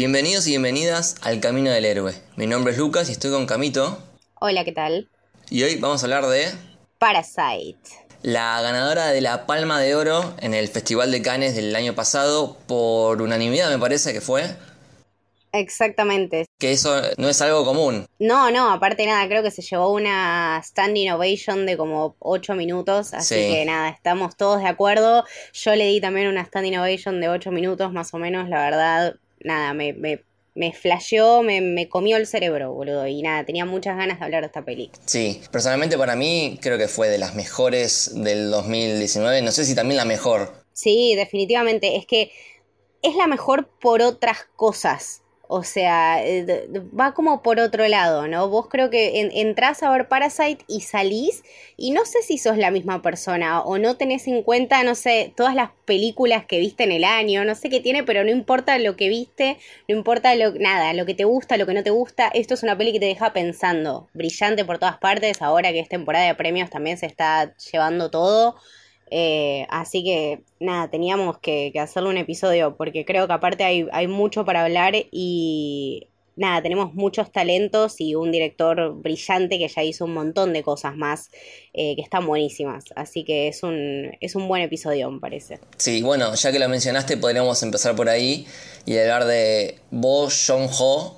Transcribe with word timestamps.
Bienvenidos 0.00 0.46
y 0.46 0.50
bienvenidas 0.50 1.14
al 1.22 1.40
Camino 1.40 1.70
del 1.70 1.86
Héroe. 1.86 2.12
Mi 2.36 2.46
nombre 2.46 2.74
es 2.74 2.78
Lucas 2.78 3.08
y 3.08 3.12
estoy 3.12 3.30
con 3.30 3.46
Camito. 3.46 3.98
Hola, 4.40 4.62
¿qué 4.62 4.72
tal? 4.72 5.08
Y 5.48 5.62
hoy 5.62 5.76
vamos 5.76 6.02
a 6.02 6.04
hablar 6.04 6.26
de 6.26 6.52
Parasite. 6.98 7.78
la 8.20 8.60
ganadora 8.60 9.06
de 9.06 9.22
la 9.22 9.46
Palma 9.46 9.80
de 9.80 9.94
Oro 9.94 10.34
en 10.40 10.52
el 10.52 10.68
Festival 10.68 11.10
de 11.12 11.22
Cannes 11.22 11.56
del 11.56 11.74
año 11.74 11.94
pasado 11.94 12.58
por 12.66 13.22
unanimidad, 13.22 13.70
me 13.70 13.78
parece 13.78 14.12
que 14.12 14.20
fue. 14.20 14.44
Exactamente. 15.52 16.44
Que 16.58 16.72
eso 16.72 17.00
no 17.16 17.30
es 17.30 17.40
algo 17.40 17.64
común. 17.64 18.06
No, 18.18 18.50
no, 18.50 18.70
aparte 18.70 19.06
nada, 19.06 19.26
creo 19.26 19.42
que 19.42 19.50
se 19.50 19.62
llevó 19.62 19.90
una 19.94 20.60
standing 20.62 21.10
ovation 21.12 21.64
de 21.64 21.78
como 21.78 22.16
8 22.18 22.54
minutos, 22.54 23.14
así 23.14 23.34
Sí. 23.36 23.40
que 23.50 23.64
nada, 23.64 23.88
estamos 23.88 24.36
todos 24.36 24.60
de 24.60 24.68
acuerdo. 24.68 25.24
Yo 25.54 25.74
le 25.74 25.86
di 25.86 26.02
también 26.02 26.26
una 26.26 26.44
standing 26.44 26.76
ovation 26.76 27.22
de 27.22 27.30
8 27.30 27.50
minutos 27.52 27.90
más 27.94 28.12
o 28.12 28.18
menos, 28.18 28.50
la 28.50 28.58
verdad, 28.60 29.14
nada, 29.46 29.72
me, 29.72 29.92
me, 29.92 30.20
me 30.54 30.72
flasheó, 30.72 31.42
me, 31.42 31.60
me 31.60 31.88
comió 31.88 32.16
el 32.16 32.26
cerebro, 32.26 32.72
boludo, 32.72 33.06
y 33.06 33.22
nada, 33.22 33.44
tenía 33.44 33.64
muchas 33.64 33.96
ganas 33.96 34.18
de 34.18 34.24
hablar 34.24 34.42
de 34.42 34.48
esta 34.48 34.64
peli. 34.64 34.90
Sí, 35.04 35.40
personalmente 35.50 35.96
para 35.96 36.16
mí 36.16 36.58
creo 36.60 36.78
que 36.78 36.88
fue 36.88 37.08
de 37.08 37.18
las 37.18 37.34
mejores 37.34 38.10
del 38.14 38.50
2019. 38.50 39.42
No 39.42 39.52
sé 39.52 39.64
si 39.64 39.74
también 39.74 39.96
la 39.96 40.04
mejor. 40.04 40.64
Sí, 40.72 41.14
definitivamente, 41.14 41.96
es 41.96 42.06
que 42.06 42.30
es 43.02 43.14
la 43.16 43.26
mejor 43.26 43.68
por 43.80 44.02
otras 44.02 44.46
cosas. 44.56 45.22
O 45.48 45.62
sea, 45.62 46.24
eh, 46.26 46.66
va 46.98 47.14
como 47.14 47.42
por 47.42 47.60
otro 47.60 47.86
lado, 47.88 48.26
¿no? 48.28 48.48
Vos 48.48 48.66
creo 48.68 48.90
que 48.90 49.20
en- 49.20 49.30
entrás 49.32 49.82
a 49.82 49.90
ver 49.90 50.08
Parasite 50.08 50.64
y 50.66 50.80
salís 50.80 51.42
y 51.76 51.92
no 51.92 52.04
sé 52.04 52.22
si 52.22 52.38
sos 52.38 52.56
la 52.58 52.70
misma 52.70 53.00
persona 53.02 53.60
o 53.62 53.78
no 53.78 53.96
tenés 53.96 54.26
en 54.26 54.42
cuenta, 54.42 54.82
no 54.82 54.94
sé, 54.94 55.32
todas 55.36 55.54
las 55.54 55.70
películas 55.84 56.46
que 56.46 56.58
viste 56.58 56.84
en 56.84 56.92
el 56.92 57.04
año, 57.04 57.44
no 57.44 57.54
sé 57.54 57.70
qué 57.70 57.80
tiene, 57.80 58.02
pero 58.04 58.24
no 58.24 58.30
importa 58.30 58.78
lo 58.78 58.96
que 58.96 59.08
viste, 59.08 59.58
no 59.88 59.96
importa 59.96 60.34
lo, 60.34 60.52
nada, 60.52 60.92
lo 60.94 61.06
que 61.06 61.14
te 61.14 61.24
gusta, 61.24 61.56
lo 61.56 61.66
que 61.66 61.74
no 61.74 61.82
te 61.84 61.90
gusta, 61.90 62.28
esto 62.34 62.54
es 62.54 62.62
una 62.62 62.76
peli 62.76 62.92
que 62.92 63.00
te 63.00 63.06
deja 63.06 63.32
pensando, 63.32 64.08
brillante 64.14 64.64
por 64.64 64.78
todas 64.78 64.98
partes, 64.98 65.42
ahora 65.42 65.70
que 65.72 65.80
es 65.80 65.88
temporada 65.88 66.26
de 66.26 66.34
premios 66.34 66.70
también 66.70 66.98
se 66.98 67.06
está 67.06 67.54
llevando 67.72 68.10
todo. 68.10 68.56
Eh, 69.10 69.66
así 69.70 70.02
que 70.04 70.40
nada, 70.60 70.90
teníamos 70.90 71.38
que, 71.38 71.70
que 71.72 71.80
hacerle 71.80 72.08
un 72.10 72.16
episodio 72.16 72.76
porque 72.76 73.04
creo 73.04 73.26
que 73.26 73.32
aparte 73.32 73.64
hay, 73.64 73.86
hay 73.92 74.08
mucho 74.08 74.44
para 74.44 74.64
hablar 74.64 74.94
y 75.12 76.08
nada, 76.36 76.60
tenemos 76.62 76.92
muchos 76.94 77.32
talentos 77.32 78.00
y 78.00 78.14
un 78.14 78.30
director 78.30 78.94
brillante 78.94 79.58
que 79.58 79.68
ya 79.68 79.82
hizo 79.82 80.04
un 80.04 80.12
montón 80.14 80.52
de 80.52 80.62
cosas 80.62 80.94
más 80.96 81.30
eh, 81.72 81.96
que 81.96 82.02
están 82.02 82.26
buenísimas. 82.26 82.84
Así 82.94 83.24
que 83.24 83.48
es 83.48 83.62
un, 83.62 84.12
es 84.20 84.34
un 84.36 84.46
buen 84.46 84.62
episodio, 84.62 85.10
me 85.10 85.18
parece. 85.18 85.60
Sí, 85.78 86.02
bueno, 86.02 86.34
ya 86.34 86.52
que 86.52 86.58
lo 86.58 86.68
mencionaste, 86.68 87.16
podríamos 87.16 87.62
empezar 87.62 87.96
por 87.96 88.08
ahí 88.08 88.46
y 88.84 88.98
hablar 88.98 89.24
de 89.24 89.78
Bo 89.90 90.28
Jong-ho, 90.28 91.16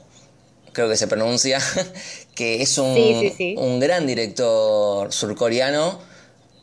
creo 0.72 0.88
que 0.88 0.96
se 0.96 1.08
pronuncia, 1.08 1.58
que 2.34 2.62
es 2.62 2.78
un, 2.78 2.94
Sí, 2.94 3.16
sí, 3.20 3.30
sí. 3.36 3.54
un 3.58 3.80
gran 3.80 4.06
director 4.06 5.12
surcoreano, 5.12 5.98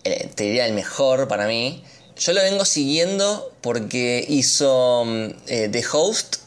eh, 0.06 0.30
te 0.34 0.46
diría 0.46 0.66
el 0.66 0.74
mejor 0.74 1.28
para 1.28 1.48
mí. 1.48 1.84
Yo 2.18 2.32
lo 2.32 2.42
vengo 2.42 2.64
siguiendo 2.64 3.52
porque 3.62 4.26
hizo 4.30 5.04
mm, 5.06 5.26
eh, 5.48 5.70
The 5.70 5.84
Host, 5.92 6.38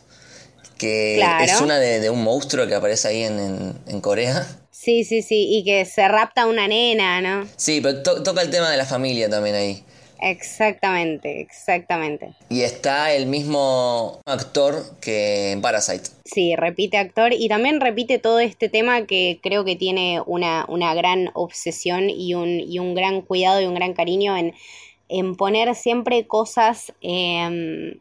que 0.78 1.16
Claro. 1.16 1.44
es 1.44 1.60
una 1.60 1.78
de, 1.78 2.00
de 2.00 2.10
un 2.10 2.22
monstruo 2.22 2.66
que 2.66 2.74
aparece 2.74 3.08
ahí 3.08 3.22
en, 3.24 3.38
en- 3.38 3.78
en 3.86 4.00
Corea. 4.00 4.46
Sí, 4.70 5.04
sí, 5.04 5.22
sí, 5.22 5.48
y 5.50 5.64
que 5.64 5.84
se 5.84 6.06
rapta 6.06 6.42
a 6.42 6.46
una 6.46 6.68
nena, 6.68 7.20
¿no? 7.20 7.48
Sí, 7.56 7.80
pero 7.82 8.02
to- 8.02 8.22
toca 8.22 8.42
el 8.42 8.50
tema 8.50 8.70
de 8.70 8.76
la 8.76 8.86
familia 8.86 9.28
también 9.28 9.56
ahí. 9.56 9.84
Exactamente, 10.20 11.40
exactamente. 11.40 12.34
Y 12.48 12.62
está 12.62 13.12
el 13.12 13.26
mismo 13.26 14.20
actor 14.26 14.82
que 15.00 15.52
en 15.52 15.60
Parasite. 15.60 16.10
Sí, 16.24 16.56
repite 16.56 16.98
actor 16.98 17.32
y 17.32 17.48
también 17.48 17.80
repite 17.80 18.18
todo 18.18 18.40
este 18.40 18.68
tema 18.68 19.06
que 19.06 19.38
creo 19.42 19.64
que 19.64 19.76
tiene 19.76 20.20
una, 20.26 20.64
una 20.68 20.94
gran 20.94 21.30
obsesión 21.34 22.10
y 22.10 22.34
un, 22.34 22.60
y 22.60 22.78
un 22.78 22.94
gran 22.94 23.22
cuidado 23.22 23.60
y 23.60 23.66
un 23.66 23.74
gran 23.74 23.94
cariño 23.94 24.36
en, 24.36 24.54
en 25.08 25.36
poner 25.36 25.74
siempre 25.74 26.26
cosas, 26.26 26.92
em, 27.00 27.94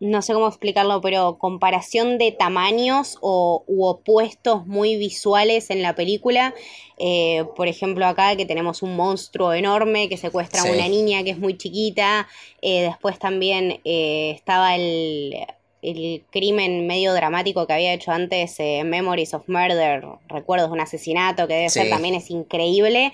no 0.00 0.22
sé 0.22 0.32
cómo 0.32 0.46
explicarlo, 0.46 1.00
pero 1.00 1.38
comparación 1.38 2.18
de 2.18 2.30
tamaños 2.32 3.18
o, 3.20 3.64
u 3.66 3.84
opuestos 3.84 4.66
muy 4.66 4.96
visuales 4.96 5.70
en 5.70 5.82
la 5.82 5.94
película. 5.94 6.54
Eh, 6.98 7.44
por 7.56 7.66
ejemplo, 7.68 8.06
acá 8.06 8.36
que 8.36 8.46
tenemos 8.46 8.82
un 8.82 8.94
monstruo 8.96 9.52
enorme 9.52 10.08
que 10.08 10.16
secuestra 10.16 10.62
Sí. 10.62 10.68
a 10.68 10.72
una 10.72 10.88
niña 10.88 11.24
que 11.24 11.30
es 11.30 11.38
muy 11.38 11.56
chiquita. 11.58 12.28
Eh, 12.62 12.82
después 12.82 13.18
también 13.18 13.80
eh, 13.84 14.30
estaba 14.34 14.76
el, 14.76 15.34
el 15.82 16.24
crimen 16.30 16.86
medio 16.86 17.12
dramático 17.12 17.66
que 17.66 17.72
había 17.72 17.92
hecho 17.92 18.10
antes, 18.12 18.54
eh, 18.60 18.82
Memories 18.84 19.34
of 19.34 19.48
Murder, 19.48 20.04
recuerdos 20.28 20.68
de 20.70 20.74
un 20.74 20.80
asesinato, 20.80 21.46
que 21.48 21.54
debe 21.54 21.68
Sí. 21.70 21.80
ser 21.80 21.90
también 21.90 22.14
es 22.14 22.30
increíble, 22.30 23.12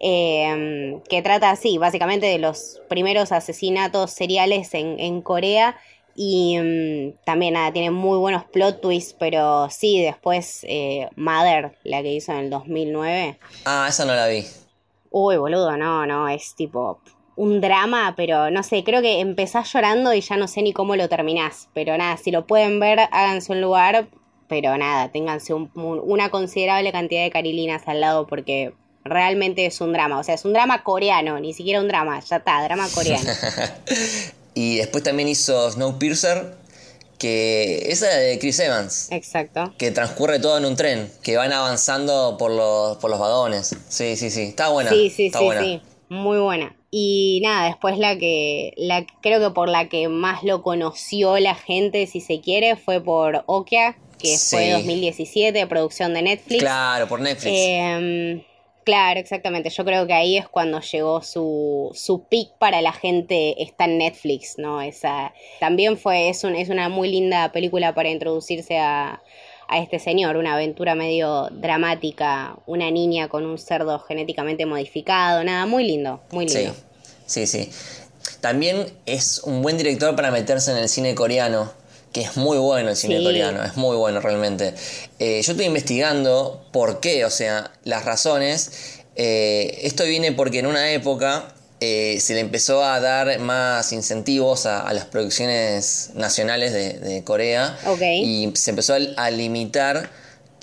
eh, 0.00 1.00
que 1.08 1.22
trata 1.22 1.50
así, 1.50 1.78
básicamente 1.78 2.26
de 2.26 2.38
los 2.38 2.80
primeros 2.88 3.32
asesinatos 3.32 4.10
seriales 4.10 4.74
en, 4.74 4.98
en 5.00 5.22
Corea. 5.22 5.76
Y 6.16 6.58
mm, 6.58 7.24
también 7.24 7.54
nada, 7.54 7.72
tiene 7.72 7.90
muy 7.90 8.18
buenos 8.18 8.44
plot 8.44 8.80
twists, 8.80 9.14
pero 9.18 9.68
sí, 9.70 10.00
después 10.00 10.60
eh, 10.68 11.08
Mother, 11.16 11.76
la 11.84 12.02
que 12.02 12.12
hizo 12.12 12.32
en 12.32 12.38
el 12.38 12.50
2009. 12.50 13.38
Ah, 13.64 13.86
esa 13.88 14.04
no 14.04 14.14
la 14.14 14.28
vi. 14.28 14.44
Uy, 15.10 15.36
boludo, 15.36 15.76
no, 15.76 16.06
no, 16.06 16.28
es 16.28 16.54
tipo 16.54 17.00
un 17.36 17.60
drama, 17.60 18.14
pero 18.16 18.50
no 18.50 18.62
sé, 18.62 18.84
creo 18.84 19.02
que 19.02 19.18
empezás 19.20 19.72
llorando 19.72 20.12
y 20.14 20.20
ya 20.20 20.36
no 20.36 20.46
sé 20.46 20.62
ni 20.62 20.72
cómo 20.72 20.94
lo 20.96 21.08
terminás. 21.08 21.68
Pero 21.74 21.96
nada, 21.96 22.16
si 22.16 22.30
lo 22.30 22.46
pueden 22.46 22.78
ver, 22.78 23.00
háganse 23.10 23.52
un 23.52 23.60
lugar, 23.60 24.06
pero 24.48 24.76
nada, 24.78 25.08
ténganse 25.10 25.52
un- 25.52 25.70
un- 25.74 26.00
una 26.02 26.30
considerable 26.30 26.92
cantidad 26.92 27.22
de 27.24 27.30
carilinas 27.30 27.82
al 27.86 28.00
lado 28.00 28.26
porque 28.28 28.72
realmente 29.04 29.66
es 29.66 29.80
un 29.80 29.92
drama. 29.92 30.18
O 30.18 30.22
sea, 30.22 30.34
es 30.36 30.44
un 30.44 30.52
drama 30.52 30.82
coreano, 30.84 31.40
ni 31.40 31.52
siquiera 31.54 31.80
un 31.80 31.88
drama, 31.88 32.20
ya 32.20 32.36
está, 32.36 32.62
drama 32.62 32.86
coreano. 32.94 33.28
Y 34.54 34.76
después 34.76 35.02
también 35.04 35.28
hizo 35.28 35.70
Snowpiercer, 35.70 36.54
que 37.18 37.86
esa 37.90 38.10
es 38.20 38.30
de 38.32 38.38
Chris 38.38 38.58
Evans, 38.60 39.08
Exacto. 39.10 39.72
que 39.78 39.90
transcurre 39.90 40.38
todo 40.38 40.58
en 40.58 40.64
un 40.64 40.76
tren, 40.76 41.10
que 41.22 41.36
van 41.36 41.52
avanzando 41.52 42.36
por 42.38 42.50
los, 42.50 42.96
por 42.98 43.10
los 43.10 43.18
vagones. 43.18 43.74
Sí, 43.88 44.16
sí, 44.16 44.30
sí, 44.30 44.42
está 44.42 44.68
buena. 44.68 44.90
Sí, 44.90 45.10
sí, 45.10 45.26
está 45.26 45.38
sí, 45.38 45.44
buena. 45.44 45.62
sí. 45.62 45.80
Muy 46.08 46.38
buena. 46.38 46.76
Y 46.90 47.40
nada, 47.42 47.66
después 47.66 47.98
la 47.98 48.16
que, 48.18 48.72
la 48.76 49.04
creo 49.22 49.40
que 49.40 49.52
por 49.52 49.68
la 49.68 49.88
que 49.88 50.08
más 50.08 50.44
lo 50.44 50.62
conoció 50.62 51.38
la 51.38 51.54
gente, 51.56 52.06
si 52.06 52.20
se 52.20 52.40
quiere, 52.40 52.76
fue 52.76 53.00
por 53.00 53.42
Okia, 53.46 53.96
que 54.18 54.36
Sí. 54.38 54.56
fue 54.56 54.70
2017, 54.70 55.66
producción 55.66 56.14
de 56.14 56.22
Netflix. 56.22 56.60
Claro, 56.62 57.08
por 57.08 57.20
Netflix. 57.20 57.52
Eh, 57.56 58.46
claro, 58.84 59.18
exactamente. 59.20 59.70
Yo 59.70 59.84
creo 59.84 60.06
que 60.06 60.12
ahí 60.12 60.36
es 60.36 60.48
cuando 60.48 60.80
llegó 60.80 61.22
su, 61.22 61.90
su 61.94 62.24
peak 62.24 62.56
para 62.58 62.80
la 62.82 62.92
gente 62.92 63.62
está 63.62 63.84
en 63.84 63.98
Netflix, 63.98 64.58
¿no? 64.58 64.80
Esa 64.80 65.32
también 65.60 65.98
fue, 65.98 66.28
es, 66.28 66.44
un, 66.44 66.54
es 66.54 66.68
una 66.68 66.88
muy 66.88 67.10
linda 67.10 67.50
película 67.52 67.94
para 67.94 68.10
introducirse 68.10 68.78
a, 68.78 69.22
a 69.68 69.78
este 69.78 69.98
señor, 69.98 70.36
una 70.36 70.54
aventura 70.54 70.94
medio 70.94 71.48
dramática, 71.50 72.56
una 72.66 72.90
niña 72.90 73.28
con 73.28 73.44
un 73.46 73.58
cerdo 73.58 73.98
genéticamente 74.00 74.66
modificado, 74.66 75.42
nada, 75.44 75.66
muy 75.66 75.84
lindo, 75.84 76.22
muy 76.30 76.48
sí, 76.48 76.58
lindo. 76.58 76.74
sí, 77.26 77.46
sí. 77.46 77.70
También 78.40 78.86
es 79.06 79.40
un 79.40 79.62
buen 79.62 79.76
director 79.76 80.14
para 80.16 80.30
meterse 80.30 80.70
en 80.70 80.78
el 80.78 80.88
cine 80.88 81.14
coreano, 81.14 81.72
que 82.14 82.22
es 82.22 82.36
muy 82.38 82.56
bueno 82.56 82.88
el 82.88 82.96
cine 82.96 83.18
Sí. 83.18 83.24
coreano, 83.24 83.62
es 83.62 83.76
muy 83.76 83.96
bueno 83.96 84.20
realmente. 84.20 84.72
Eh, 85.18 85.42
yo 85.42 85.52
estoy 85.52 85.66
investigando 85.66 86.64
por 86.72 87.00
qué, 87.00 87.24
o 87.26 87.30
sea, 87.30 87.72
las 87.84 88.06
razones. 88.06 88.70
Eh, 89.16 89.80
esto 89.82 90.04
viene 90.04 90.32
porque 90.32 90.60
en 90.60 90.66
una 90.66 90.90
época 90.92 91.52
eh, 91.80 92.18
se 92.20 92.34
le 92.34 92.40
empezó 92.40 92.82
a 92.84 92.98
dar 93.00 93.38
más 93.40 93.92
incentivos 93.92 94.64
a, 94.64 94.80
a 94.80 94.92
las 94.94 95.04
producciones 95.04 96.10
nacionales 96.14 96.72
de, 96.72 96.94
de 97.00 97.24
Corea 97.24 97.76
Ok. 97.86 98.00
y 98.00 98.50
se 98.54 98.70
empezó 98.70 98.94
a, 98.94 98.98
a 99.16 99.30
limitar 99.30 100.08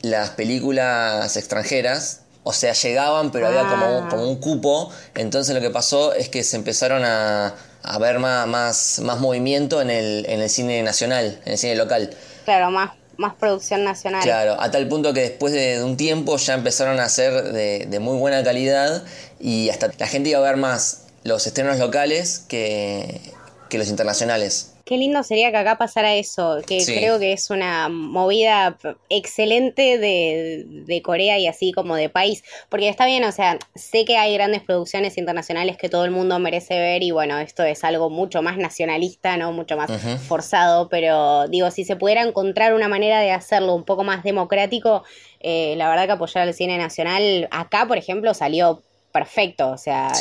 las 0.01 0.31
películas 0.31 1.35
extranjeras. 1.37 2.21
O 2.43 2.53
sea, 2.53 2.73
llegaban, 2.73 3.31
pero 3.31 3.47
había 3.47 3.61
como 3.67 3.85
Ah. 3.85 4.07
como 4.09 4.27
un 4.27 4.37
cupo. 4.37 4.89
Entonces 5.15 5.53
lo 5.53 5.61
que 5.61 5.69
pasó 5.69 6.13
es 6.13 6.27
que 6.29 6.43
se 6.43 6.55
empezaron 6.55 7.03
a, 7.05 7.53
a 7.83 7.97
ver 7.99 8.19
más, 8.19 8.47
más, 8.47 8.99
más 9.03 9.19
movimiento 9.19 9.81
en 9.81 9.89
el, 9.89 10.25
en 10.27 10.41
el 10.41 10.49
cine 10.49 10.81
nacional, 10.83 11.39
en 11.45 11.51
el 11.53 11.57
cine 11.57 11.75
local. 11.75 12.11
Claro, 12.45 12.71
más, 12.71 12.91
más 13.17 13.35
producción 13.35 13.83
nacional. 13.83 14.21
Claro, 14.23 14.59
a 14.59 14.71
tal 14.71 14.87
punto 14.87 15.13
que 15.13 15.21
después 15.21 15.53
de, 15.53 15.77
de 15.77 15.83
un 15.83 15.97
tiempo 15.97 16.37
ya 16.37 16.53
empezaron 16.53 16.99
a 16.99 17.09
ser 17.09 17.51
de, 17.51 17.87
de 17.89 17.99
muy 17.99 18.17
buena 18.17 18.43
calidad 18.43 19.03
y 19.39 19.69
hasta 19.69 19.91
la 19.97 20.07
gente 20.07 20.29
iba 20.29 20.39
a 20.39 20.43
ver 20.43 20.57
más 20.57 21.03
los 21.23 21.45
estrenos 21.45 21.77
locales 21.77 22.43
que, 22.47 23.21
que 23.69 23.77
los 23.77 23.87
internacionales. 23.87 24.70
Qué 24.91 24.97
lindo 24.97 25.23
sería 25.23 25.51
que 25.51 25.57
acá 25.57 25.77
pasara 25.77 26.15
eso, 26.15 26.57
que 26.67 26.83
creo 26.83 27.17
que 27.17 27.31
es 27.31 27.49
una 27.49 27.87
movida 27.87 28.77
excelente 29.07 29.97
de, 29.97 30.65
de, 30.67 31.01
Corea 31.01 31.39
y 31.39 31.47
así 31.47 31.71
como 31.71 31.95
de 31.95 32.09
país, 32.09 32.43
porque 32.67 32.89
está 32.89 33.05
bien, 33.05 33.23
o 33.23 33.31
sea, 33.31 33.57
sé 33.73 34.03
que 34.03 34.17
hay 34.17 34.33
grandes 34.33 34.63
producciones 34.63 35.17
internacionales 35.17 35.77
que 35.77 35.87
todo 35.87 36.03
el 36.03 36.11
mundo 36.11 36.39
merece 36.39 36.77
ver 36.77 37.03
y 37.03 37.11
bueno, 37.11 37.39
esto 37.39 37.63
es 37.63 37.85
algo 37.85 38.09
mucho 38.09 38.41
más 38.41 38.57
nacionalista, 38.57 39.37
¿no? 39.37 39.53
Mucho 39.53 39.77
más 39.77 39.89
forzado, 40.27 40.89
pero 40.89 41.47
digo, 41.47 41.71
si 41.71 41.85
se 41.85 41.95
pudiera 41.95 42.23
encontrar 42.23 42.73
una 42.73 42.89
manera 42.89 43.21
de 43.21 43.31
hacerlo 43.31 43.73
un 43.75 43.85
poco 43.85 44.03
más 44.03 44.25
democrático, 44.25 45.05
eh, 45.39 45.75
la 45.77 45.87
verdad 45.87 46.05
que 46.05 46.11
apoyar 46.11 46.45
al 46.45 46.53
cine 46.53 46.77
nacional, 46.77 47.47
acá 47.49 47.85
por 47.87 47.97
ejemplo 47.97 48.33
salió 48.33 48.83
perfecto, 49.11 49.69
o 49.69 49.77
sea, 49.77 50.11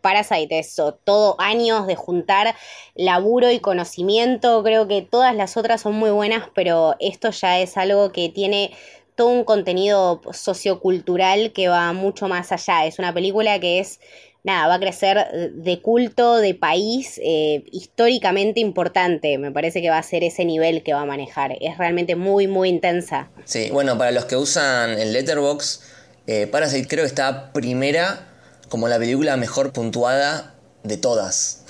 Parasite 0.00 0.58
eso, 0.58 0.98
todo 1.04 1.36
años 1.38 1.86
de 1.86 1.96
juntar 1.96 2.54
laburo 2.94 3.50
y 3.50 3.60
conocimiento, 3.60 4.62
creo 4.62 4.88
que 4.88 5.02
todas 5.02 5.34
las 5.34 5.56
otras 5.56 5.80
son 5.80 5.94
muy 5.94 6.10
buenas, 6.10 6.48
pero 6.54 6.96
esto 7.00 7.30
ya 7.30 7.60
es 7.60 7.76
algo 7.76 8.12
que 8.12 8.28
tiene 8.28 8.72
todo 9.14 9.28
un 9.28 9.44
contenido 9.44 10.20
sociocultural 10.32 11.52
que 11.52 11.68
va 11.68 11.92
mucho 11.92 12.28
más 12.28 12.52
allá, 12.52 12.86
es 12.86 12.98
una 12.98 13.12
película 13.12 13.58
que 13.60 13.80
es 13.80 14.00
nada, 14.42 14.68
va 14.68 14.74
a 14.74 14.80
crecer 14.80 15.52
de 15.52 15.80
culto, 15.80 16.38
de 16.38 16.54
país, 16.54 17.20
eh, 17.22 17.64
históricamente 17.72 18.60
importante. 18.60 19.36
Me 19.38 19.50
parece 19.50 19.82
que 19.82 19.90
va 19.90 19.98
a 19.98 20.02
ser 20.02 20.24
ese 20.24 20.44
nivel 20.44 20.82
que 20.82 20.94
va 20.94 21.02
a 21.02 21.04
manejar. 21.04 21.56
Es 21.60 21.76
realmente 21.78 22.16
muy, 22.16 22.46
muy 22.46 22.68
intensa. 22.68 23.30
Sí, 23.44 23.68
bueno, 23.70 23.98
para 23.98 24.12
los 24.12 24.24
que 24.24 24.36
usan 24.36 24.98
el 24.98 25.12
Letterbox, 25.12 25.82
eh, 26.26 26.46
Parasite 26.46 26.88
creo 26.88 27.04
que 27.04 27.08
está 27.08 27.52
primera 27.52 28.29
como 28.70 28.88
la 28.88 28.98
película 28.98 29.36
mejor 29.36 29.72
puntuada 29.72 30.54
de 30.82 30.96
todas. 30.96 31.64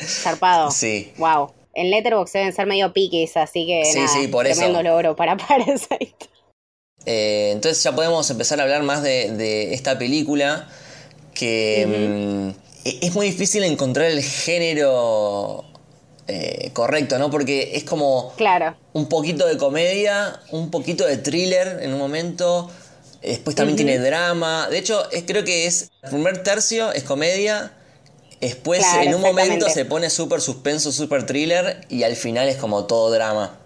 Zarpado. 0.00 0.70
Sí. 0.72 1.12
Wow. 1.18 1.52
En 1.74 1.90
Letterboxd 1.90 2.32
deben 2.34 2.52
ser 2.52 2.66
medio 2.66 2.92
piquis, 2.92 3.36
así 3.36 3.66
que 3.66 3.84
sí, 3.84 4.06
sí, 4.08 4.28
por 4.28 4.44
tremendo 4.46 4.82
logro 4.82 5.14
para 5.14 5.36
Parasite. 5.48 6.28
Eh, 7.06 7.50
entonces 7.52 7.82
ya 7.82 7.94
podemos 7.94 8.28
empezar 8.30 8.60
a 8.60 8.62
hablar 8.62 8.82
más 8.82 9.02
de, 9.02 9.74
esta 9.74 9.98
película 9.98 10.68
que 11.34 11.84
mm, 11.86 12.88
e-, 12.88 12.98
es 13.02 13.14
muy 13.14 13.26
difícil 13.26 13.64
encontrar 13.64 14.10
el 14.10 14.22
género 14.22 15.64
eh, 16.28 16.70
correcto, 16.72 17.18
¿no? 17.18 17.30
Porque 17.30 17.72
es 17.74 17.84
como 17.84 18.32
claro. 18.36 18.76
un 18.92 19.08
poquito 19.08 19.46
de 19.46 19.58
comedia, 19.58 20.40
un 20.52 20.70
poquito 20.70 21.04
de 21.04 21.18
thriller 21.18 21.80
en 21.82 21.92
un 21.92 21.98
momento, 21.98 22.70
Después 23.24 23.56
también 23.56 23.76
tiene 23.76 23.98
drama. 23.98 24.68
De 24.70 24.78
hecho, 24.78 25.10
es, 25.10 25.24
creo 25.26 25.44
que 25.44 25.66
es. 25.66 25.90
El 26.02 26.10
primer 26.10 26.42
tercio 26.42 26.92
es 26.92 27.02
comedia. 27.02 27.72
Después, 28.40 28.84
en 29.00 29.14
un 29.14 29.22
momento, 29.22 29.68
se 29.70 29.84
pone 29.84 30.10
súper 30.10 30.40
suspenso, 30.40 30.92
súper 30.92 31.24
thriller. 31.24 31.86
Y 31.88 32.02
al 32.02 32.16
final 32.16 32.48
es 32.48 32.56
como 32.56 32.84
todo 32.84 33.10
drama 33.10 33.58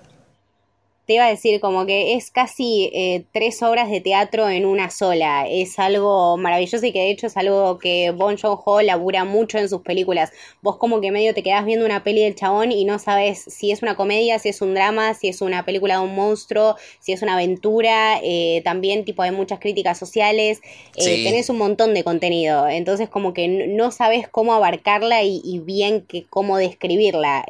te 1.08 1.14
iba 1.14 1.24
a 1.24 1.30
decir 1.30 1.58
como 1.58 1.86
que 1.86 2.16
es 2.16 2.30
casi 2.30 2.90
eh, 2.92 3.24
tres 3.32 3.62
obras 3.62 3.90
de 3.90 4.02
teatro 4.02 4.46
en 4.50 4.66
una 4.66 4.90
sola. 4.90 5.46
Es 5.48 5.78
algo 5.78 6.36
maravilloso 6.36 6.84
y 6.84 6.92
que 6.92 6.98
de 6.98 7.10
hecho 7.10 7.28
es 7.28 7.38
algo 7.38 7.78
que 7.78 8.10
Bon 8.10 8.36
Joon-ho 8.36 8.82
labura 8.82 9.24
mucho 9.24 9.56
en 9.56 9.70
sus 9.70 9.80
películas. 9.80 10.30
Vos 10.60 10.76
como 10.76 11.00
que 11.00 11.10
medio 11.10 11.32
te 11.32 11.42
quedás 11.42 11.64
viendo 11.64 11.86
una 11.86 12.04
peli 12.04 12.24
del 12.24 12.34
chabón 12.34 12.72
y 12.72 12.84
no 12.84 12.98
sabes 12.98 13.42
si 13.42 13.72
es 13.72 13.80
una 13.80 13.96
comedia, 13.96 14.38
si 14.38 14.50
es 14.50 14.60
un 14.60 14.74
drama, 14.74 15.14
si 15.14 15.28
es 15.28 15.40
una 15.40 15.64
película 15.64 15.94
de 15.94 16.02
un 16.02 16.14
monstruo, 16.14 16.76
si 17.00 17.12
es 17.12 17.22
una 17.22 17.32
aventura. 17.32 18.20
Eh, 18.22 18.60
también 18.62 19.06
tipo 19.06 19.22
hay 19.22 19.30
muchas 19.30 19.60
críticas 19.60 19.98
sociales. 19.98 20.60
Eh, 20.94 21.24
tenés 21.24 21.48
un 21.48 21.56
montón 21.56 21.94
de 21.94 22.04
contenido. 22.04 22.68
Entonces 22.68 23.08
como 23.08 23.32
que 23.32 23.48
no 23.48 23.92
sabes 23.92 24.28
cómo 24.28 24.52
abarcarla 24.52 25.22
y, 25.22 25.40
y 25.42 25.58
bien 25.60 26.02
que 26.02 26.26
cómo 26.28 26.58
describirla. 26.58 27.46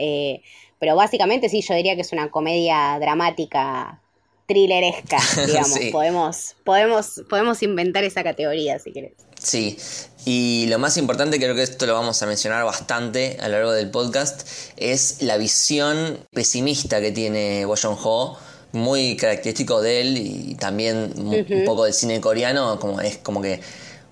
Pero 0.79 0.97
básicamente 0.97 1.49
sí, 1.49 1.63
yo 1.63 1.75
diría 1.75 1.95
que 1.95 2.03
es 2.03 2.13
una 2.13 2.31
comedia 2.31 2.99
dramática, 3.01 4.01
thrilleresca, 4.47 5.19
digamos. 5.47 5.79
podemos, 5.93 6.57
podemos, 6.65 7.23
podemos 7.29 7.63
inventar 7.63 8.05
esa 8.05 8.25
categoría 8.25 8.79
si 8.79 8.93
querés. 8.93 9.13
Sí, 9.41 9.79
y 10.25 10.67
lo 10.69 10.79
más 10.79 10.97
importante, 10.97 11.39
creo 11.39 11.55
que 11.55 11.63
esto 11.63 11.87
lo 11.87 11.95
vamos 11.95 12.21
a 12.23 12.27
mencionar 12.27 12.65
bastante 12.65 13.37
a 13.41 13.49
lo 13.49 13.55
largo 13.55 13.73
del 13.73 13.91
podcast, 13.91 14.49
es 14.77 15.23
la 15.23 15.37
visión 15.37 16.19
pesimista 16.33 17.01
que 17.01 17.13
tiene 17.13 17.65
Bo 17.65 17.75
Ho, 17.85 18.39
muy 18.73 19.17
característico 19.17 19.81
de 19.81 20.01
él 20.01 20.17
y 20.19 20.55
también 20.57 21.13
un 21.17 21.65
poco 21.65 21.85
del 21.85 21.95
cine 21.95 22.21
coreano, 22.21 22.79
como 22.81 23.01
es 23.01 23.19
como 23.19 23.41
que 23.41 23.61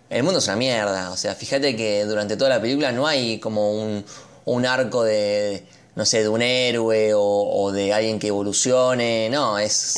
el 0.09 0.23
mundo 0.23 0.39
es 0.39 0.47
una 0.47 0.57
mierda, 0.57 1.11
o 1.11 1.17
sea, 1.17 1.35
fíjate 1.35 1.75
que 1.75 2.05
durante 2.05 2.37
toda 2.37 2.51
la 2.51 2.61
película 2.61 2.93
no 2.93 3.07
hay 3.07 3.39
como 3.41 3.73
un, 3.73 4.05
un 4.45 4.65
arco 4.65 5.03
de, 5.03 5.65
no 5.97 6.05
sé, 6.05 6.23
de 6.23 6.29
un 6.29 6.43
héroe 6.43 7.13
o, 7.15 7.73
de 7.73 7.93
alguien 7.93 8.19
que 8.19 8.29
evolucione. 8.29 9.29
No, 9.31 9.59
es, 9.59 9.97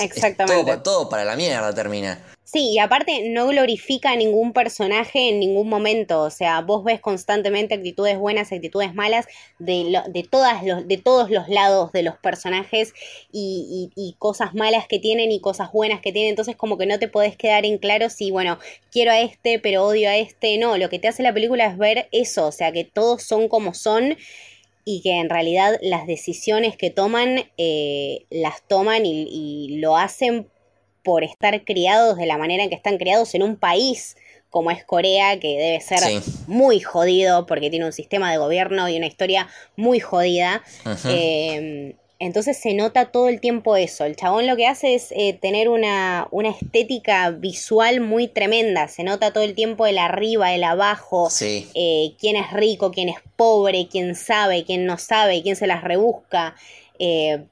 todo, 0.84 1.08
para 1.08 1.24
la 1.24 1.36
mierda 1.36 1.74
termina. 1.74 2.18
Sí, 2.44 2.70
y 2.70 2.78
aparte 2.78 3.28
no 3.28 3.48
glorifica 3.48 4.12
a 4.12 4.16
ningún 4.16 4.54
personaje 4.54 5.28
en 5.28 5.40
ningún 5.40 5.68
momento. 5.68 6.22
O 6.22 6.30
sea, 6.30 6.62
vos 6.62 6.82
ves 6.82 7.00
constantemente 7.00 7.74
actitudes 7.74 8.16
buenas, 8.16 8.52
actitudes 8.52 8.94
malas 8.94 9.26
de, 9.58 10.00
de, 10.08 10.22
todas 10.22 10.64
los, 10.64 10.88
de 10.88 10.96
todos 10.96 11.30
los 11.30 11.48
lados 11.48 11.92
de 11.92 12.04
los 12.04 12.16
personajes 12.16 12.94
y, 13.30 13.90
y, 13.94 14.14
cosas 14.18 14.54
malas 14.54 14.86
que 14.86 14.98
tienen 14.98 15.30
y 15.30 15.40
cosas 15.40 15.72
buenas 15.72 16.00
que 16.00 16.12
tienen. 16.12 16.30
Entonces, 16.30 16.56
como 16.56 16.78
que 16.78 16.86
no 16.86 16.98
te 16.98 17.08
podés 17.08 17.36
quedar 17.36 17.66
en 17.66 17.76
claro 17.76 18.08
si, 18.08 18.30
bueno, 18.30 18.58
quiero 18.90 19.10
a 19.10 19.20
este, 19.20 19.58
pero 19.58 19.84
odio 19.84 20.08
a 20.08 20.16
este. 20.16 20.56
No, 20.56 20.78
lo 20.78 20.88
que 20.88 20.98
te 20.98 21.08
hace 21.08 21.22
la 21.22 21.34
película 21.34 21.66
es 21.66 21.76
ver 21.76 22.08
eso. 22.12 22.46
O 22.46 22.52
sea, 22.52 22.72
que 22.72 22.84
todos 22.84 23.24
son 23.24 23.48
como 23.48 23.74
son 23.74 24.16
y 24.90 25.02
que 25.02 25.18
en 25.18 25.28
realidad 25.28 25.78
las 25.82 26.06
decisiones 26.06 26.74
que 26.78 26.88
toman 26.88 27.44
eh, 27.58 28.24
las 28.30 28.62
toman 28.66 29.04
y, 29.04 29.76
lo 29.80 29.98
hacen 29.98 30.48
por 31.04 31.24
estar 31.24 31.62
criados 31.62 32.16
de 32.16 32.24
la 32.24 32.38
manera 32.38 32.62
en 32.64 32.70
que 32.70 32.74
están 32.74 32.96
criados 32.96 33.34
en 33.34 33.42
un 33.42 33.56
país 33.56 34.16
como 34.48 34.70
es 34.70 34.82
Corea, 34.86 35.38
que 35.38 35.58
debe 35.58 35.80
ser 35.82 36.00
muy 36.46 36.80
jodido 36.80 37.44
porque 37.44 37.68
tiene 37.68 37.84
un 37.84 37.92
sistema 37.92 38.32
de 38.32 38.38
gobierno 38.38 38.88
y 38.88 38.96
una 38.96 39.06
historia 39.06 39.46
muy 39.76 40.00
jodida. 40.00 40.62
Entonces 42.20 42.58
se 42.58 42.74
nota 42.74 43.12
todo 43.12 43.28
el 43.28 43.40
tiempo 43.40 43.76
eso. 43.76 44.04
El 44.04 44.16
chabón 44.16 44.48
lo 44.48 44.56
que 44.56 44.66
hace 44.66 44.96
es 44.96 45.12
eh, 45.12 45.38
tener 45.40 45.68
una, 45.68 46.26
una, 46.32 46.50
estética 46.50 47.30
visual 47.30 48.00
muy 48.00 48.26
tremenda. 48.26 48.88
Se 48.88 49.04
nota 49.04 49.32
todo 49.32 49.44
el 49.44 49.54
tiempo 49.54 49.86
el 49.86 49.98
arriba, 49.98 50.52
el 50.52 50.64
abajo. 50.64 51.28
Eh, 51.40 52.14
quién 52.18 52.34
es 52.34 52.52
rico, 52.52 52.90
quién 52.90 53.08
es 53.08 53.18
pobre, 53.36 53.86
quién 53.88 54.16
sabe, 54.16 54.64
quién 54.64 54.84
no 54.84 54.98
sabe, 54.98 55.42
quién 55.42 55.54
se 55.54 55.68
las 55.68 55.84
rebusca. 55.84 56.56
Eh, 56.98 57.44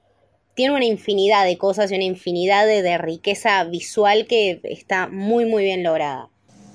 tiene 0.55 0.75
una 0.75 0.85
infinidad 0.85 1.45
de 1.45 1.59
cosas 1.59 1.93
y 1.93 1.95
una 1.95 2.05
infinidad 2.05 2.67
de, 2.67 2.83
de 2.83 2.99
riqueza 2.99 3.63
visual 3.65 4.27
que 4.27 4.61
está 4.65 5.07
muy, 5.07 5.45
muy 5.45 5.63
bien 5.63 5.85
lograda. 5.85 6.29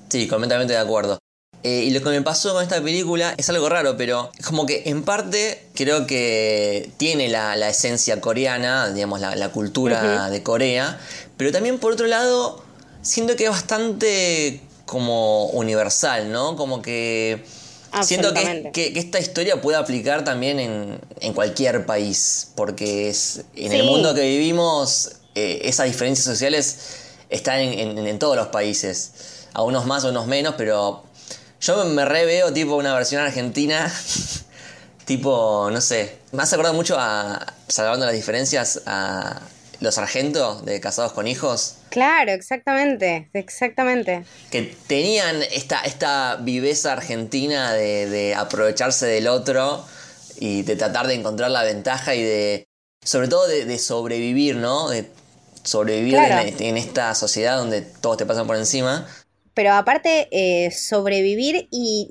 Sí, 0.08 0.26
completamente 0.28 0.72
de 0.72 0.78
acuerdo. 0.78 1.18
Eh, 1.64 1.84
y 1.84 1.90
lo 1.90 2.02
que 2.02 2.08
me 2.08 2.22
pasó 2.22 2.52
con 2.52 2.62
esta 2.62 2.82
película 2.82 3.34
es 3.36 3.48
algo 3.48 3.68
raro, 3.68 3.96
pero 3.96 4.32
como 4.44 4.66
que 4.66 4.82
en 4.86 5.04
parte 5.04 5.64
creo 5.74 6.08
que 6.08 6.90
tiene 6.96 7.28
la, 7.28 7.68
esencia 7.68 8.20
coreana, 8.20 8.90
digamos, 8.90 9.20
la, 9.20 9.48
cultura 9.50 10.28
de 10.28 10.42
Corea, 10.42 10.98
pero 11.36 11.52
también 11.52 11.78
por 11.78 11.92
otro 11.92 12.08
lado 12.08 12.64
siento 13.02 13.36
que 13.36 13.44
es 13.44 13.50
bastante 13.50 14.60
como 14.86 15.46
universal, 15.50 16.32
¿no? 16.32 16.56
Como 16.56 16.82
que 16.82 17.44
siento 18.02 18.34
que, 18.34 18.92
esta 18.96 19.20
historia 19.20 19.60
puede 19.60 19.78
aplicar 19.78 20.24
también 20.24 20.58
en, 20.58 21.32
cualquier 21.32 21.86
país, 21.86 22.48
porque 22.56 23.08
es, 23.08 23.44
en 23.54 23.70
el 23.70 23.84
mundo 23.84 24.14
que 24.14 24.22
vivimos 24.22 25.12
eh, 25.36 25.60
esas 25.62 25.86
diferencias 25.86 26.24
sociales 26.26 26.78
están 27.30 27.60
en 27.60 28.18
todos 28.18 28.36
los 28.36 28.48
países, 28.48 29.12
a 29.54 29.62
unos 29.62 29.86
más, 29.86 30.04
a 30.04 30.08
unos 30.08 30.26
menos, 30.26 30.54
pero 30.58 31.04
yo 31.62 31.84
me 31.84 32.04
reveo 32.04 32.52
tipo 32.52 32.76
una 32.76 32.92
versión 32.92 33.22
argentina. 33.22 33.90
tipo, 35.04 35.70
no 35.70 35.80
sé. 35.80 36.18
Me 36.32 36.42
hace 36.42 36.56
acordar 36.56 36.74
mucho 36.74 36.96
a. 36.98 37.54
Salvando 37.68 38.04
las 38.04 38.14
diferencias. 38.14 38.82
A 38.84 39.40
los 39.80 39.96
sargentos 39.96 40.64
de 40.64 40.80
Casados 40.80 41.12
con 41.12 41.26
Hijos. 41.26 41.78
Claro, 41.90 42.30
exactamente. 42.30 43.28
Exactamente. 43.32 44.24
Que 44.50 44.76
tenían 44.86 45.42
esta, 45.50 45.80
esta 45.80 46.36
viveza 46.36 46.92
argentina 46.92 47.72
de, 47.72 48.34
aprovecharse 48.36 49.06
del 49.06 49.28
otro. 49.28 49.84
Y 50.38 50.62
de 50.62 50.74
tratar 50.74 51.06
de 51.06 51.14
encontrar 51.14 51.50
la 51.52 51.62
ventaja 51.62 52.14
y 52.16 52.22
de. 52.22 52.64
Sobre 53.04 53.28
todo 53.28 53.46
de, 53.46 53.78
sobrevivir, 53.78 54.56
¿no? 54.56 54.88
De 54.88 55.08
sobrevivir 55.62 56.16
en 56.16 56.76
esta 56.76 57.14
sociedad 57.14 57.56
donde 57.56 57.82
todos 57.82 58.16
te 58.16 58.26
pasan 58.26 58.48
por 58.48 58.56
encima 58.56 59.06
pero 59.54 59.72
aparte 59.72 60.28
eh, 60.30 60.70
sobrevivir 60.70 61.68
y 61.70 62.08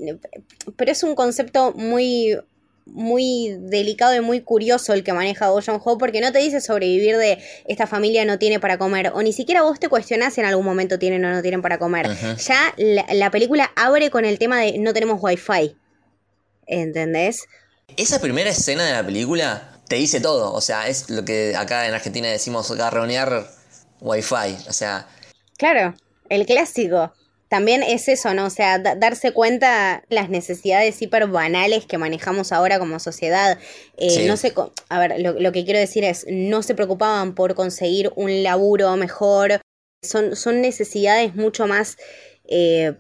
pero 0.76 0.92
es 0.92 1.04
un 1.04 1.16
concepto 1.16 1.74
muy 1.74 2.38
muy 2.86 3.56
delicado 3.60 4.16
y 4.16 4.22
muy 4.22 4.42
curioso 4.42 4.94
el 4.94 5.04
que 5.04 5.14
maneja 5.14 5.50
Bo 5.50 5.60
Ho 5.60 5.98
porque 5.98 6.20
no 6.20 6.32
te 6.32 6.40
dice 6.40 6.62
sobrevivir 6.62 7.18
de 7.18 7.40
esta 7.66 7.88
familia 7.88 8.26
no 8.26 8.40
tiene 8.40 8.60
para 8.60 8.78
comer 8.78 9.12
o 9.14 9.22
ni 9.22 9.34
siquiera 9.34 9.62
vos 9.62 9.80
te 9.80 9.88
cuestionás 9.88 10.34
si 10.34 10.42
en 10.42 10.48
algún 10.48 10.66
momento 10.66 11.00
tienen 11.00 11.24
o 11.26 11.32
no 11.32 11.42
tienen 11.42 11.62
para 11.62 11.78
comer. 11.78 12.10
Ya 12.38 12.74
la, 12.78 13.32
película 13.32 13.72
abre 13.76 14.10
con 14.10 14.26
el 14.26 14.40
tema 14.40 14.60
de 14.60 14.78
no 14.78 14.94
tenemos 14.94 15.20
wifi. 15.22 15.76
¿Entendés? 16.68 17.48
Esa 17.98 18.20
primera 18.20 18.50
escena 18.50 18.86
de 18.86 18.94
la 18.94 19.06
película 19.06 19.80
te 19.88 19.96
dice 19.96 20.22
todo. 20.22 20.54
O 20.54 20.62
sea, 20.62 20.88
es 20.88 21.10
lo 21.10 21.26
que 21.26 21.56
acá 21.56 21.88
en 21.88 21.94
Argentina 21.94 22.28
decimos 22.30 22.72
garronear 22.72 23.48
wifi. 24.00 24.56
O 24.68 24.74
sea. 24.74 25.08
Claro, 25.58 25.96
el 26.30 26.46
clásico. 26.46 27.14
También 27.52 27.84
es 27.84 28.08
eso, 28.08 28.34
¿no? 28.34 28.46
O 28.46 28.50
sea, 28.50 28.80
darse 28.80 29.34
cuenta 29.34 30.06
las 30.08 30.30
necesidades 30.30 31.02
hiper 31.02 31.28
banales 31.28 31.86
que 31.86 31.98
manejamos 31.98 32.54
ahora 32.54 32.80
como 32.80 32.98
sociedad. 32.98 33.60
Eh, 33.98 34.26
no 34.26 34.38
sé, 34.38 34.54
a 34.88 35.00
ver, 35.00 35.20
lo, 35.20 35.52
que 35.52 35.66
quiero 35.66 35.78
decir 35.78 36.06
es, 36.06 36.26
no 36.30 36.64
se 36.64 36.76
preocupaban 36.76 37.36
por 37.36 37.54
conseguir 37.54 38.10
un 38.16 38.42
laburo 38.42 38.96
mejor. 38.96 39.60
Son, 40.02 40.38
son 40.38 40.62
necesidades 40.62 41.36
mucho 41.36 41.68
más 41.68 41.98
eh, 42.46 42.94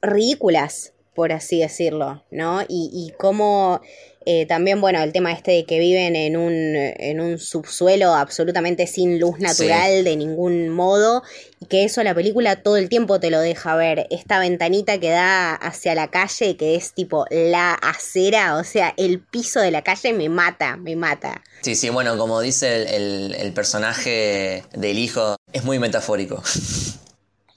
ridículas, 0.00 0.94
por 1.14 1.30
así 1.32 1.60
decirlo, 1.60 2.24
¿no? 2.30 2.62
Y, 2.62 2.90
y 2.94 3.12
cómo 3.18 3.82
eh, 4.26 4.44
también, 4.44 4.82
bueno, 4.82 5.02
el 5.02 5.12
tema 5.12 5.32
este 5.32 5.52
de 5.52 5.64
que 5.64 5.78
viven 5.78 6.14
en 6.14 6.36
un, 6.36 6.52
en 6.54 7.20
un 7.20 7.38
subsuelo 7.38 8.14
absolutamente 8.14 8.86
sin 8.86 9.18
luz 9.18 9.38
natural 9.38 10.04
de 10.04 10.14
ningún 10.14 10.68
modo 10.68 11.22
y 11.58 11.66
que 11.66 11.84
eso 11.84 12.02
la 12.02 12.14
película 12.14 12.62
todo 12.62 12.76
el 12.76 12.90
tiempo 12.90 13.18
te 13.18 13.30
lo 13.30 13.40
deja 13.40 13.74
ver. 13.76 14.06
Esta 14.10 14.38
ventanita 14.38 14.98
que 14.98 15.08
da 15.08 15.54
hacia 15.54 15.94
la 15.94 16.08
calle, 16.08 16.56
que 16.58 16.74
es 16.74 16.92
tipo 16.92 17.24
la 17.30 17.72
acera, 17.72 18.56
o 18.56 18.64
sea, 18.64 18.92
el 18.98 19.20
piso 19.20 19.60
de 19.60 19.70
la 19.70 19.82
calle 19.82 20.12
me 20.12 20.28
mata, 20.28 20.76
me 20.76 20.96
mata. 20.96 21.42
Sí, 21.62 21.74
sí, 21.74 21.88
bueno, 21.88 22.18
como 22.18 22.42
dice 22.42 22.94
el, 22.96 23.34
el 23.34 23.52
personaje 23.54 24.64
del 24.72 24.98
hijo, 24.98 25.36
es 25.52 25.64
muy 25.64 25.78
metafórico. 25.78 26.42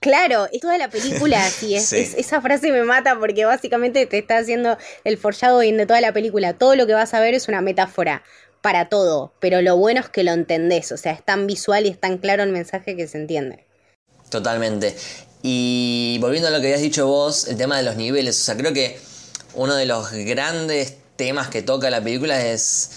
Claro, 0.03 0.50
es 0.51 0.60
toda 0.60 0.77
la 0.77 0.89
película 0.89 1.45
así. 1.45 1.75
Es, 1.75 1.93
esa 1.93 2.41
frase 2.41 2.72
me 2.72 2.83
mata 2.83 3.17
porque 3.17 3.45
básicamente 3.45 4.05
te 4.05 4.17
está 4.17 4.38
haciendo 4.38 4.77
el 5.05 5.17
foreshadowing 5.17 5.77
de 5.77 5.86
toda 5.86 6.01
la 6.01 6.12
película. 6.12 6.53
Todo 6.53 6.75
lo 6.75 6.86
que 6.86 6.93
vas 6.93 7.13
a 7.13 7.22
ver 7.22 7.33
es 7.33 7.48
una 7.48 7.62
metáfora 7.62 8.22
para 8.62 8.89
todo, 8.89 9.33
pero 9.39 9.62
lo 9.62 9.77
bueno 9.77 10.01
es 10.01 10.10
que 10.10 10.24
lo 10.24 10.31
entendés. 10.31 10.91
O 10.91 10.98
sea, 10.98 11.13
es 11.13 11.24
tan 11.24 11.48
visual 11.48 11.86
y 11.86 11.89
es 11.89 12.00
tan 12.00 12.17
claro 12.17 12.43
el 12.43 12.51
mensaje 12.51 12.98
que 12.98 13.07
se 13.07 13.17
entiende. 13.17 13.65
Totalmente. 14.29 14.93
Y 15.41 16.17
volviendo 16.19 16.50
a 16.50 16.51
lo 16.51 16.60
que 16.60 16.67
habías 16.67 16.81
dicho 16.81 17.07
vos, 17.07 17.48
el 17.48 17.55
tema 17.55 17.77
de 17.77 17.83
los 17.83 17.95
niveles. 17.95 18.39
O 18.41 18.43
sea, 18.43 18.57
creo 18.57 18.74
que 18.74 19.00
uno 19.53 19.75
de 19.75 19.86
los 19.86 20.12
grandes 20.12 20.98
temas 21.15 21.48
que 21.48 21.62
toca 21.62 21.89
la 21.89 22.03
película 22.03 22.45
es, 22.45 22.91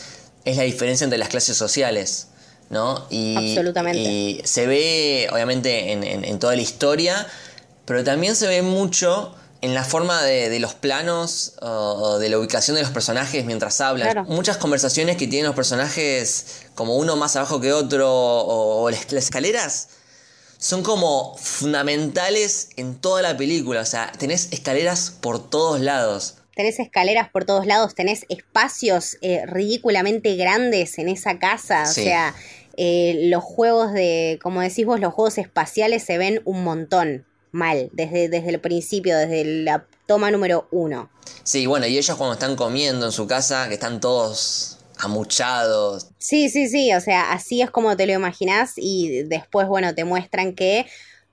es 0.44 0.56
la 0.56 0.64
diferencia 0.64 1.04
entre 1.04 1.18
las 1.18 1.28
clases 1.28 1.56
sociales. 1.56 2.28
¿No? 2.70 3.06
Y, 3.10 3.36
Absolutamente. 3.36 3.98
Y 3.98 4.40
se 4.44 4.66
ve, 4.66 5.28
obviamente, 5.32 5.92
en, 5.92 6.38
toda 6.38 6.56
la 6.56 6.62
historia, 6.62 7.26
pero 7.84 8.04
también 8.04 8.36
se 8.36 8.46
ve 8.46 8.62
mucho 8.62 9.34
en 9.62 9.74
la 9.74 9.84
forma 9.84 10.22
de, 10.22 10.58
los 10.60 10.74
planos 10.74 11.54
o 11.62 12.18
de 12.18 12.28
la 12.28 12.38
ubicación 12.38 12.76
de 12.76 12.82
los 12.82 12.90
personajes 12.90 13.44
mientras 13.44 13.80
hablan. 13.80 14.26
Muchas 14.28 14.56
conversaciones 14.56 15.16
que 15.16 15.26
tienen 15.26 15.46
los 15.46 15.56
personajes, 15.56 16.62
como 16.74 16.96
uno 16.96 17.16
más 17.16 17.36
abajo 17.36 17.60
que 17.60 17.72
otro, 17.72 18.08
o, 18.10 18.90
las, 18.90 19.12
escaleras, 19.12 19.88
son 20.58 20.82
como 20.82 21.36
fundamentales 21.36 22.70
en 22.76 22.96
toda 22.96 23.22
la 23.22 23.36
película. 23.36 23.80
O 23.80 23.86
sea, 23.86 24.12
tenés 24.18 24.48
escaleras 24.52 25.12
por 25.20 25.50
todos 25.50 25.80
lados 25.80 26.36
tenés 26.56 26.80
escaleras 26.80 27.28
por 27.28 27.44
todos 27.44 27.66
lados, 27.66 27.94
tenés 27.94 28.24
espacios 28.30 29.18
eh, 29.20 29.44
ridículamente 29.46 30.34
grandes 30.36 30.98
en 30.98 31.10
esa 31.10 31.38
casa, 31.38 31.82
o 31.82 31.92
sea, 31.92 32.34
eh, 32.78 33.28
los 33.28 33.44
juegos 33.44 33.92
de, 33.92 34.38
como 34.42 34.62
decís 34.62 34.86
vos, 34.86 34.98
los 34.98 35.12
juegos 35.12 35.36
espaciales 35.36 36.02
se 36.02 36.16
ven 36.16 36.40
un 36.46 36.64
montón 36.64 37.26
mal, 37.52 37.90
desde, 37.92 38.30
desde 38.30 38.48
el 38.48 38.60
principio, 38.60 39.18
desde 39.18 39.44
la 39.44 39.86
toma 40.06 40.30
número 40.30 40.66
uno. 40.70 41.10
Sí, 41.44 41.66
bueno, 41.66 41.86
y 41.86 41.98
ellos 41.98 42.16
cuando 42.16 42.32
están 42.32 42.56
comiendo 42.56 43.04
en 43.04 43.12
su 43.12 43.26
casa, 43.26 43.68
que 43.68 43.74
están 43.74 44.00
todos 44.00 44.78
amuchados. 44.98 46.08
Sí, 46.18 46.48
sí, 46.48 46.68
sí, 46.68 46.94
o 46.94 47.00
sea, 47.02 47.32
así 47.32 47.60
es 47.60 47.70
como 47.70 47.98
te 47.98 48.06
lo 48.06 48.14
imaginas 48.14 48.72
y 48.76 49.24
después, 49.24 49.68
bueno, 49.68 49.94
te 49.94 50.04
muestran 50.04 50.54
que 50.54 50.86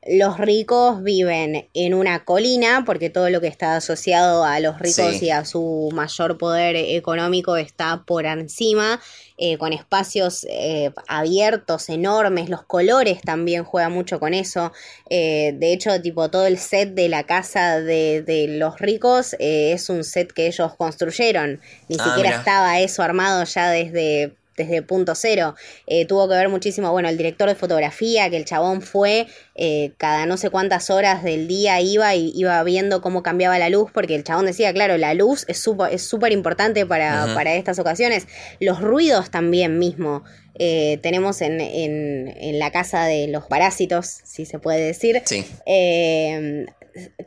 los 0.05 0.37
ricos 0.37 1.01
viven 1.01 1.69
en 1.73 1.93
una 1.93 2.25
colina, 2.25 2.83
porque 2.85 3.09
todo 3.09 3.29
lo 3.29 3.39
que 3.39 3.47
está 3.47 3.75
asociado 3.75 4.43
a 4.43 4.59
los 4.59 4.79
ricos 4.79 5.21
y 5.21 5.29
a 5.29 5.45
su 5.45 5.89
mayor 5.93 6.37
poder 6.37 6.75
económico 6.75 7.55
está 7.55 8.03
por 8.05 8.25
encima, 8.25 8.99
eh, 9.37 9.57
con 9.57 9.71
espacios 9.71 10.45
eh, 10.49 10.91
abiertos, 11.07 11.89
enormes, 11.89 12.49
los 12.49 12.63
colores 12.63 13.21
también 13.21 13.63
juegan 13.63 13.93
mucho 13.93 14.19
con 14.19 14.33
eso. 14.33 14.73
Eh, 15.09 15.53
de 15.57 15.73
hecho, 15.73 16.01
tipo, 16.01 16.29
todo 16.29 16.47
el 16.47 16.57
set 16.57 16.93
de 16.93 17.09
la 17.09 17.23
casa 17.23 17.79
de, 17.79 18.23
de 18.23 18.47
los 18.47 18.79
ricos 18.79 19.35
es 19.39 19.89
un 19.89 20.03
set 20.03 20.33
que 20.33 20.47
ellos 20.47 20.75
construyeron. 20.75 21.61
Ni 21.87 21.97
ah, 21.99 22.03
siquiera 22.03 22.37
estaba 22.37 22.79
eso 22.79 23.03
armado 23.03 23.43
ya 23.45 23.69
desde 23.69 24.35
desde 24.55 24.81
punto 24.81 25.15
cero. 25.15 25.55
Eh, 25.87 26.05
tuvo 26.05 26.27
que 26.27 26.35
ver 26.35 26.49
muchísimo, 26.49 26.91
bueno, 26.91 27.09
el 27.09 27.17
director 27.17 27.49
de 27.49 27.55
fotografía, 27.55 28.29
que 28.29 28.37
el 28.37 28.45
chabón 28.45 28.81
fue, 28.81 29.27
eh, 29.55 29.93
cada 29.97 30.25
no 30.25 30.37
sé 30.37 30.49
cuántas 30.49 30.89
horas 30.89 31.23
del 31.23 31.47
día 31.47 31.81
iba 31.81 32.15
y 32.15 32.31
iba 32.35 32.61
viendo 32.63 33.01
cómo 33.01 33.23
cambiaba 33.23 33.57
la 33.59 33.69
luz, 33.69 33.91
porque 33.93 34.15
el 34.15 34.23
chabón 34.23 34.45
decía, 34.45 34.73
claro, 34.73 34.97
la 34.97 35.13
luz 35.13 35.45
es 35.47 35.59
súper 35.59 35.93
es 35.93 36.13
importante 36.31 36.85
para, 36.85 37.33
para 37.33 37.55
estas 37.55 37.79
ocasiones. 37.79 38.27
Los 38.59 38.81
ruidos 38.81 39.31
también 39.31 39.79
mismo. 39.79 40.23
Eh, 40.59 40.99
tenemos 41.01 41.41
en, 41.41 41.59
en, 41.59 42.27
en, 42.37 42.59
la 42.59 42.71
casa 42.71 43.05
de 43.05 43.27
los 43.27 43.45
parásitos, 43.45 44.19
si 44.23 44.45
se 44.45 44.59
puede 44.59 44.85
decir. 44.85 45.21
Sí 45.25 45.43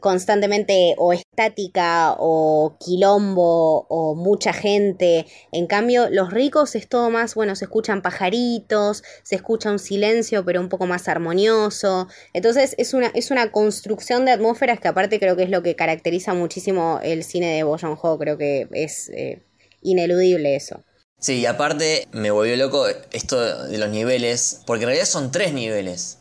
constantemente 0.00 0.94
o 0.99 1.12
estática 1.12 2.14
o 2.18 2.76
quilombo 2.78 3.87
o 3.88 4.14
mucha 4.14 4.52
gente. 4.52 5.26
En 5.52 5.66
cambio, 5.66 6.08
los 6.11 6.32
ricos 6.32 6.75
es 6.75 6.88
todo 6.88 7.11
más, 7.11 7.35
bueno, 7.35 7.56
se 7.56 7.64
escuchan 7.64 8.02
pajaritos, 8.02 9.02
se 9.23 9.37
escucha 9.37 9.70
un 9.70 9.78
silencio 9.78 10.44
pero 10.44 10.61
un 10.61 10.68
poco 10.68 10.87
más 10.87 11.08
armonioso. 11.08 12.08
Entonces 12.32 12.75
es 12.78 12.94
una, 12.94 13.08
es 13.08 13.30
una 13.30 13.50
construcción 13.52 14.25
de 14.25 14.32
atmósferas 14.32 14.80
que 14.80 14.88
aparte 14.88 15.18
creo 15.18 15.37
que 15.37 15.44
es 15.44 15.50
lo 15.50 15.62
que 15.62 15.76
caracteriza 15.76 16.35
muchísimo 16.35 17.00
el 17.02 17.25
cine 17.25 17.54
de 17.54 17.62
Bo. 17.62 17.76
Creo 18.18 18.38
que 18.38 18.68
es 18.73 19.08
eh, 19.11 19.42
ineludible 19.82 20.56
eso. 20.56 20.82
Sí, 21.18 21.40
y 21.40 21.46
aparte 21.46 22.06
me 22.12 22.30
volvió 22.30 22.56
loco 22.56 22.87
esto 23.12 23.66
de 23.66 23.78
los 23.78 23.88
niveles, 23.88 24.61
porque 24.66 24.85
en 24.85 24.88
realidad 24.88 25.06
son 25.06 25.32
tres 25.32 25.52
niveles. 25.52 26.18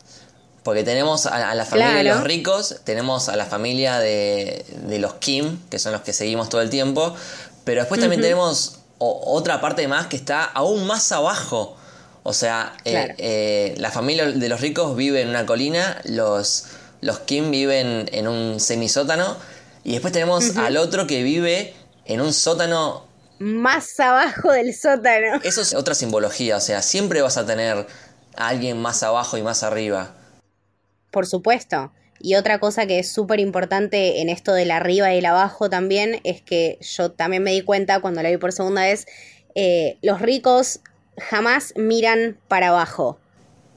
Porque 0.65 0.83
tenemos 0.83 1.27
a, 1.27 1.53
la 1.53 1.63
familia 1.63 1.93
de 1.93 2.03
los 2.05 2.23
ricos, 2.23 2.77
tenemos 2.83 3.29
a 3.29 3.35
la 3.35 3.45
familia 3.45 3.99
de, 3.99 4.65
los 4.99 5.13
Kim, 5.13 5.59
que 5.69 5.77
son 5.77 5.91
los 5.91 6.01
que 6.01 6.11
seguimos 6.11 6.49
todo 6.49 6.61
el 6.61 6.71
tiempo, 6.71 7.13
pero 7.65 7.81
después 7.81 8.01
también 8.01 8.19
tenemos 8.19 8.79
otra 8.97 9.61
parte 9.61 9.87
más 9.87 10.07
que 10.07 10.15
está 10.15 10.43
aún 10.43 10.87
más 10.87 11.11
abajo. 11.11 11.77
O 12.23 12.33
sea, 12.33 12.73
eh, 12.83 13.13
eh, 13.19 13.75
la 13.77 13.91
familia 13.91 14.25
de 14.25 14.49
los 14.49 14.59
ricos 14.59 14.95
vive 14.95 15.21
en 15.21 15.29
una 15.29 15.45
colina, 15.45 16.01
los, 16.03 16.65
los 16.99 17.19
Kim 17.19 17.51
viven 17.51 18.09
en 18.11 18.27
un 18.27 18.59
semisótano, 18.59 19.37
y 19.83 19.91
después 19.91 20.13
tenemos 20.13 20.57
al 20.57 20.77
otro 20.77 21.05
que 21.05 21.21
vive 21.21 21.75
en 22.05 22.21
un 22.21 22.33
sótano 22.33 23.05
más 23.37 23.99
abajo 23.99 24.51
del 24.51 24.73
sótano. 24.73 25.41
Eso 25.43 25.61
es 25.61 25.75
otra 25.75 25.93
simbología, 25.93 26.57
o 26.57 26.61
sea, 26.61 26.81
siempre 26.81 27.21
vas 27.21 27.37
a 27.37 27.45
tener 27.45 27.85
a 28.35 28.47
alguien 28.47 28.81
más 28.81 29.03
abajo 29.03 29.37
y 29.37 29.43
más 29.43 29.61
arriba 29.61 30.15
por 31.15 31.27
supuesto. 31.27 31.93
Y 32.19 32.35
otra 32.35 32.59
cosa 32.59 32.85
que 32.87 32.99
es 32.99 33.09
súper 33.09 33.39
importante 33.39 34.19
en 34.19 34.27
esto 34.27 34.53
del 34.53 34.69
arriba 34.69 35.13
y 35.13 35.19
el 35.19 35.25
abajo 35.25 35.69
también 35.69 36.19
es 36.25 36.41
que 36.41 36.77
yo 36.81 37.11
también 37.11 37.41
me 37.41 37.51
di 37.51 37.61
cuenta 37.61 38.01
cuando 38.01 38.21
la 38.21 38.29
vi 38.29 38.35
por 38.35 38.51
segunda 38.51 38.81
vez, 38.81 39.05
eh, 39.55 39.97
los 40.01 40.19
ricos 40.21 40.81
jamás 41.17 41.71
miran 41.77 42.37
para 42.49 42.67
abajo. 42.67 43.17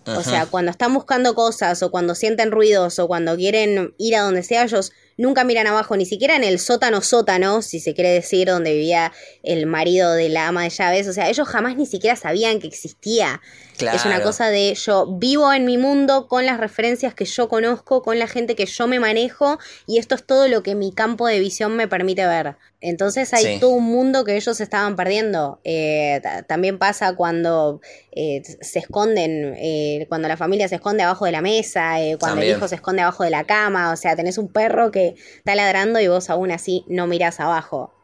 O 0.07 0.23
sea, 0.23 0.47
cuando 0.47 0.71
están 0.71 0.95
buscando 0.95 1.35
cosas 1.35 1.83
o 1.83 1.91
cuando 1.91 2.15
sienten 2.15 2.51
ruidos 2.51 2.99
o 2.99 3.07
cuando 3.07 3.37
quieren 3.37 3.95
ir 3.99 4.17
a 4.17 4.23
donde 4.23 4.43
sea, 4.43 4.65
ellos 4.65 4.91
nunca 5.17 5.45
miran 5.45 5.67
abajo, 5.67 5.97
ni 5.97 6.07
siquiera 6.07 6.35
en 6.35 6.45
el 6.45 6.59
sótano 6.59 7.03
sótano, 7.03 7.61
si 7.63 7.79
se 7.79 7.95
quiere 7.95 8.11
decir, 8.11 8.49
donde 8.49 8.73
vivía 8.73 9.13
el 9.43 9.67
marido 9.67 10.15
de 10.15 10.31
la 10.31 10.49
ama 10.49 10.65
de 10.65 10.71
llaves. 10.71 11.07
O 11.09 11.13
sea, 11.13 11.29
ellos 11.29 11.47
jamás 11.47 11.77
ni 11.77 11.87
siquiera 11.87 12.17
sabían 12.17 12.59
que 12.59 12.67
existía. 12.67 13.43
Es 13.81 14.05
una 14.05 14.23
cosa 14.23 14.51
de 14.51 14.75
yo 14.75 15.07
vivo 15.07 15.53
en 15.53 15.65
mi 15.65 15.79
mundo 15.79 16.29
con 16.29 16.47
las 16.47 16.59
referencias 16.59 17.15
que 17.15 17.25
yo 17.25 17.49
conozco, 17.49 18.03
con 18.03 18.19
la 18.19 18.27
gente 18.27 18.57
que 18.57 18.67
yo 18.67 18.87
me 18.87 19.01
manejo, 19.01 19.59
y 19.87 19.99
esto 19.99 20.15
es 20.15 20.25
todo 20.25 20.49
lo 20.49 20.63
que 20.63 20.75
mi 20.75 20.93
campo 20.93 21.27
de 21.27 21.39
visión 21.39 21.77
me 21.77 21.89
permite 21.89 22.27
ver. 22.27 22.57
Entonces 22.81 23.35
hay 23.35 23.59
todo 23.59 23.71
un 23.71 23.85
mundo 23.85 24.25
que 24.25 24.37
ellos 24.37 24.61
estaban 24.61 24.95
perdiendo. 24.95 25.61
Eh, 25.65 26.21
también 26.47 26.79
pasa 26.79 27.17
cuando 27.17 27.81
eh, 28.13 28.43
se 28.45 28.79
esconden, 28.79 29.55
eh, 29.57 30.07
cuando 30.09 30.29
la 30.29 30.37
familia 30.37 30.69
se 30.69 30.77
esconde 30.77 31.03
abajo 31.03 31.25
de 31.25 31.33
la 31.33 31.41
mesa, 31.41 31.97
cuando 32.21 32.43
el 32.43 32.51
hijo 32.51 32.69
se 32.69 32.77
esconde 32.77 33.03
abajo 33.03 33.25
de 33.25 33.31
la 33.31 33.45
cama, 33.45 33.93
o 33.93 33.97
sea, 33.97 34.15
tenés 34.15 34.39
un 34.39 34.49
perro 34.49 34.93
que 34.93 35.17
está 35.37 35.55
ladrando 35.55 35.99
y 36.01 36.07
vos 36.07 36.31
aún 36.31 36.51
así 36.53 36.85
no 36.89 37.07
mirás 37.07 37.41
abajo. 37.41 37.95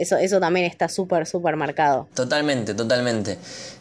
Eso, 0.00 0.16
eso 0.16 0.40
también 0.40 0.66
está 0.66 0.88
súper, 0.88 1.26
súper 1.26 1.56
marcado. 1.56 2.08
Totalmente, 2.14 2.74
totalmente. 2.74 3.38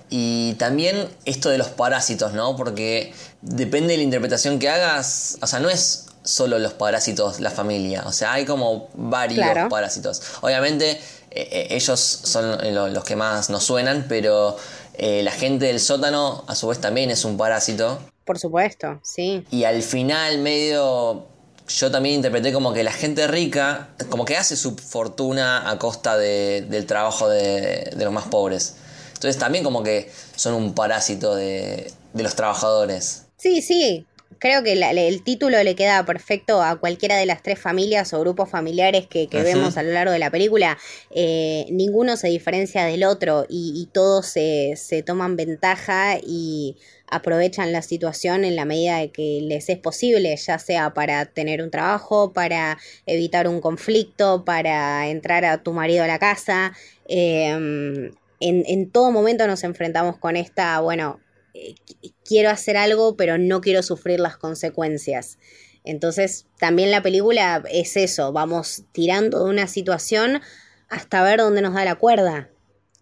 Y 0.10 0.54
también 0.56 1.08
esto 1.26 1.50
de 1.50 1.58
los 1.58 1.70
parásitos, 1.70 2.34
¿no? 2.34 2.56
Porque 2.56 3.14
depende 3.42 3.94
de 3.94 3.98
la 3.98 4.04
interpretación 4.04 4.60
que 4.60 4.70
hagas, 4.70 5.38
o 5.42 5.48
sea, 5.48 5.60
no 5.60 5.70
es 5.70 6.08
solo 6.24 6.60
los 6.60 6.74
parásitos 6.74 7.40
la 7.40 7.50
familia, 7.50 8.04
o 8.06 8.12
sea, 8.12 8.34
hay 8.34 8.46
como 8.46 8.90
varios 8.94 9.70
parásitos. 9.70 10.22
Obviamente 10.42 11.00
ellos 11.32 12.00
son 12.00 12.58
los 12.74 13.04
que 13.04 13.16
más 13.16 13.50
nos 13.50 13.64
suenan, 13.64 14.06
pero 14.10 14.58
la 14.98 15.32
gente 15.32 15.68
del 15.68 15.80
sótano 15.80 16.44
a 16.48 16.56
su 16.56 16.68
vez 16.68 16.80
también 16.82 17.10
es 17.12 17.24
un 17.24 17.38
parásito. 17.38 18.00
Por 18.26 18.38
supuesto, 18.38 19.00
sí. 19.04 19.46
Y 19.50 19.64
al 19.64 19.82
final 19.82 20.40
medio 20.40 21.28
yo 21.70 21.92
también 21.92 22.16
interpreté 22.16 22.52
como 22.52 22.74
que 22.74 22.84
la 22.84 22.92
gente 22.92 23.28
rica, 23.28 23.90
como 24.10 24.26
que 24.26 24.36
hace 24.36 24.58
su 24.58 24.76
fortuna 24.76 25.70
a 25.70 25.78
costa 25.78 26.18
del 26.18 26.86
trabajo 26.86 27.30
de, 27.30 27.94
los 27.98 28.12
más 28.12 28.28
pobres. 28.28 28.76
Entonces 29.14 29.38
también 29.38 29.64
como 29.64 29.84
que 29.84 30.12
son 30.36 30.56
un 30.56 30.74
parásito 30.74 31.36
de, 31.36 31.92
los 32.14 32.36
trabajadores. 32.36 33.26
Sí, 33.38 33.62
sí. 33.62 34.06
Creo 34.40 34.64
que 34.64 34.74
el 34.74 35.22
título 35.24 35.62
le 35.64 35.76
queda 35.76 36.06
perfecto 36.06 36.64
a 36.64 36.80
cualquiera 36.80 37.18
de 37.18 37.26
las 37.26 37.44
tres 37.44 37.60
familias 37.60 38.14
o 38.14 38.20
grupos 38.22 38.50
familiares 38.50 39.06
que, 39.08 39.28
vemos 39.32 39.78
a 39.78 39.84
lo 39.84 39.92
largo 39.92 40.14
de 40.14 40.20
la 40.20 40.32
película. 40.32 40.78
Eh, 41.12 41.66
ninguno 41.70 42.16
se 42.16 42.30
diferencia 42.30 42.86
del 42.86 43.04
otro 43.04 43.46
y, 43.50 43.74
y 43.76 43.88
todos 43.88 44.26
se, 44.28 44.76
se 44.78 45.04
toman 45.04 45.36
ventaja 45.36 46.18
y 46.26 46.78
aprovechan 47.10 47.72
la 47.72 47.82
situación 47.82 48.46
en 48.46 48.56
la 48.56 48.66
medida 48.66 48.98
de 48.98 49.12
que 49.12 49.40
les 49.42 49.70
es 49.70 49.78
posible, 49.78 50.36
ya 50.36 50.60
sea 50.60 50.94
para 50.94 51.26
tener 51.26 51.62
un 51.62 51.72
trabajo, 51.72 52.34
para 52.34 52.78
evitar 53.06 53.48
un 53.48 53.62
conflicto, 53.62 54.46
para 54.46 55.08
entrar 55.08 55.46
a 55.46 55.64
tu 55.64 55.74
marido 55.74 56.04
a 56.04 56.08
la 56.08 56.20
casa. 56.20 56.74
Em, 57.08 58.12
en, 58.40 58.90
todo 58.92 59.12
momento 59.12 59.48
nos 59.48 59.64
enfrentamos 59.64 60.18
con 60.18 60.38
esta, 60.38 60.80
bueno, 60.80 61.20
eh, 61.54 61.76
quiero 62.24 62.50
hacer 62.50 62.78
algo, 62.78 63.16
pero 63.16 63.38
no 63.38 63.62
quiero 63.62 63.84
sufrir 63.84 64.20
las 64.20 64.38
consecuencias. 64.38 65.38
Entonces, 65.84 66.46
también 66.60 66.92
la 66.92 67.02
película 67.02 67.64
es 67.72 67.98
eso, 67.98 68.32
vamos 68.32 68.84
tirando 68.92 69.44
de 69.44 69.50
una 69.50 69.68
situación 69.68 70.42
hasta 70.90 71.24
ver 71.24 71.40
dónde 71.40 71.62
nos 71.62 71.74
da 71.74 71.86
la 71.86 71.96
cuerda. 71.96 72.50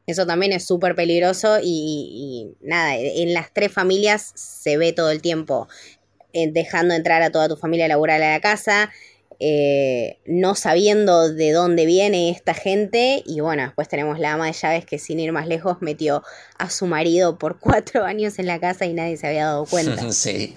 Eso 0.06 0.26
también 0.26 0.54
es 0.54 0.66
súper 0.66 0.96
peligroso 0.96 1.58
y, 1.62 2.56
nada, 2.62 2.96
en 2.96 3.34
las 3.34 3.54
tres 3.54 3.74
familias 3.74 4.32
se 4.36 4.78
ve 4.78 4.94
todo 4.94 5.12
el 5.12 5.22
tiempo 5.22 5.68
eh, 6.32 6.50
dejando 6.52 6.94
entrar 6.94 7.22
a 7.24 7.32
toda 7.32 7.50
tu 7.50 7.58
familia 7.58 7.86
a 7.86 7.90
laburar 7.90 8.22
a 8.22 8.32
la 8.32 8.40
casa, 8.40 8.90
eh, 9.40 10.20
no 10.26 10.56
sabiendo 10.56 11.32
de 11.32 11.52
dónde 11.52 11.86
viene 11.86 12.30
esta 12.30 12.54
gente 12.54 13.24
y 13.26 13.40
bueno, 13.40 13.64
después 13.64 13.88
tenemos 13.88 14.20
la 14.20 14.34
ama 14.34 14.48
de 14.48 14.54
llaves 14.54 14.86
que 14.86 15.00
sin 15.00 15.20
ir 15.20 15.32
más 15.32 15.48
lejos 15.48 15.78
metió 15.82 16.24
a 16.58 16.70
su 16.70 16.88
marido 16.88 17.38
por 17.38 17.60
cuatro 17.60 18.06
años 18.06 18.40
en 18.40 18.48
la 18.48 18.60
casa 18.60 18.86
y 18.86 18.94
nadie 18.94 19.18
se 19.18 19.28
había 19.28 19.46
dado 19.46 19.66
cuenta. 19.66 20.12
sí. 20.12 20.56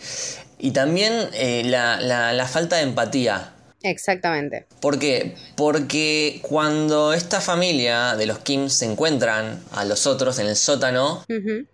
Y 0.58 0.72
también 0.72 1.12
eh, 1.32 1.62
la, 1.64 2.00
la 2.00 2.46
falta 2.46 2.76
de 2.76 2.82
empatía 2.82 3.54
Exactamente. 3.82 4.66
¿Por 4.80 4.98
qué? 4.98 5.34
Porque 5.56 6.40
cuando 6.42 7.14
esta 7.14 7.40
familia 7.40 8.14
de 8.16 8.26
los 8.26 8.38
Kim 8.40 8.68
se 8.68 8.84
encuentran 8.84 9.62
a 9.72 9.84
los 9.84 10.06
otros 10.06 10.38
en 10.38 10.46
el 10.46 10.56
sótano, 10.56 11.24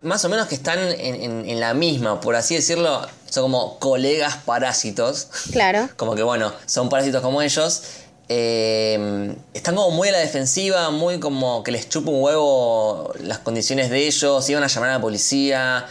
más 0.02 0.24
o 0.24 0.28
menos 0.28 0.46
que 0.46 0.54
están 0.54 0.78
en, 0.78 1.60
la 1.60 1.74
misma, 1.74 2.20
por 2.20 2.36
así 2.36 2.54
decirlo, 2.54 3.06
son 3.36 3.44
como 3.44 3.78
colegas 3.78 4.38
parásitos. 4.38 5.28
Claro. 5.52 5.88
como 5.96 6.14
que 6.14 6.22
bueno, 6.22 6.52
son 6.66 6.88
parásitos 6.88 7.22
como 7.22 7.42
ellos. 7.42 7.82
Eh, 8.28 9.36
están 9.54 9.76
como 9.76 9.92
muy 9.92 10.08
a 10.08 10.12
la 10.12 10.18
defensiva, 10.18 10.90
muy 10.90 11.20
como 11.20 11.62
que 11.62 11.70
les 11.70 11.88
chupa 11.88 12.10
un 12.10 12.22
huevo 12.22 13.12
las 13.20 13.38
condiciones 13.38 13.88
de 13.88 14.06
ellos, 14.06 14.50
iban 14.50 14.64
a 14.64 14.66
llamar 14.66 14.90
a 14.90 14.92
la 14.94 15.00
policía, 15.00 15.86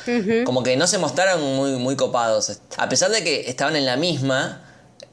como 0.45 0.61
que 0.61 0.75
no 0.75 0.85
se 0.85 0.97
mostraron 0.97 1.41
muy, 1.55 1.71
muy 1.77 1.95
copados. 1.95 2.59
A 2.75 2.89
pesar 2.89 3.11
de 3.11 3.23
que 3.23 3.49
estaban 3.49 3.77
en 3.77 3.85
la 3.85 3.95
misma, 3.95 4.63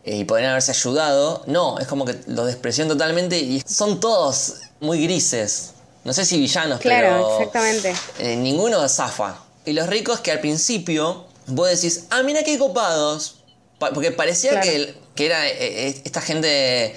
eh, 0.05 0.17
y 0.17 0.25
podrían 0.25 0.51
haberse 0.51 0.73
ayudado. 0.73 1.45
No, 1.47 1.79
es 1.79 1.87
como 1.87 2.05
que 2.05 2.19
los 2.27 2.47
desprecian 2.47 2.89
totalmente 2.89 3.39
y 3.39 3.63
son 3.65 4.01
todos 4.01 4.55
muy 4.81 5.03
grises. 5.05 5.75
No 6.05 6.13
sé 6.13 6.25
si 6.25 6.41
villanos, 6.41 6.81
claro, 6.81 7.39
exactamente. 7.39 7.95
Eh, 8.19 8.35
ninguno 8.35 8.89
zafa. 8.89 9.37
Y 9.65 9.73
los 9.75 9.87
ricos 9.87 10.19
que 10.19 10.33
al 10.33 10.41
principio 10.41 11.27
vos 11.47 11.69
decís, 11.69 12.07
ah, 12.11 12.23
mira 12.23 12.43
qué 12.43 12.59
copados. 12.59 13.39
porque 13.79 14.11
parecía 14.11 14.61
que, 14.61 14.95
que, 15.15 15.27
era 15.27 15.47
eh, 15.49 16.01
esta 16.05 16.21
gente 16.21 16.95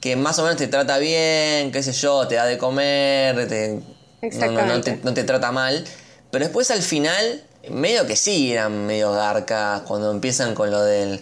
que 0.00 0.16
más 0.16 0.38
o 0.38 0.42
menos 0.42 0.56
te 0.56 0.66
trata 0.66 0.98
bien, 0.98 1.72
qué 1.72 1.82
sé 1.82 1.92
yo, 1.92 2.26
te 2.28 2.36
da 2.36 2.46
de 2.46 2.58
comer, 2.58 3.36
no, 3.36 3.46
te, 4.80 4.96
no 5.02 5.14
te 5.14 5.24
trata 5.24 5.52
mal. 5.52 5.84
Pero 6.30 6.44
después 6.44 6.70
al 6.70 6.82
final, 6.82 7.42
medio 7.70 8.06
que 8.06 8.16
sí 8.16 8.52
eran 8.52 8.86
medio 8.86 9.12
garcas 9.12 9.82
cuando 9.82 10.10
empiezan 10.10 10.54
con 10.54 10.70
lo 10.70 10.82
del 10.82 11.20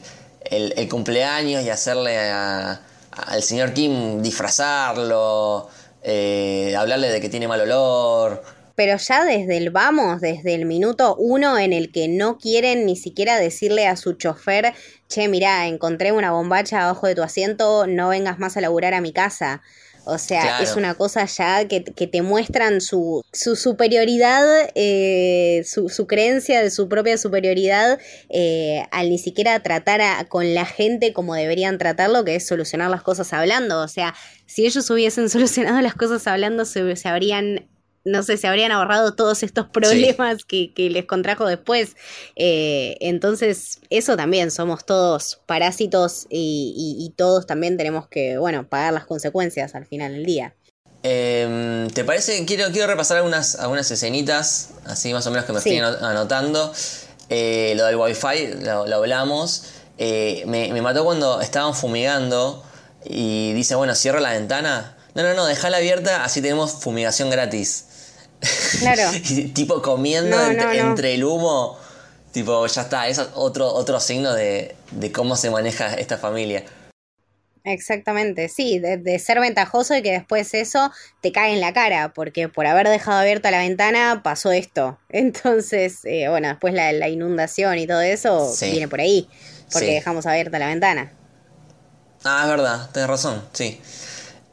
el, 0.50 0.88
cumpleaños 0.88 1.64
y 1.64 1.70
hacerle 1.70 2.18
al 2.18 3.42
señor 3.42 3.72
Kim 3.72 4.22
disfrazarlo, 4.22 5.68
eh, 6.02 6.74
hablarle 6.76 7.08
de 7.08 7.20
que 7.20 7.28
tiene 7.28 7.48
mal 7.48 7.60
olor. 7.60 8.42
Pero 8.76 8.98
ya 8.98 9.24
desde 9.24 9.56
el 9.56 9.70
vamos, 9.70 10.20
desde 10.20 10.54
el 10.54 10.66
minuto 10.66 11.16
uno 11.18 11.58
en 11.58 11.72
el 11.72 11.90
que 11.90 12.06
no 12.08 12.38
quieren 12.38 12.86
ni 12.86 12.94
siquiera 12.94 13.38
decirle 13.38 13.88
a 13.88 13.96
su 13.96 14.12
chofer, 14.12 14.74
che, 15.08 15.26
mira, 15.28 15.66
encontré 15.66 16.12
una 16.12 16.30
bombacha 16.30 16.84
abajo 16.84 17.06
de 17.08 17.14
tu 17.14 17.22
asiento, 17.22 17.86
no 17.86 18.10
vengas 18.10 18.38
más 18.38 18.56
a 18.56 18.60
laburar 18.60 18.94
a 18.94 19.00
mi 19.00 19.12
casa. 19.12 19.62
O 20.08 20.18
sea, 20.18 20.60
es 20.62 20.76
una 20.76 20.94
cosa 20.94 21.24
ya 21.24 21.66
que, 21.66 21.80
te 21.80 22.22
muestran 22.22 22.80
su, 22.80 23.24
su 23.32 23.56
superioridad, 23.56 24.70
eh, 24.76 25.64
su, 25.64 26.06
creencia 26.06 26.62
de 26.62 26.70
su 26.70 26.88
propia 26.88 27.18
superioridad, 27.18 27.98
eh, 28.28 28.86
al 28.92 29.10
ni 29.10 29.18
siquiera 29.18 29.58
tratar 29.64 30.28
con 30.28 30.54
la 30.54 30.64
gente 30.64 31.12
como 31.12 31.34
deberían 31.34 31.78
tratarlo, 31.78 32.24
que 32.24 32.36
es 32.36 32.46
solucionar 32.46 32.88
las 32.88 33.02
cosas 33.02 33.32
hablando. 33.32 33.82
O 33.82 33.88
sea, 33.88 34.14
si 34.46 34.64
ellos 34.64 34.88
hubiesen 34.90 35.28
solucionado 35.28 35.80
las 35.80 35.96
cosas 35.96 36.24
hablando, 36.28 36.64
se, 36.66 36.94
se 36.94 37.08
habrían 37.08 37.66
no 38.06 38.22
sé, 38.22 38.36
se 38.36 38.46
habrían 38.46 38.70
ahorrado 38.70 39.14
todos 39.14 39.42
estos 39.42 39.66
problemas 39.66 40.44
que, 40.44 40.72
les 40.76 41.04
contrajo 41.04 41.46
después. 41.46 41.96
Eh, 42.36 42.96
entonces, 43.00 43.80
eso 43.90 44.16
también, 44.16 44.50
somos 44.50 44.86
todos 44.86 45.40
parásitos 45.46 46.26
y, 46.30 47.12
todos 47.16 47.46
también 47.46 47.76
tenemos 47.76 48.08
que, 48.08 48.38
bueno, 48.38 48.68
pagar 48.68 48.92
las 48.92 49.06
consecuencias 49.06 49.74
al 49.74 49.86
final 49.86 50.12
del 50.12 50.24
día. 50.24 50.54
Em, 51.02 51.88
¿Te 51.90 52.04
parece? 52.04 52.44
Quiero, 52.46 52.70
quiero 52.70 52.86
repasar 52.86 53.18
algunas, 53.18 53.56
algunas 53.56 53.90
escenitas, 53.90 54.70
así 54.84 55.12
más 55.12 55.26
o 55.26 55.30
menos 55.30 55.44
que 55.44 55.52
me 55.52 55.58
estoy 55.58 55.78
anotando. 55.78 56.72
Eh, 57.28 57.74
lo 57.76 57.86
del 57.86 57.96
wifi, 57.96 58.62
lo, 58.62 58.86
lo 58.86 58.96
hablamos. 58.96 59.64
Eh, 59.98 60.44
me, 60.46 60.72
me 60.72 60.82
mató 60.82 61.04
cuando 61.04 61.40
estaban 61.40 61.74
fumigando 61.74 62.62
y 63.04 63.52
dice, 63.54 63.74
bueno, 63.74 63.94
cierro 63.94 64.20
la 64.20 64.30
ventana. 64.30 64.96
No, 65.14 65.22
no, 65.22 65.34
no, 65.34 65.46
déjala 65.46 65.78
abierta, 65.78 66.24
así 66.24 66.42
tenemos 66.42 66.72
fumigación 66.72 67.30
gratis. 67.30 67.85
Claro. 68.78 69.10
tipo 69.54 69.82
comiendo 69.82 70.36
entre, 70.40 71.14
el 71.14 71.24
humo. 71.24 71.78
Tipo, 72.32 72.66
ya 72.66 72.82
está, 72.82 73.08
es 73.08 73.18
otro, 73.34 73.72
otro 73.72 73.98
signo 73.98 74.34
de, 74.34 74.76
cómo 75.14 75.36
se 75.36 75.50
maneja 75.50 75.94
esta 75.94 76.18
familia. 76.18 76.64
Exactamente, 77.64 78.48
sí, 78.48 78.78
de, 78.78 79.18
ser 79.18 79.40
ventajoso 79.40 79.96
y 79.96 80.02
que 80.02 80.12
después 80.12 80.54
eso 80.54 80.92
te 81.20 81.32
cae 81.32 81.52
en 81.52 81.60
la 81.60 81.72
cara, 81.72 82.12
porque 82.14 82.48
por 82.48 82.66
haber 82.66 82.88
dejado 82.88 83.18
abierta 83.18 83.50
la 83.50 83.58
ventana 83.58 84.20
pasó 84.22 84.52
esto. 84.52 84.98
Entonces, 85.08 86.04
eh, 86.04 86.28
bueno, 86.28 86.48
después 86.48 86.74
la, 86.74 87.08
inundación 87.08 87.78
y 87.78 87.86
todo 87.86 88.02
eso 88.02 88.54
viene 88.60 88.86
por 88.86 89.00
ahí, 89.00 89.28
porque 89.72 89.94
dejamos 89.94 90.26
abierta 90.26 90.58
la 90.58 90.68
ventana. 90.68 91.12
Ah, 92.22 92.42
es 92.44 92.50
verdad, 92.50 92.90
tienes 92.92 93.08
razón, 93.08 93.42
sí. 93.52 93.80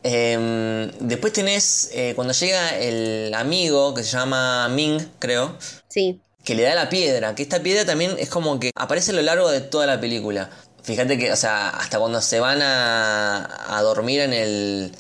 Em, 0.04 0.92
después 1.00 1.32
tenés, 1.32 1.90
eh, 1.94 2.14
cuando 2.16 2.34
llega 2.34 2.78
el 2.78 3.34
amigo 3.34 3.94
que 3.94 4.04
se 4.04 4.12
llama 4.12 4.68
Ming, 4.70 5.00
creo. 5.20 5.58
Sí. 5.88 6.20
Que 6.44 6.56
le 6.56 6.64
da 6.64 6.76
la 6.76 6.90
piedra, 6.90 7.36
que 7.36 7.44
esta 7.44 7.64
piedra 7.64 7.86
también 7.86 8.16
es 8.20 8.30
como 8.30 8.60
que 8.60 8.72
aparece 8.76 9.12
a 9.12 9.14
lo 9.14 9.22
largo 9.22 9.50
de 9.50 9.62
toda 9.62 9.86
la 9.86 10.00
película. 10.02 10.50
Fíjate 10.84 11.18
que, 11.18 11.32
o 11.32 11.38
sea, 11.38 11.70
hasta 11.70 12.00
cuando 12.00 12.20
se 12.22 12.42
van 12.42 12.62
a, 12.62 13.78
a 13.78 13.82
dormir 13.82 14.20
en 14.20 14.34
el, 14.34 14.92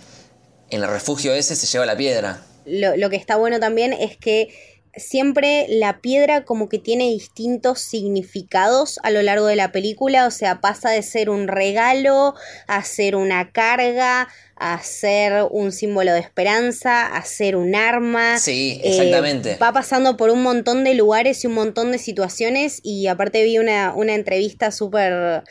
en 0.70 0.82
el 0.82 0.90
refugio 0.90 1.34
ese 1.34 1.58
se 1.58 1.68
lleva 1.68 1.86
la 1.86 1.98
piedra. 1.98 2.42
Lo, 2.66 2.96
lo 2.96 3.10
que 3.10 3.18
está 3.18 3.36
bueno 3.36 3.60
también 3.60 3.92
es 3.92 4.16
que 4.16 4.56
siempre 4.96 5.66
la 5.70 6.00
piedra 6.02 6.46
como 6.46 6.70
que 6.70 6.78
tiene 6.78 7.10
distintos 7.10 7.80
significados 7.80 9.00
a 9.04 9.12
lo 9.12 9.22
largo 9.22 9.48
de 9.48 9.56
la 9.56 9.72
película, 9.72 10.28
o 10.28 10.32
sea, 10.32 10.62
pasa 10.62 10.90
de 10.92 11.02
ser 11.02 11.30
un 11.30 11.48
regalo 11.48 12.36
a 12.68 12.84
ser 12.84 13.16
una 13.16 13.52
carga, 13.52 14.28
a 14.56 14.80
ser 14.82 15.48
un 15.50 15.72
símbolo 15.72 16.14
de 16.14 16.20
esperanza, 16.20 17.08
a 17.08 17.24
ser 17.24 17.56
un 17.56 17.76
arma. 17.76 18.38
Sí, 18.38 18.80
exactamente. 18.84 19.54
Eh, 19.54 19.58
va 19.62 19.74
pasando 19.74 20.16
por 20.16 20.30
un 20.30 20.44
montón 20.44 20.84
de 20.84 20.94
lugares 20.94 21.44
y 21.44 21.48
un 21.48 21.54
montón 21.54 21.92
de 21.92 21.98
situaciones 21.98 22.80
y 22.84 23.08
aparte 23.08 23.44
vi 23.44 23.58
una, 23.58 23.94
una 23.96 24.14
entrevista 24.14 24.72
súper... 24.72 25.44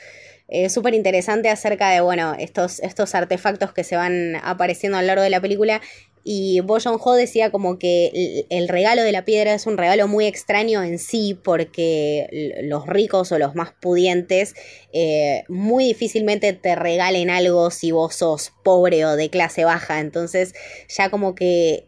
Eh, 0.54 0.68
súper 0.68 0.92
interesante 0.92 1.48
acerca 1.48 1.88
de, 1.88 2.02
bueno, 2.02 2.34
estos, 2.38 2.80
estos 2.80 3.14
artefactos 3.14 3.72
que 3.72 3.84
se 3.84 3.96
van 3.96 4.36
apareciendo 4.42 4.98
a 4.98 5.00
lo 5.00 5.06
largo 5.06 5.22
de 5.22 5.30
la 5.30 5.40
película 5.40 5.80
Y 6.24 6.60
Bo 6.60 6.78
Ho 6.84 7.14
decía 7.14 7.50
como 7.50 7.78
que 7.78 8.46
el, 8.48 8.68
regalo 8.68 9.02
de 9.02 9.10
la 9.10 9.24
piedra 9.24 9.54
es 9.54 9.66
un 9.66 9.76
regalo 9.76 10.06
muy 10.06 10.26
extraño 10.26 10.82
en 10.82 10.98
sí, 10.98 11.36
porque 11.42 12.28
los 12.62 12.86
ricos 12.86 13.32
o 13.32 13.38
los 13.38 13.56
más 13.56 13.72
pudientes 13.72 14.54
eh, 14.92 15.42
muy 15.48 15.84
difícilmente 15.84 16.52
te 16.52 16.76
regalen 16.76 17.28
algo 17.28 17.70
si 17.70 17.90
vos 17.90 18.14
sos 18.14 18.52
pobre 18.62 19.04
o 19.04 19.16
de 19.16 19.30
clase 19.30 19.64
baja. 19.64 19.98
Entonces, 19.98 20.54
ya 20.88 21.10
como 21.10 21.34
que 21.34 21.86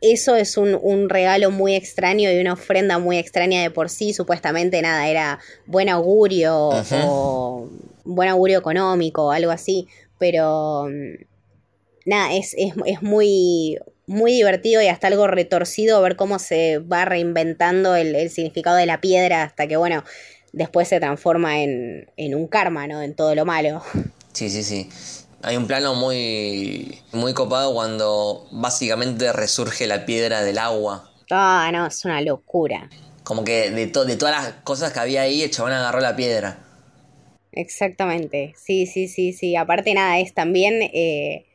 eso 0.00 0.36
es 0.36 0.56
un, 0.56 1.08
regalo 1.08 1.50
muy 1.50 1.74
extraño 1.74 2.30
y 2.30 2.38
una 2.38 2.54
ofrenda 2.54 2.98
muy 2.98 3.18
extraña 3.18 3.62
de 3.62 3.70
por 3.70 3.88
sí. 3.88 4.12
Supuestamente 4.12 4.82
nada, 4.82 5.08
era 5.08 5.38
buen 5.66 5.88
augurio 5.88 6.70
o 7.04 7.68
buen 8.04 8.28
augurio 8.28 8.58
económico 8.58 9.26
o 9.26 9.30
algo 9.30 9.50
así. 9.50 9.88
Pero 10.18 10.86
mm, 10.88 11.24
nada, 12.06 12.34
es, 12.34 12.54
es, 12.56 13.02
muy, 13.02 13.78
muy 14.06 14.32
divertido 14.32 14.80
y 14.80 14.86
hasta 14.86 15.08
algo 15.08 15.26
retorcido 15.26 16.00
ver 16.00 16.16
cómo 16.16 16.38
se 16.38 16.78
va 16.78 17.04
reinventando 17.04 17.94
el, 17.96 18.30
significado 18.30 18.76
de 18.76 18.86
la 18.86 19.00
piedra 19.00 19.42
hasta 19.42 19.66
que, 19.66 19.76
bueno, 19.76 20.04
después 20.52 20.88
se 20.88 21.00
transforma 21.00 21.60
en, 21.60 22.10
en 22.16 22.34
un 22.34 22.46
karma, 22.46 22.86
¿no? 22.86 23.02
En 23.02 23.14
todo 23.14 23.34
lo 23.34 23.44
malo. 23.44 23.82
Sí, 24.32 24.48
sí, 24.48 24.62
sí. 24.62 24.88
Hay 25.42 25.56
un 25.56 25.66
plano 25.66 25.94
muy, 25.94 27.00
muy 27.12 27.34
copado 27.34 27.74
cuando 27.74 28.46
básicamente 28.50 29.32
resurge 29.32 29.86
la 29.86 30.06
piedra 30.06 30.42
del 30.42 30.58
agua. 30.58 31.10
Ah, 31.30 31.68
no, 31.72 31.86
es 31.86 32.04
una 32.04 32.20
locura. 32.20 32.88
Como 33.22 33.44
que 33.44 33.70
de, 33.70 33.86
de 33.86 34.16
todas 34.16 34.42
las 34.42 34.52
cosas 34.62 34.92
que 34.92 35.00
había 35.00 35.22
ahí, 35.22 35.42
el 35.42 35.50
chabón 35.50 35.72
agarró 35.72 36.00
la 36.00 36.16
piedra. 36.16 36.58
Exactamente, 37.52 38.54
sí, 38.56 38.86
sí, 38.86 39.08
sí, 39.08 39.32
sí. 39.32 39.56
Aparte 39.56 39.92
nada, 39.94 40.18
es 40.20 40.32
también... 40.32 40.82
Eh, 40.82 41.45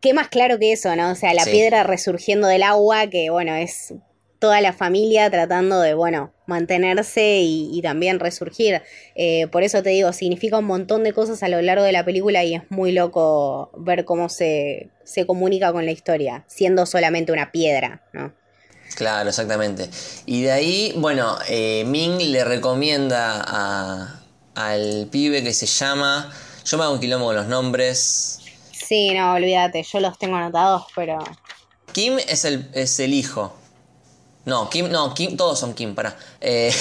¿Qué 0.00 0.14
más 0.14 0.28
claro 0.28 0.58
que 0.58 0.72
eso, 0.72 0.94
no? 0.96 1.12
O 1.12 1.14
sea, 1.14 1.34
la 1.34 1.44
piedra 1.44 1.82
resurgiendo 1.82 2.48
del 2.48 2.62
agua, 2.62 3.08
que 3.08 3.30
bueno, 3.30 3.54
es 3.54 3.94
toda 4.40 4.62
la 4.62 4.72
familia 4.72 5.30
tratando 5.30 5.80
de, 5.80 5.94
bueno, 5.94 6.32
mantenerse 6.46 7.40
y, 7.42 7.80
también 7.82 8.18
resurgir. 8.18 8.82
Eh, 9.14 9.46
por 9.48 9.62
eso 9.62 9.82
te 9.82 9.90
digo, 9.90 10.12
significa 10.12 10.58
un 10.58 10.64
montón 10.64 11.04
de 11.04 11.12
cosas 11.12 11.42
a 11.42 11.48
lo 11.48 11.60
largo 11.60 11.84
de 11.84 11.92
la 11.92 12.04
película 12.04 12.42
y 12.42 12.54
es 12.54 12.62
muy 12.70 12.92
loco 12.92 13.70
ver 13.76 14.04
cómo 14.06 14.28
se, 14.28 14.88
se 15.04 15.26
comunica 15.26 15.72
con 15.72 15.84
la 15.84 15.92
historia, 15.92 16.44
siendo 16.48 16.86
solamente 16.86 17.32
una 17.32 17.52
piedra, 17.52 18.02
¿no? 18.12 18.32
Claro, 18.96 19.28
exactamente. 19.28 19.88
Y 20.26 20.42
de 20.42 20.52
ahí, 20.52 20.94
bueno, 20.96 21.38
eh, 21.48 21.84
Ming 21.86 22.32
le 22.32 22.42
recomienda 22.42 23.44
a, 23.46 24.22
al 24.54 25.08
pibe 25.12 25.44
que 25.44 25.52
se 25.52 25.66
llama... 25.66 26.32
Yo 26.64 26.76
me 26.76 26.84
hago 26.84 26.94
un 26.94 27.00
quilombo 27.00 27.26
con 27.26 27.36
los 27.36 27.46
nombres. 27.46 28.39
Sí, 28.90 29.14
no, 29.14 29.34
olvídate, 29.34 29.84
yo 29.84 30.00
los 30.00 30.18
tengo 30.18 30.34
anotados, 30.34 30.86
pero... 30.96 31.16
Kim 31.92 32.18
es 32.26 32.44
el, 32.44 32.68
es 32.74 32.98
el 32.98 33.14
hijo. 33.14 33.54
No, 34.44 34.68
Kim, 34.68 34.90
no, 34.90 35.14
Kim, 35.14 35.36
todos 35.36 35.60
son 35.60 35.74
Kim, 35.74 35.94
para. 35.94 36.16
Eh... 36.40 36.74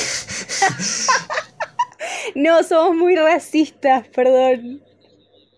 no, 2.35 2.63
somos 2.63 2.95
muy 2.95 3.15
racistas, 3.15 4.07
perdón. 4.07 4.81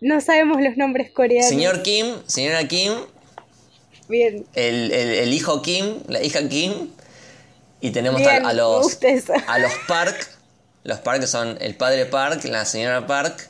No 0.02 0.20
sabemos 0.20 0.62
los 0.62 0.76
nombres 0.76 1.12
coreanos. 1.12 1.48
Señor 1.48 1.84
Kim, 1.84 2.18
señora 2.28 2.68
Kim. 2.68 2.96
Bien. 4.10 4.46
El, 4.54 4.92
el, 4.92 5.34
hijo 5.34 5.62
Kim, 5.62 6.04
la 6.10 6.22
hija 6.22 6.50
Kim. 6.50 6.90
Y 7.80 7.92
tenemos 7.92 8.22
a, 8.28 8.52
los 8.52 9.00
a 9.48 9.58
los 9.58 9.72
Park. 9.88 10.30
Los 10.84 11.00
Park 11.00 11.26
son 11.28 11.58
el 11.62 11.78
padre 11.78 12.08
Park, 12.08 12.44
la 12.44 12.66
señora 12.66 13.08
Park, 13.08 13.50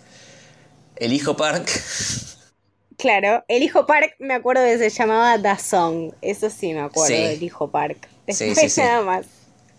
el 0.98 1.14
hijo 1.14 1.36
Park. 1.36 1.68
Claro, 3.02 3.44
el 3.48 3.64
hijo 3.64 3.88
Park 3.88 4.16
me 4.20 4.36
acuerdo 4.36 4.64
que 4.64 4.78
se 4.78 4.92
llamaba 4.92 5.36
Da 5.40 5.58
Song. 5.58 6.14
Eso 6.22 6.52
sí 6.52 6.72
me 6.72 6.82
acuerdo 6.82 7.16
del 7.16 7.42
hijo 7.42 7.72
Park. 7.72 8.08
sí, 8.28 8.54
sí, 8.54 8.80
nada 8.80 9.02
más. 9.02 9.26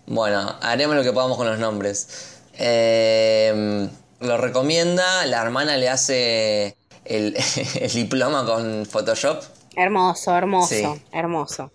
Bueno, 0.05 0.57
haremos 0.61 0.93
lo 0.97 1.03
que 1.03 1.13
podamos 1.13 1.37
con 1.37 1.47
los 1.47 1.57
nombres. 1.57 2.41
Em, 2.57 3.89
lo 4.19 4.37
recomienda, 4.37 5.25
la 5.25 5.41
hermana 5.41 5.77
le 5.77 5.87
hace 5.87 6.75
el, 7.05 7.37
diploma 7.93 8.45
con 8.45 8.85
Photoshop. 8.85 9.41
Hermoso, 9.77 10.35
hermoso, 10.35 10.99
hermoso. 11.13 11.71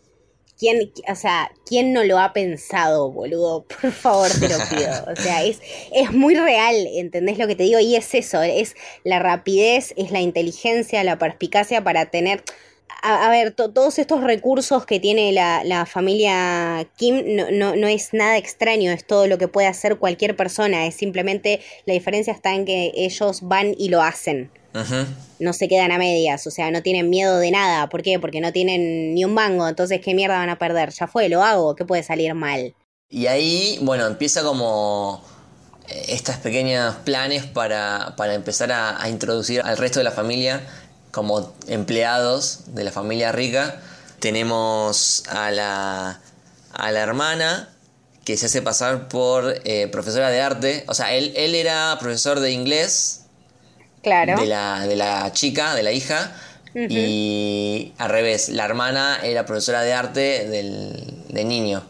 ¿Quién, 0.58 0.92
o 1.08 1.14
sea, 1.14 1.52
¿quién 1.64 1.92
no 1.92 2.02
lo 2.02 2.18
ha 2.18 2.32
pensado, 2.32 3.12
boludo? 3.12 3.64
Por 3.80 3.92
favor, 3.92 4.28
te 4.28 4.48
lo 4.48 4.56
pido. 4.70 4.90
O 5.12 5.16
sea, 5.16 5.44
es, 5.44 5.60
es 5.92 6.12
muy 6.12 6.34
real, 6.34 6.74
¿entendés 6.94 7.38
lo 7.38 7.46
que 7.46 7.54
te 7.54 7.62
digo? 7.62 7.78
Y 7.78 7.94
es 7.94 8.12
eso, 8.14 8.42
es 8.42 8.74
la 9.04 9.20
rapidez, 9.20 9.94
es 9.96 10.10
la 10.10 10.20
inteligencia, 10.20 11.04
la 11.04 11.18
perspicacia 11.18 11.82
para 11.82 12.06
tener... 12.06 12.42
A, 13.00 13.30
ver, 13.30 13.52
todos 13.52 14.00
estos 14.00 14.24
recursos 14.24 14.84
que 14.84 14.98
tiene 14.98 15.30
la, 15.30 15.86
familia 15.86 16.88
Kim 16.96 17.36
no, 17.36 17.48
no, 17.52 17.76
no, 17.76 17.86
es 17.86 18.12
nada 18.12 18.36
extraño, 18.38 18.90
es 18.90 19.06
todo 19.06 19.28
lo 19.28 19.38
que 19.38 19.46
puede 19.46 19.68
hacer 19.68 19.98
cualquier 19.98 20.34
persona, 20.34 20.84
es 20.84 20.96
simplemente 20.96 21.60
la 21.86 21.94
diferencia 21.94 22.32
está 22.32 22.54
en 22.56 22.64
que 22.64 22.90
ellos 22.96 23.42
van 23.42 23.76
y 23.78 23.90
lo 23.90 24.02
hacen 24.02 24.50
no 25.38 25.52
se 25.52 25.68
quedan 25.68 25.92
a 25.92 25.98
medias, 25.98 26.46
o 26.46 26.50
sea, 26.50 26.70
no 26.70 26.82
tienen 26.82 27.10
miedo 27.10 27.38
de 27.38 27.50
nada. 27.50 27.88
¿Por 27.88 28.02
qué? 28.02 28.18
Porque 28.18 28.40
no 28.40 28.52
tienen 28.52 29.14
ni 29.14 29.24
un 29.24 29.34
mango, 29.34 29.68
entonces 29.68 30.00
¿qué 30.02 30.14
mierda 30.14 30.38
van 30.38 30.50
a 30.50 30.58
perder? 30.58 30.90
Ya 30.90 31.06
fue, 31.06 31.28
lo 31.28 31.42
hago, 31.42 31.74
¿qué 31.74 31.84
puede 31.84 32.02
salir 32.02 32.34
mal? 32.34 32.74
Y 33.08 33.26
ahí, 33.26 33.78
bueno, 33.82 34.06
empieza 34.06 34.42
como 34.42 35.24
eh, 35.88 36.06
estos 36.08 36.36
pequeños 36.36 36.96
planes 36.96 37.46
para, 37.46 38.14
para 38.16 38.34
empezar 38.34 38.70
a, 38.72 39.08
introducir 39.08 39.62
al 39.62 39.78
resto 39.78 40.00
de 40.00 40.04
la 40.04 40.10
familia 40.10 40.60
como 41.10 41.54
empleados 41.68 42.74
de 42.74 42.84
la 42.84 42.92
familia 42.92 43.32
rica. 43.32 43.80
Tenemos 44.20 45.24
a 45.28 45.50
la, 45.50 46.20
a 46.72 46.92
la 46.92 47.00
hermana 47.00 47.70
que 48.24 48.36
se 48.36 48.46
hace 48.46 48.60
pasar 48.60 49.08
por 49.08 49.54
eh, 49.64 49.88
profesora 49.88 50.28
de 50.28 50.42
arte. 50.42 50.84
O 50.86 50.92
sea, 50.92 51.14
él, 51.14 51.32
él 51.34 51.54
era 51.54 51.96
profesor 51.98 52.40
de 52.40 52.50
inglés 52.50 53.22
Claro. 54.02 54.40
De 54.40 54.46
la, 54.46 54.86
de 54.86 54.96
la 54.96 55.32
chica, 55.32 55.74
de 55.74 55.82
la 55.82 55.92
hija. 55.92 56.32
Y 56.74 57.92
al 57.98 58.10
revés, 58.10 58.50
la 58.50 58.64
hermana 58.64 59.18
era 59.24 59.44
profesora 59.46 59.82
de 59.82 59.92
arte 59.92 60.48
del, 60.48 61.24
del 61.28 61.48
niño. 61.48 61.82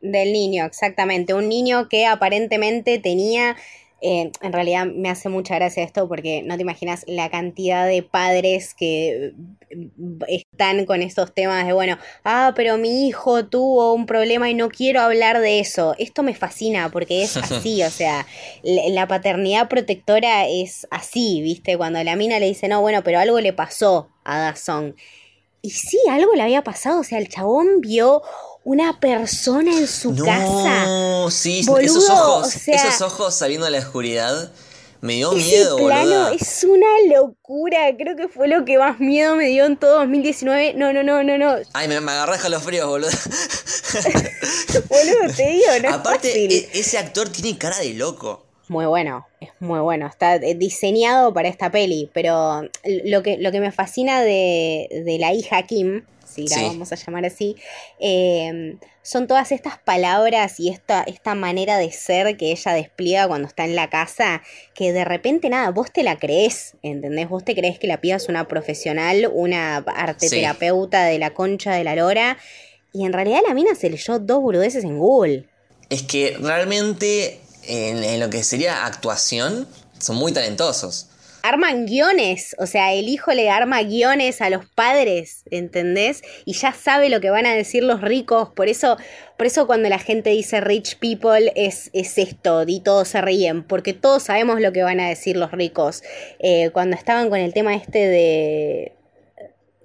Del 0.00 0.32
niño, 0.32 0.64
exactamente. 0.64 1.34
Un 1.34 1.48
niño 1.48 1.88
que 1.88 2.06
aparentemente 2.06 2.98
tenía 2.98 3.56
eh, 4.02 4.30
en 4.42 4.52
realidad 4.52 4.86
me 4.86 5.08
hace 5.08 5.30
mucha 5.30 5.54
gracia 5.54 5.82
esto 5.82 6.06
porque 6.06 6.42
no 6.42 6.56
te 6.56 6.62
imaginas 6.62 7.04
la 7.06 7.30
cantidad 7.30 7.86
de 7.86 8.02
padres 8.02 8.74
que 8.74 9.32
mm, 9.74 10.22
están 10.28 10.84
con 10.84 11.00
estos 11.00 11.32
temas 11.32 11.66
de, 11.66 11.72
bueno, 11.72 11.96
ah, 12.22 12.52
pero 12.54 12.76
mi 12.76 13.08
hijo 13.08 13.46
tuvo 13.46 13.94
un 13.94 14.04
problema 14.04 14.50
y 14.50 14.54
no 14.54 14.68
quiero 14.68 15.00
hablar 15.00 15.40
de 15.40 15.60
eso. 15.60 15.94
Esto 15.98 16.22
me 16.22 16.34
fascina 16.34 16.90
porque 16.90 17.22
es 17.22 17.38
así, 17.38 17.82
o 17.82 17.90
sea, 17.90 18.26
la 18.62 19.08
paternidad 19.08 19.68
protectora 19.68 20.46
es 20.46 20.86
así, 20.90 21.40
¿viste? 21.40 21.78
Cuando 21.78 22.02
la 22.04 22.16
mina 22.16 22.38
le 22.38 22.46
dice, 22.46 22.68
no, 22.68 22.82
bueno, 22.82 23.02
pero 23.02 23.18
algo 23.18 23.40
le 23.40 23.54
pasó 23.54 24.10
a 24.24 24.38
Dazón. 24.38 24.94
Y 25.62 25.70
sí, 25.70 25.98
algo 26.10 26.34
le 26.34 26.42
había 26.42 26.62
pasado, 26.62 27.00
o 27.00 27.04
sea, 27.04 27.18
el 27.18 27.28
chabón 27.28 27.80
vio 27.80 28.22
una 28.66 28.98
persona 28.98 29.78
en 29.78 29.86
su 29.86 30.12
casa. 30.16 30.86
No, 30.86 31.30
sí, 31.30 31.60
esos 31.60 32.10
ojos, 32.10 32.66
esos 32.66 33.00
ojos 33.00 33.32
saliendo 33.32 33.64
de 33.64 33.70
la 33.70 33.78
oscuridad. 33.78 34.50
Me 35.00 35.12
dio 35.12 35.30
miedo, 35.32 35.76
plano 35.76 36.28
Es 36.30 36.64
una 36.64 36.86
locura. 37.14 37.94
Creo 37.96 38.16
que 38.16 38.26
fue 38.26 38.48
lo 38.48 38.64
que 38.64 38.76
más 38.76 38.98
miedo 38.98 39.36
me 39.36 39.46
dio 39.46 39.66
en 39.66 39.76
todo 39.76 40.00
2019. 40.00 40.74
No, 40.74 40.92
no, 40.92 41.04
no, 41.04 41.22
no, 41.22 41.38
no. 41.38 41.54
Ay, 41.74 41.86
me, 41.86 42.00
me 42.00 42.10
agarré 42.10 42.48
los 42.48 42.60
fríos, 42.60 42.88
boludo. 42.88 43.08
boludo, 44.88 45.34
te 45.36 45.48
digo, 45.48 45.66
no 45.84 45.94
Aparte, 45.94 46.46
e, 46.46 46.68
ese 46.72 46.98
actor 46.98 47.28
tiene 47.28 47.56
cara 47.56 47.78
de 47.78 47.94
loco. 47.94 48.46
Muy 48.66 48.86
bueno, 48.86 49.28
es 49.40 49.50
muy 49.60 49.78
bueno. 49.78 50.08
Está 50.08 50.36
eh, 50.36 50.56
diseñado 50.56 51.32
para 51.32 51.48
esta 51.48 51.70
peli. 51.70 52.10
Pero 52.12 52.62
lo 53.04 53.22
que, 53.22 53.36
lo 53.38 53.52
que 53.52 53.60
me 53.60 53.70
fascina 53.70 54.22
de, 54.22 54.88
de 55.04 55.18
la 55.20 55.32
hija 55.32 55.62
Kim 55.62 56.02
si 56.36 56.48
la 56.48 56.68
vamos 56.68 56.92
a 56.92 56.96
llamar 56.96 57.24
así, 57.24 57.56
em, 57.98 58.78
son 59.02 59.26
todas 59.26 59.52
estas 59.52 59.78
palabras 59.78 60.60
y 60.60 60.68
esta, 60.68 61.02
esta 61.02 61.34
manera 61.34 61.78
de 61.78 61.90
ser 61.92 62.36
que 62.36 62.52
ella 62.52 62.72
despliega 62.72 63.28
cuando 63.28 63.48
está 63.48 63.64
en 63.64 63.74
la 63.74 63.88
casa, 63.88 64.42
que 64.74 64.92
de 64.92 65.04
repente 65.04 65.48
nada, 65.48 65.70
vos 65.70 65.92
te 65.92 66.02
la 66.02 66.18
crees, 66.18 66.74
¿entendés? 66.82 67.28
Vos 67.28 67.44
te 67.44 67.54
crees 67.54 67.78
que 67.78 67.86
la 67.86 68.00
piba 68.00 68.16
es 68.16 68.28
una 68.28 68.48
profesional, 68.48 69.30
una 69.32 69.76
arteterapeuta 69.76 71.04
de 71.04 71.18
la 71.18 71.34
concha 71.34 71.74
de 71.74 71.84
la 71.84 71.94
lora, 71.94 72.38
y 72.92 73.04
en 73.04 73.12
realidad 73.12 73.40
la 73.46 73.54
mina 73.54 73.74
se 73.74 73.90
leyó 73.90 74.18
dos 74.18 74.40
boludeces 74.42 74.84
en 74.84 74.98
Google. 74.98 75.48
Es 75.88 76.02
que 76.02 76.36
realmente 76.40 77.40
en 77.68 78.20
lo 78.20 78.30
que 78.30 78.42
sería 78.42 78.86
actuación, 78.86 79.66
son 79.98 80.16
muy 80.16 80.32
talentosos 80.32 81.08
arman 81.42 81.86
guiones, 81.86 82.54
o 82.58 82.66
sea, 82.66 82.92
el 82.92 83.08
hijo 83.08 83.32
le 83.32 83.50
arma 83.50 83.82
guiones 83.82 84.40
a 84.40 84.50
los 84.50 84.66
padres, 84.66 85.42
¿entendés? 85.50 86.22
Y 86.44 86.54
ya 86.54 86.72
sabe 86.72 87.08
lo 87.08 87.20
que 87.20 87.30
van 87.30 87.46
a 87.46 87.54
decir 87.54 87.82
los 87.82 88.00
ricos, 88.00 88.50
por 88.50 88.68
eso, 88.68 88.96
por 89.36 89.46
eso 89.46 89.66
cuando 89.66 89.88
la 89.88 89.98
gente 89.98 90.30
dice 90.30 90.60
rich 90.60 90.98
people 90.98 91.52
es, 91.54 91.90
es 91.92 92.18
esto, 92.18 92.64
y 92.66 92.80
todos 92.80 93.08
se 93.08 93.20
ríen, 93.20 93.62
porque 93.62 93.92
todos 93.92 94.24
sabemos 94.24 94.60
lo 94.60 94.72
que 94.72 94.82
van 94.82 95.00
a 95.00 95.08
decir 95.08 95.36
los 95.36 95.52
ricos. 95.52 96.02
Eh, 96.38 96.70
cuando 96.70 96.96
estaban 96.96 97.30
con 97.30 97.38
el 97.38 97.52
tema 97.52 97.74
este 97.74 98.06
de 98.06 98.92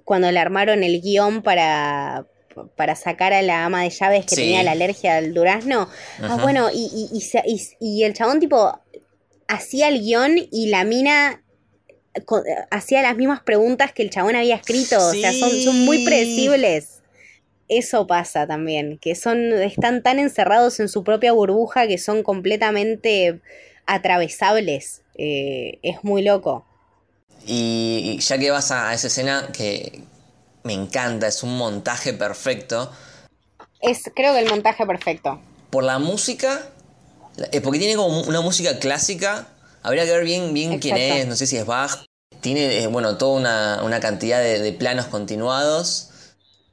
cuando 0.03 0.29
le 0.31 0.39
armaron 0.39 0.83
el 0.83 1.01
guion 1.01 1.41
para, 1.41 2.25
para 2.75 2.95
sacar 2.95 3.33
a 3.33 3.41
la 3.41 3.65
ama 3.65 3.83
de 3.83 3.89
llaves 3.89 4.25
que 4.25 4.35
tenía 4.35 4.63
la 4.63 4.71
alergia 4.71 5.17
al 5.17 5.33
durazno. 5.33 5.87
Ah, 6.21 6.37
bueno, 6.41 6.69
y, 6.73 7.09
y, 7.13 7.61
y, 7.79 8.03
el 8.03 8.13
chabón 8.13 8.39
tipo 8.39 8.80
hacía 9.51 9.89
el 9.89 10.01
guion 10.01 10.35
y 10.51 10.67
la 10.67 10.83
mina 10.83 11.43
hacía 12.71 13.01
las 13.01 13.15
mismas 13.15 13.41
preguntas 13.41 13.91
que 13.93 14.03
el 14.03 14.09
chabón 14.09 14.35
había 14.35 14.55
escrito. 14.55 14.97
O 14.97 15.11
sea, 15.11 15.33
son, 15.33 15.51
son 15.61 15.85
muy 15.85 16.05
predecibles. 16.05 17.01
Eso 17.67 18.05
pasa 18.05 18.47
también, 18.47 18.97
que 18.97 19.15
son, 19.15 19.53
están 19.53 20.03
tan 20.03 20.19
encerrados 20.19 20.79
en 20.81 20.89
su 20.89 21.03
propia 21.03 21.31
burbuja 21.31 21.87
que 21.87 21.97
son 21.97 22.21
completamente 22.23 23.39
atravesables. 23.85 25.03
Eh, 25.15 25.79
es 25.81 26.03
muy 26.03 26.21
loco. 26.21 26.65
Y 27.45 28.17
ya 28.19 28.37
que 28.37 28.51
vas 28.51 28.71
a 28.71 28.93
esa 28.93 29.07
escena 29.07 29.49
que 29.53 30.01
me 30.63 30.73
encanta, 30.73 31.27
es 31.27 31.43
un 31.43 31.57
montaje 31.57 32.13
perfecto. 32.13 32.91
Es, 33.79 34.03
creo 34.15 34.33
que 34.33 34.39
el 34.39 34.49
montaje 34.49 34.85
perfecto. 34.85 35.39
Por 35.69 35.85
la 35.85 35.97
música, 35.97 36.70
eh, 37.51 37.61
porque 37.61 37.79
tiene 37.79 37.95
como 37.95 38.21
una 38.21 38.41
música 38.41 38.79
clásica. 38.79 39.47
Habría 39.83 40.05
que 40.05 40.11
ver 40.11 40.23
bien, 40.23 40.53
bien 40.53 40.79
quién 40.79 40.97
es, 40.97 41.27
no 41.27 41.35
sé 41.35 41.47
si 41.47 41.57
es 41.57 41.65
Bach. 41.65 42.05
Tiene, 42.41 42.83
eh, 42.83 42.87
bueno, 42.87 43.17
toda 43.17 43.81
una, 43.83 43.99
cantidad 43.99 44.41
de, 44.41 44.73
planos 44.73 45.07
continuados. 45.07 46.09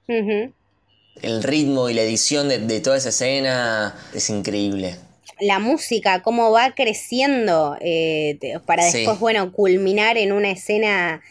El 0.07 1.43
ritmo 1.43 1.89
y 1.91 1.95
la 1.95 2.03
edición 2.03 2.49
de 2.49 2.81
toda 2.81 2.97
esa 2.97 3.11
escena 3.11 3.95
es 4.15 4.31
increíble 4.31 4.99
la 5.41 5.59
música, 5.59 6.23
cómo 6.23 6.51
va 6.51 6.75
creciendo 6.75 7.77
eh, 7.81 8.39
para 8.67 8.85
después, 8.85 9.19
bueno, 9.19 9.53
culminar 9.53 10.19
en 10.19 10.33
una 10.33 10.51
escena 10.51 11.23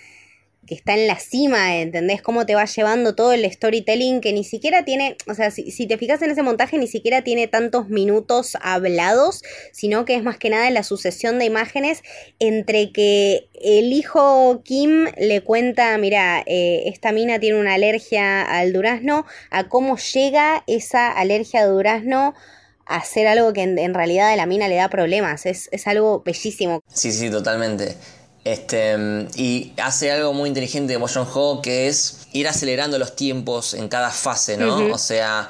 que 0.67 0.75
está 0.75 0.93
en 0.93 1.07
la 1.07 1.17
cima, 1.17 1.77
¿entendés? 1.77 2.21
Cómo 2.21 2.45
te 2.45 2.53
va 2.53 2.65
llevando 2.65 3.15
todo 3.15 3.33
el 3.33 3.49
storytelling 3.51 4.21
que 4.21 4.33
ni 4.33 4.43
siquiera 4.43 4.85
tiene, 4.85 5.17
o 5.27 5.33
sea, 5.33 5.49
si, 5.49 5.71
si, 5.71 5.87
te 5.87 5.97
fijas 5.97 6.21
en 6.21 6.29
ese 6.29 6.43
montaje, 6.43 6.77
ni 6.77 6.87
siquiera 6.87 7.23
tiene 7.23 7.47
tantos 7.47 7.89
minutos 7.89 8.57
hablados, 8.61 9.41
sino 9.71 10.05
que 10.05 10.15
es 10.15 10.23
más 10.23 10.37
que 10.37 10.49
nada 10.49 10.69
la 10.69 10.83
sucesión 10.83 11.39
de 11.39 11.45
imágenes 11.45 12.03
entre 12.39 12.91
que 12.91 13.47
el 13.61 13.93
hijo 13.93 14.61
Kim 14.63 15.05
le 15.17 15.41
cuenta, 15.41 15.97
mira, 15.97 16.43
eh, 16.45 16.83
esta 16.85 17.11
mina 17.11 17.39
tiene 17.39 17.59
una 17.59 17.73
alergia 17.73 18.41
al 18.41 18.73
durazno, 18.73 19.25
a 19.49 19.69
cómo 19.69 19.97
llega 19.97 20.63
esa 20.67 21.11
alergia 21.11 21.63
al 21.63 21.71
durazno 21.71 22.35
hacer 22.87 23.27
algo 23.27 23.53
que 23.53 23.63
en, 23.63 23.93
realidad 23.93 24.31
a 24.31 24.35
la 24.35 24.45
mina 24.45 24.67
le 24.67 24.75
da 24.75 24.89
problemas. 24.89 25.45
Es, 25.45 25.69
algo 25.87 26.21
bellísimo. 26.25 26.81
Sí, 26.93 27.11
sí, 27.11 27.29
totalmente. 27.29 27.95
Este, 28.47 28.95
y 29.35 29.73
hace 29.77 30.11
algo 30.11 30.33
muy 30.33 30.47
inteligente 30.47 30.93
de 30.93 30.99
Motion 30.99 31.27
Ho 31.33 31.61
que 31.61 31.87
es 31.87 32.27
ir 32.31 32.47
acelerando 32.47 32.97
los 32.97 33.15
tiempos 33.15 33.73
en 33.73 33.89
cada 33.89 34.09
fase, 34.09 34.55
¿no? 34.55 34.93
O 34.93 34.97
sea, 34.97 35.49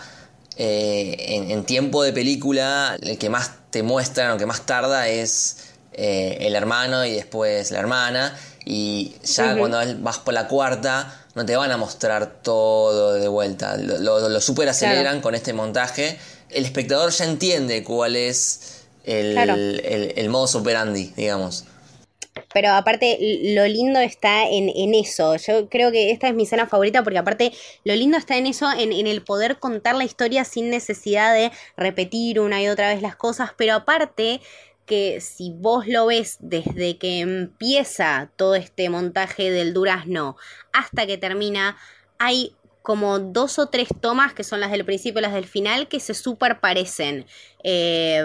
eh, 0.55 1.45
en, 1.49 1.63
tiempo 1.65 2.01
de 2.01 2.11
película, 2.11 2.97
el 2.99 3.17
que 3.19 3.29
más 3.29 3.51
te 3.69 3.83
muestran 3.83 4.31
o 4.31 4.37
que 4.37 4.47
más 4.47 4.65
tarda 4.65 5.07
es 5.09 5.57
eh, 5.93 6.37
el 6.41 6.55
hermano 6.55 7.05
y 7.05 7.13
después 7.13 7.69
la 7.69 7.79
hermana. 7.79 8.35
Y 8.65 9.15
ya 9.23 9.55
cuando 9.55 9.79
vas 9.99 10.17
por 10.17 10.33
la 10.33 10.47
cuarta, 10.47 11.23
no 11.35 11.45
te 11.45 11.55
van 11.55 11.71
a 11.71 11.77
mostrar 11.77 12.41
todo 12.41 13.13
de 13.13 13.27
vuelta. 13.27 13.77
Lo, 13.77 14.27
lo, 14.27 14.41
super 14.41 14.67
aceleran 14.69 15.21
con 15.21 15.35
este 15.35 15.53
montaje 15.53 16.17
el 16.49 16.65
espectador 16.65 17.11
ya 17.11 17.25
entiende 17.25 17.83
cuál 17.83 18.15
es 18.15 18.85
el, 19.03 19.37
el, 20.15 20.29
modo 20.29 20.47
superandi, 20.47 21.13
digamos. 21.15 21.65
Pero 22.53 22.71
aparte, 22.71 23.17
lo 23.55 23.65
lindo 23.67 23.99
está 23.99 24.47
en, 24.49 24.93
eso. 24.93 25.35
Yo 25.35 25.69
creo 25.69 25.91
que 25.91 26.11
esta 26.11 26.27
es 26.27 26.35
mi 26.35 26.43
escena 26.43 26.67
favorita 26.67 27.03
porque 27.03 27.19
aparte, 27.19 27.51
lo 27.83 27.95
lindo 27.95 28.17
está 28.17 28.37
en 28.37 28.47
eso, 28.47 28.71
en, 28.71 28.91
en, 28.93 29.07
el 29.07 29.21
poder 29.23 29.59
contar 29.59 29.95
la 29.95 30.03
historia 30.03 30.43
sin 30.43 30.69
necesidad 30.69 31.33
de 31.33 31.51
repetir 31.75 32.39
una 32.39 32.61
y 32.61 32.67
otra 32.67 32.89
vez 32.93 33.01
las 33.01 33.15
cosas. 33.15 33.51
Pero 33.57 33.73
aparte, 33.73 34.41
que 34.87 35.21
si 35.21 35.51
vos 35.53 35.85
lo 35.85 36.07
ves 36.07 36.37
desde 36.39 36.97
que 36.97 37.19
empieza 37.19 38.31
todo 38.37 38.55
este 38.55 38.89
montaje 38.89 39.51
del 39.51 39.73
durazno 39.73 40.37
hasta 40.73 41.05
que 41.05 41.17
termina, 41.17 41.77
hay 42.17 42.55
como 42.81 43.19
dos 43.19 43.59
o 43.59 43.67
tres 43.67 43.89
tomas 43.99 44.33
que 44.33 44.45
son 44.45 44.61
las 44.61 44.71
del 44.71 44.85
principio 44.85 45.19
y 45.19 45.23
las 45.23 45.33
del 45.33 45.45
final 45.45 45.89
que 45.89 45.99
se 45.99 46.13
super 46.13 46.61
parecen. 46.61 47.25
Eh, 47.63 48.23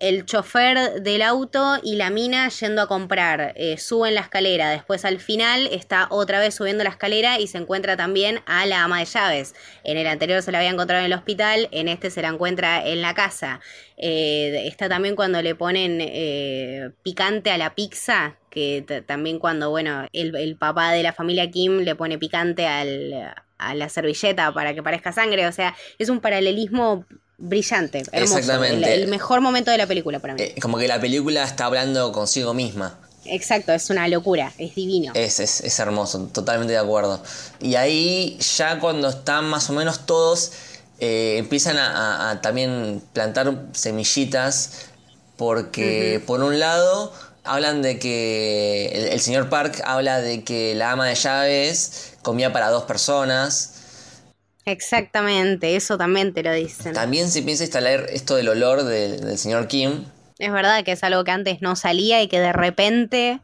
el 0.00 0.24
chofer 0.26 1.02
del 1.02 1.22
auto 1.22 1.78
y 1.82 1.96
la 1.96 2.10
mina 2.10 2.48
yendo 2.48 2.82
a 2.82 2.88
comprar. 2.88 3.52
Eh, 3.56 3.78
suben 3.78 4.14
la 4.14 4.22
escalera. 4.22 4.70
Después 4.70 5.04
al 5.04 5.20
final 5.20 5.68
está 5.70 6.06
otra 6.10 6.38
vez 6.38 6.54
subiendo 6.54 6.84
la 6.84 6.90
escalera 6.90 7.38
y 7.38 7.46
se 7.46 7.58
encuentra 7.58 7.96
también 7.96 8.40
a 8.46 8.66
la 8.66 8.84
ama 8.84 9.00
de 9.00 9.06
llaves. 9.06 9.54
En 9.84 9.96
el 9.96 10.06
anterior 10.06 10.42
se 10.42 10.52
la 10.52 10.58
había 10.58 10.70
encontrado 10.70 11.00
en 11.00 11.12
el 11.12 11.18
hospital, 11.18 11.68
en 11.72 11.88
este 11.88 12.10
se 12.10 12.22
la 12.22 12.28
encuentra 12.28 12.86
en 12.86 13.02
la 13.02 13.14
casa. 13.14 13.60
Eh, 13.96 14.66
está 14.66 14.88
también 14.88 15.16
cuando 15.16 15.42
le 15.42 15.54
ponen 15.54 16.94
picante 17.02 17.50
a 17.50 17.58
la 17.58 17.74
pizza, 17.74 18.36
que 18.50 18.84
también 19.06 19.38
cuando, 19.38 19.70
bueno, 19.70 20.06
el, 20.12 20.34
el, 20.36 20.56
papá 20.56 20.92
de 20.92 21.02
la 21.02 21.12
familia 21.12 21.50
Kim 21.50 21.80
le 21.80 21.94
pone 21.94 22.18
picante 22.18 22.66
al, 22.66 23.34
a 23.58 23.74
la 23.74 23.88
servilleta 23.88 24.52
para 24.52 24.74
que 24.74 24.82
parezca 24.82 25.12
sangre. 25.12 25.46
O 25.46 25.52
sea, 25.52 25.74
es 25.98 26.08
un 26.08 26.20
paralelismo 26.20 27.04
brillante, 27.38 28.02
hermoso. 28.12 28.38
Exactamente. 28.38 28.94
El, 28.94 29.08
mejor 29.08 29.40
momento 29.40 29.70
de 29.70 29.78
la 29.78 29.86
película 29.86 30.18
para 30.18 30.34
mí. 30.34 30.42
Eh, 30.42 30.54
como 30.60 30.78
que 30.78 30.88
la 30.88 31.00
película 31.00 31.44
está 31.44 31.66
hablando 31.66 32.12
consigo 32.12 32.54
misma. 32.54 32.98
Exacto, 33.28 33.72
es 33.72 33.90
una 33.90 34.06
locura, 34.08 34.52
es 34.58 34.74
divino. 34.74 35.12
Es, 35.14 35.40
es, 35.40 35.78
hermoso, 35.78 36.28
totalmente 36.32 36.72
de 36.72 36.78
acuerdo. 36.78 37.22
Y 37.60 37.74
ahí 37.74 38.38
ya 38.56 38.78
cuando 38.78 39.08
están 39.08 39.46
más 39.46 39.68
o 39.70 39.72
menos 39.72 40.06
todos, 40.06 40.52
eh, 41.00 41.36
empiezan 41.38 41.76
a, 41.78 42.40
también 42.42 43.02
plantar 43.12 43.66
semillitas, 43.72 44.86
porque 45.36 46.22
por 46.26 46.42
un 46.42 46.58
lado 46.58 47.12
hablan 47.44 47.82
de 47.82 47.98
que 47.98 49.10
el, 49.12 49.20
señor 49.20 49.48
Park 49.48 49.82
habla 49.84 50.20
de 50.20 50.42
que 50.44 50.74
la 50.74 50.92
ama 50.92 51.06
de 51.06 51.14
llaves 51.14 52.12
comía 52.22 52.52
para 52.52 52.70
dos 52.70 52.84
personas. 52.84 53.72
Exactamente, 54.66 55.76
eso 55.76 55.96
también 55.96 56.34
te 56.34 56.42
lo 56.42 56.52
dicen. 56.52 56.92
También 56.92 57.30
se 57.30 57.42
piensa 57.42 57.62
instalar 57.62 58.06
esto 58.10 58.34
del 58.34 58.48
olor 58.48 58.82
del 58.82 59.38
señor 59.38 59.68
Kim. 59.68 60.04
Es 60.38 60.52
verdad 60.52 60.84
que 60.84 60.92
es 60.92 61.04
algo 61.04 61.24
que 61.24 61.30
antes 61.30 61.62
no 61.62 61.76
salía 61.76 62.22
y 62.22 62.28
que 62.28 62.40
de 62.40 62.52
repente... 62.52 63.40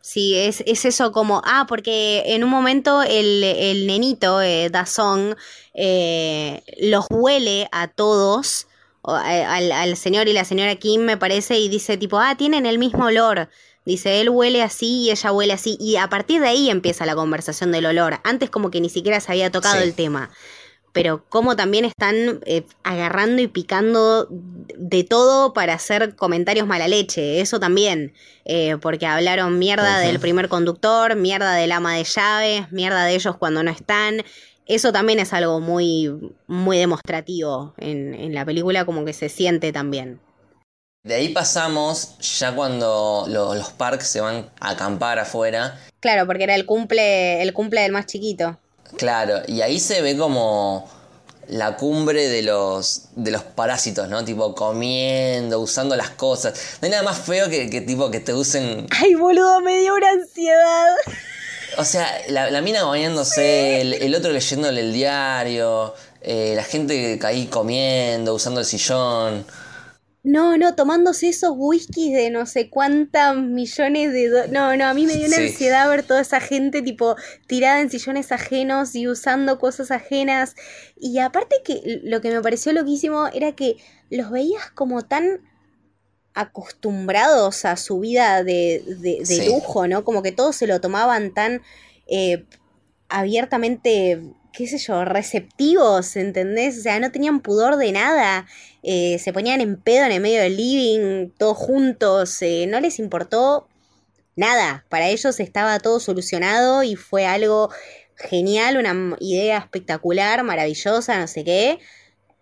Sí, 0.00 0.38
es, 0.38 0.62
es 0.66 0.86
eso 0.86 1.12
como, 1.12 1.42
ah, 1.44 1.66
porque 1.68 2.22
en 2.26 2.42
un 2.42 2.48
momento 2.48 3.02
el, 3.02 3.44
el 3.44 3.86
nenito, 3.86 4.40
eh, 4.40 4.70
Dazón, 4.70 5.36
eh, 5.74 6.62
los 6.80 7.04
huele 7.10 7.68
a 7.72 7.88
todos 7.88 8.68
al, 9.02 9.96
señor 9.96 10.28
y 10.28 10.32
la 10.32 10.44
señora 10.44 10.76
Kim, 10.76 11.02
me 11.02 11.16
parece, 11.16 11.58
y 11.58 11.68
dice 11.68 11.96
tipo, 11.96 12.18
ah, 12.18 12.36
tienen 12.36 12.66
el 12.66 12.78
mismo 12.78 13.06
olor. 13.06 13.48
Dice, 13.88 14.20
él 14.20 14.28
huele 14.28 14.62
así 14.62 15.04
y 15.04 15.10
ella 15.10 15.32
huele 15.32 15.54
así. 15.54 15.78
Y 15.80 15.96
a 15.96 16.10
partir 16.10 16.42
de 16.42 16.48
ahí 16.48 16.68
empieza 16.68 17.06
la 17.06 17.14
conversación 17.14 17.72
del 17.72 17.86
olor. 17.86 18.20
Antes 18.22 18.50
como 18.50 18.70
que 18.70 18.82
ni 18.82 18.90
siquiera 18.90 19.18
se 19.18 19.32
había 19.32 19.50
tocado 19.50 19.82
el 19.82 19.94
tema. 19.94 20.28
Pero 20.92 21.24
como 21.30 21.56
también 21.56 21.86
están 21.86 22.40
eh, 22.44 22.66
agarrando 22.82 23.40
y 23.40 23.46
picando 23.46 24.28
de 24.30 25.04
todo 25.04 25.54
para 25.54 25.72
hacer 25.72 26.16
comentarios 26.16 26.66
mala 26.66 26.86
leche. 26.86 27.40
Eso 27.40 27.58
también. 27.60 28.12
Eh, 28.44 28.76
porque 28.78 29.06
hablaron 29.06 29.58
mierda 29.58 30.00
del 30.00 30.20
primer 30.20 30.50
conductor, 30.50 31.16
mierda 31.16 31.54
del 31.54 31.72
ama 31.72 31.94
de 31.94 32.04
llaves, 32.04 32.70
mierda 32.70 33.06
de 33.06 33.14
ellos 33.14 33.38
cuando 33.38 33.62
no 33.62 33.70
están 33.70 34.22
eso 34.68 34.92
también 34.92 35.18
es 35.18 35.32
algo 35.32 35.60
muy, 35.60 36.14
muy 36.46 36.76
demostrativo 36.76 37.72
en, 37.78 38.34
la 38.34 38.44
película, 38.44 38.84
como 38.84 39.06
que 39.06 39.14
se 39.14 39.30
siente 39.30 39.72
también. 39.72 40.20
De 41.04 41.14
ahí 41.14 41.28
pasamos 41.30 42.18
ya 42.18 42.54
cuando 42.54 43.24
los 43.28 43.70
parks 43.70 44.06
se 44.08 44.20
van 44.20 44.50
a 44.60 44.70
acampar 44.70 45.18
afuera. 45.18 45.78
Claro, 46.00 46.26
porque 46.26 46.44
era 46.44 46.54
el 46.54 46.66
cumple, 46.66 47.40
el 47.42 47.52
cumple 47.52 47.82
del 47.82 47.92
más 47.92 48.06
chiquito. 48.06 48.58
Claro, 48.96 49.42
y 49.46 49.60
ahí 49.60 49.78
se 49.78 50.02
ve 50.02 50.16
como 50.16 50.88
la 51.48 51.76
cumbre 51.76 52.28
de 52.28 52.42
los, 52.42 53.08
de 53.16 53.30
los 53.30 53.42
parásitos, 53.42 54.08
¿no? 54.08 54.24
Tipo 54.24 54.54
comiendo, 54.54 55.60
usando 55.60 55.96
las 55.96 56.10
cosas. 56.10 56.54
No 56.80 56.86
hay 56.86 56.90
nada 56.90 57.02
más 57.02 57.18
feo 57.18 57.48
que, 57.48 57.70
que 57.70 57.80
tipo 57.80 58.10
que 58.10 58.20
te 58.20 58.34
usen. 58.34 58.86
Ay, 58.90 59.14
boludo, 59.14 59.60
me 59.60 59.78
dio 59.78 59.94
una 59.94 60.10
ansiedad. 60.10 60.96
O 61.78 61.84
sea, 61.84 62.10
la, 62.28 62.60
mina 62.60 62.82
bañándose, 62.84 63.82
el, 63.82 64.14
otro 64.14 64.32
leyéndole 64.32 64.80
el 64.80 64.92
diario, 64.92 65.94
eh, 66.22 66.54
la 66.56 66.64
gente 66.64 67.18
ahí 67.22 67.46
comiendo, 67.46 68.34
usando 68.34 68.60
el 68.60 68.66
sillón. 68.66 69.46
No, 70.28 70.58
no, 70.58 70.74
tomándose 70.74 71.30
esos 71.30 71.52
whiskies 71.56 72.12
de 72.12 72.28
no 72.28 72.44
sé 72.44 72.68
cuántas 72.68 73.34
millones 73.34 74.12
de... 74.12 74.48
no, 74.50 74.76
no, 74.76 74.84
a 74.84 74.92
mí 74.92 75.06
me 75.06 75.14
dio 75.14 75.26
una 75.26 75.38
ansiedad 75.38 75.88
ver 75.88 76.02
toda 76.02 76.20
esa 76.20 76.38
gente 76.38 76.82
tipo 76.82 77.16
tirada 77.46 77.80
en 77.80 77.88
sillones 77.88 78.30
ajenos 78.30 78.94
y 78.94 79.08
usando 79.08 79.58
cosas 79.58 79.90
ajenas. 79.90 80.54
Y 80.98 81.18
aparte 81.18 81.56
que 81.64 82.02
lo 82.04 82.20
que 82.20 82.30
me 82.30 82.42
pareció 82.42 82.74
loquísimo 82.74 83.28
era 83.32 83.52
que 83.52 83.76
los 84.10 84.30
veías 84.30 84.70
como 84.72 85.00
tan 85.00 85.40
acostumbrados 86.34 87.64
a 87.64 87.78
su 87.78 87.98
vida 87.98 88.44
de, 88.44 88.82
de, 88.98 89.46
lujo, 89.46 89.88
¿no? 89.88 90.04
Como 90.04 90.22
que 90.22 90.32
todos 90.32 90.56
se 90.56 90.66
lo 90.66 90.78
tomaban 90.78 91.32
tan... 91.32 91.62
Eh, 92.06 92.44
abiertamente, 93.08 94.22
qué 94.52 94.66
sé 94.66 94.78
yo, 94.78 95.04
receptivos, 95.04 96.16
¿entendés? 96.16 96.78
O 96.78 96.82
sea, 96.82 96.98
no 97.00 97.12
tenían 97.12 97.40
pudor 97.40 97.76
de 97.76 97.92
nada. 97.92 98.46
Eh, 98.82 99.18
se 99.18 99.32
ponían 99.32 99.60
en 99.60 99.76
pedo 99.76 100.04
en 100.04 100.12
el 100.12 100.20
medio 100.20 100.40
del 100.40 100.56
living, 100.56 101.30
todos 101.36 101.56
juntos. 101.56 102.40
Eh, 102.42 102.66
no 102.68 102.80
les 102.80 102.98
importó 102.98 103.68
nada. 104.36 104.84
Para 104.88 105.08
ellos 105.08 105.38
estaba 105.40 105.78
todo 105.78 106.00
solucionado 106.00 106.82
y 106.82 106.96
fue 106.96 107.26
algo 107.26 107.70
genial, 108.16 108.76
una 108.76 109.16
idea 109.20 109.58
espectacular, 109.58 110.42
maravillosa, 110.44 111.18
no 111.18 111.26
sé 111.26 111.44
qué. 111.44 111.78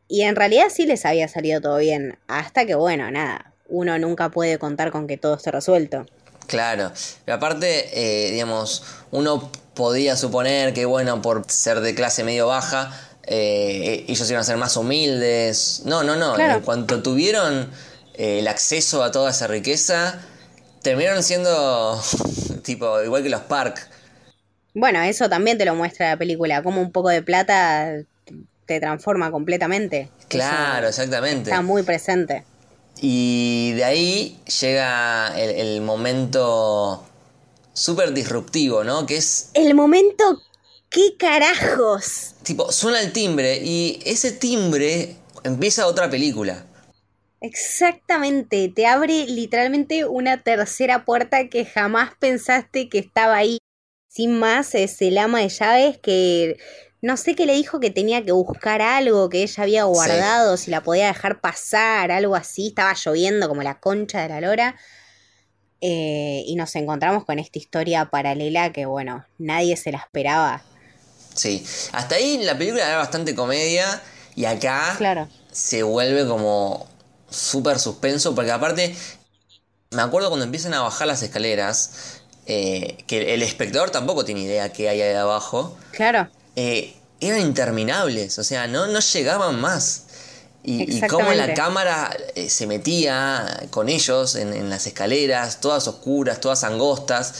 Y 0.09 0.23
en 0.23 0.37
realidad 0.37 0.67
sí 0.71 0.87
les 0.87 1.05
había 1.05 1.29
salido 1.29 1.61
todo 1.61 1.79
bien. 1.79 2.19
Hasta 2.29 2.65
que, 2.67 2.75
bueno, 2.75 3.11
nada, 3.11 3.53
uno 3.69 3.99
nunca 3.99 4.31
puede 4.31 4.59
contar 4.59 4.91
con 4.91 5.07
que 5.07 5.17
todo 5.17 5.37
esté 5.37 5.51
resuelto. 5.51 6.07
Claro, 6.47 6.93
pero 7.25 7.37
aparte, 7.37 7.91
eh, 7.93 8.31
digamos, 8.31 8.83
uno 9.11 9.51
podía 9.75 10.17
suponer 10.17 10.73
que, 10.73 10.85
bueno, 10.85 11.21
por 11.23 11.45
ser 11.49 11.81
de 11.81 11.95
clase 11.95 12.25
medio 12.25 12.47
baja, 12.47 12.93
eh, 13.25 14.05
ellos 14.09 14.29
iban 14.31 14.41
a 14.41 14.45
ser 14.45 14.57
más 14.57 14.77
humildes. 14.77 15.83
No, 15.85 16.03
no, 16.03 16.17
no. 16.17 16.39
En 16.39 16.61
cuanto 16.61 17.03
tuvieron 17.03 17.71
eh, 18.15 18.39
el 18.39 18.49
acceso 18.49 19.03
a 19.03 19.11
toda 19.11 19.31
esa 19.31 19.47
riqueza, 19.47 20.21
terminaron 20.83 21.23
siendo 21.23 22.01
tipo 22.63 23.03
igual 23.03 23.23
que 23.23 23.29
los 23.29 23.43
Park. 23.43 23.89
Bueno, 24.75 25.01
eso 25.03 25.29
también 25.29 25.59
te 25.59 25.65
lo 25.65 25.75
muestra 25.75 26.11
la 26.11 26.17
película, 26.17 26.63
como 26.63 26.81
un 26.81 26.93
poco 26.93 27.09
de 27.09 27.23
plata 27.23 27.95
te 28.67 28.81
transforma 28.81 29.31
completamente. 29.31 30.11
Claro, 30.29 30.89
exactamente. 30.89 31.51
Está 31.51 31.63
muy 31.63 31.83
presente. 31.83 32.45
Y 33.01 33.73
de 33.73 33.85
ahí 33.85 34.39
llega 34.61 35.39
el, 35.39 35.81
momento 35.83 37.05
súper 37.73 38.13
disruptivo, 38.13 38.85
¿no? 38.85 39.07
Que 39.07 39.17
es... 39.17 39.51
El 39.55 39.75
momento... 39.75 40.43
¿Qué 40.89 41.17
carajos? 41.19 42.35
Tipo, 42.45 42.71
suena 42.71 43.01
el 43.01 43.13
timbre 43.13 43.61
y 43.63 44.01
ese 44.07 44.31
timbre 44.31 45.17
empieza 45.43 45.87
otra 45.87 46.09
película. 46.09 46.65
Exactamente, 47.41 48.73
te 48.75 48.87
abre 48.87 49.27
literalmente 49.27 50.07
una 50.07 50.43
tercera 50.43 51.05
puerta 51.05 51.49
que 51.49 51.65
jamás 51.65 52.13
pensaste 52.19 52.89
que 52.89 52.99
estaba 52.99 53.37
ahí. 53.37 53.59
Sin 54.09 54.39
más, 54.39 54.75
es 54.75 55.03
el 55.03 55.19
ama 55.19 55.41
de 55.41 55.49
llaves 55.49 55.99
que 55.99 56.57
no 57.07 57.17
sé 57.17 57.37
qué 57.37 57.47
le 57.47 57.55
dijo 57.55 57.79
que 57.79 57.91
tenía 57.91 58.25
que 58.25 58.33
buscar 58.33 58.83
algo 58.83 59.29
que 59.29 59.45
ella 59.45 59.63
había 59.63 59.85
guardado, 59.85 60.57
si 60.57 60.73
la 60.73 60.83
podía 60.83 61.07
dejar 61.07 61.41
pasar, 61.41 62.11
algo 62.11 62.35
así. 62.35 62.69
Estaba 62.69 62.95
lloviendo 62.95 63.49
como 63.49 63.63
la 63.63 63.79
concha 63.79 64.21
de 64.23 64.29
la 64.29 64.41
lora. 64.41 64.75
Eh, 65.81 66.43
y 66.47 66.57
nos 66.57 66.75
encontramos 66.75 67.25
con 67.25 67.39
esta 67.39 67.61
historia 67.61 68.07
paralela 68.07 68.73
que, 68.73 68.87
bueno, 68.87 69.25
nadie 69.39 69.77
se 69.77 69.93
la 69.93 69.99
esperaba. 69.99 70.65
Sí, 71.33 71.65
hasta 71.93 72.17
ahí 72.17 72.39
la 72.39 72.59
película 72.59 72.85
era 72.85 72.97
bastante 72.97 73.37
comedia 73.37 74.03
y 74.35 74.47
acá 74.47 74.97
claro. 74.99 75.29
se 75.53 75.85
vuelve 75.85 76.27
como 76.27 76.89
súper 77.31 77.79
suspenso 77.79 78.35
porque 78.35 78.51
aparte, 78.51 78.97
me 79.91 80.03
acuerdo 80.03 80.29
cuando 80.29 80.45
empiezan 80.45 80.75
a 80.75 80.81
bajar 80.81 81.07
las 81.07 81.23
escaleras, 81.23 82.23
eh, 82.47 82.97
que 83.07 83.33
el 83.35 83.43
espectador 83.43 83.91
tampoco 83.91 84.25
tiene 84.25 84.41
idea 84.41 84.73
qué 84.73 84.89
hay 84.89 85.03
ahí 85.03 85.15
abajo. 85.15 85.77
Claro. 85.93 86.31
Eh, 86.57 86.97
eran 87.21 87.41
interminables, 87.41 88.39
o 88.39 88.45
sea, 88.45 88.67
no, 88.67 88.87
no 88.87 89.01
llegaban 89.01 89.61
más. 89.61 90.03
Y, 90.69 91.01
cómo 91.03 91.33
la 91.33 91.55
cámara 91.55 92.11
eh, 92.35 92.49
se 92.49 92.67
metía 92.67 93.69
con 93.71 93.89
ellos 93.89 94.35
en, 94.35 94.69
las 94.69 94.89
escaleras, 94.89 95.61
todas 95.61 95.87
oscuras, 95.87 96.41
todas 96.41 96.65
angostas, 96.65 97.35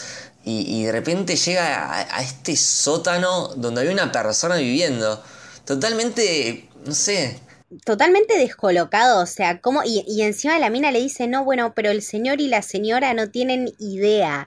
y, 0.45 0.85
de 0.85 0.93
repente 0.93 1.35
llega 1.35 2.03
a, 2.03 2.23
este 2.23 2.55
sótano 2.55 3.49
donde 3.57 3.81
había 3.81 3.93
una 3.93 4.13
persona 4.13 4.55
viviendo. 4.57 5.21
Totalmente, 5.65 6.69
no 6.85 6.95
sé, 6.95 7.41
totalmente 7.85 8.39
descolocado, 8.39 9.23
o 9.23 9.27
sea, 9.27 9.61
¿cómo? 9.61 9.83
Y, 9.85 10.05
y, 10.07 10.23
encima 10.23 10.57
la 10.61 10.71
mina 10.71 10.93
le 10.93 11.01
dice, 11.01 11.27
no, 11.27 11.45
bueno, 11.45 11.73
pero 11.75 11.91
el 11.91 12.03
señor 12.03 12.41
y 12.41 12.47
la 12.47 12.63
señora 12.63 13.13
no 13.13 13.31
tienen 13.31 13.75
idea. 13.81 14.47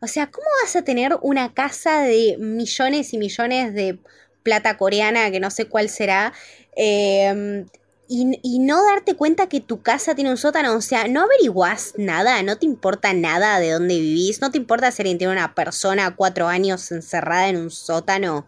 O 0.00 0.06
sea, 0.06 0.30
¿cómo 0.30 0.46
vas 0.62 0.76
a 0.76 0.82
tener 0.82 1.16
una 1.22 1.54
casa 1.54 2.02
de 2.02 2.36
millones 2.38 3.14
y 3.14 3.18
millones 3.18 3.74
de 3.74 3.98
plata 4.42 4.76
coreana, 4.76 5.30
que 5.30 5.40
no 5.40 5.50
sé 5.50 5.66
cuál 5.66 5.88
será, 5.88 6.32
em, 6.76 7.66
y, 8.08 8.58
no 8.60 8.84
darte 8.84 9.16
cuenta 9.16 9.48
que 9.48 9.60
tu 9.60 9.82
casa 9.82 10.14
tiene 10.14 10.30
un 10.30 10.36
sótano? 10.36 10.74
O 10.74 10.80
sea, 10.80 11.08
no 11.08 11.22
averiguás 11.22 11.94
nada, 11.96 12.42
no 12.42 12.58
te 12.58 12.66
importa 12.66 13.14
nada 13.14 13.58
de 13.58 13.70
dónde 13.70 13.98
vivís, 13.98 14.40
no 14.40 14.50
te 14.50 14.58
importa 14.58 14.92
si 14.92 15.02
tiene 15.02 15.30
una 15.30 15.54
persona 15.54 16.14
cuatro 16.14 16.46
años 16.46 16.92
encerrada 16.92 17.48
en 17.48 17.56
un 17.56 17.70
sótano. 17.70 18.46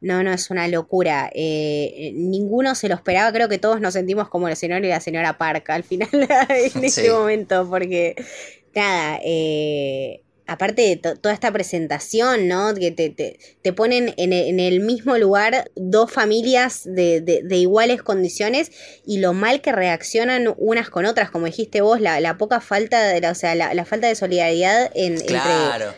No, 0.00 0.22
no, 0.22 0.32
es 0.32 0.50
una 0.50 0.68
locura. 0.68 1.30
Eh, 1.34 2.12
ninguno 2.14 2.74
se 2.74 2.90
lo 2.90 2.94
esperaba. 2.94 3.32
Creo 3.32 3.48
que 3.48 3.56
todos 3.58 3.80
nos 3.80 3.94
sentimos 3.94 4.28
como 4.28 4.48
el 4.48 4.56
señor 4.56 4.84
y 4.84 4.88
la 4.88 5.00
señora 5.00 5.38
Park 5.38 5.70
al 5.70 5.82
final 5.82 6.10
en 6.50 6.84
este 6.84 7.10
momento, 7.10 7.66
porque 7.70 8.14
nada, 8.74 9.18
eh, 9.24 10.24
aparte 10.46 10.82
de 10.82 10.96
toda 10.96 11.32
esta 11.32 11.50
presentación, 11.52 12.48
¿no? 12.48 12.74
Que 12.74 12.90
te, 12.90 13.10
te, 13.10 13.72
ponen 13.72 14.14
en, 14.16 14.32
en, 14.32 14.60
el 14.60 14.80
mismo 14.80 15.16
lugar 15.16 15.70
dos 15.74 16.10
familias 16.10 16.82
de, 16.84 17.20
de, 17.20 17.56
iguales 17.56 18.02
condiciones 18.02 18.70
y 19.06 19.18
lo 19.18 19.32
mal 19.32 19.62
que 19.62 19.72
reaccionan 19.72 20.54
unas 20.58 20.90
con 20.90 21.06
otras, 21.06 21.30
como 21.30 21.46
dijiste 21.46 21.80
vos, 21.80 22.00
la, 22.00 22.20
la 22.20 22.36
poca 22.36 22.60
falta 22.60 23.02
de, 23.02 23.26
o 23.26 23.34
sea, 23.34 23.54
la, 23.54 23.84
falta 23.84 24.06
de 24.06 24.14
solidaridad 24.14 24.90
en, 24.94 25.14
entre 25.14 25.40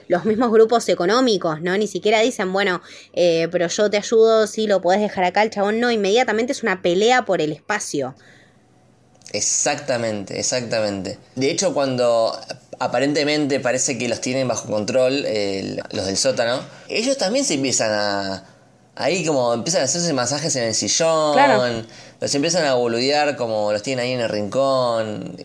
los 0.09 0.25
mismos 0.25 0.53
grupos 0.53 0.89
económicos, 0.89 1.61
¿no? 1.61 1.77
Ni 1.77 1.89
siquiera 1.89 2.21
dicen, 2.21 2.53
bueno, 2.53 2.83
eh, 3.15 3.49
pero 3.51 3.67
yo 3.67 3.91
te 3.91 3.97
ayudo, 3.97 4.47
si 4.47 4.67
lo 4.67 4.81
podés 4.81 5.01
dejar 5.01 5.25
acá, 5.25 5.43
el 5.43 5.51
chabón 5.51 5.81
no, 5.81 5.91
inmediatamente 5.91 6.53
es 6.53 6.63
una 6.63 6.83
pelea 6.83 7.25
por 7.25 7.41
el 7.41 7.53
espacio. 7.53 8.15
Exactamente, 9.33 10.39
exactamente. 10.39 11.19
De 11.35 11.51
hecho, 11.51 11.75
cuando 11.75 12.39
aparentemente 12.79 13.61
parece 13.61 13.99
que 13.99 14.09
los 14.09 14.21
tienen 14.21 14.49
bajo 14.49 14.71
control, 14.71 15.27
los 15.93 16.07
del 16.07 16.17
sótano, 16.17 16.61
ellos 16.89 17.17
también 17.17 17.45
se 17.45 17.55
empiezan 17.55 17.91
a... 17.93 18.45
Ahí 18.99 19.27
como 19.27 19.53
empiezan 19.53 19.83
a 19.83 19.85
hacerse 19.85 20.11
masajes 20.15 20.57
en 20.57 20.65
el 20.65 20.75
sillón, 20.75 21.87
los 22.19 22.35
empiezan 22.35 22.65
a 22.65 22.75
boludear 22.75 23.37
como 23.37 23.71
los 23.71 23.83
tienen 23.83 24.05
ahí 24.05 24.13
en 24.13 24.21
el 24.21 24.29
rincón. 24.31 25.37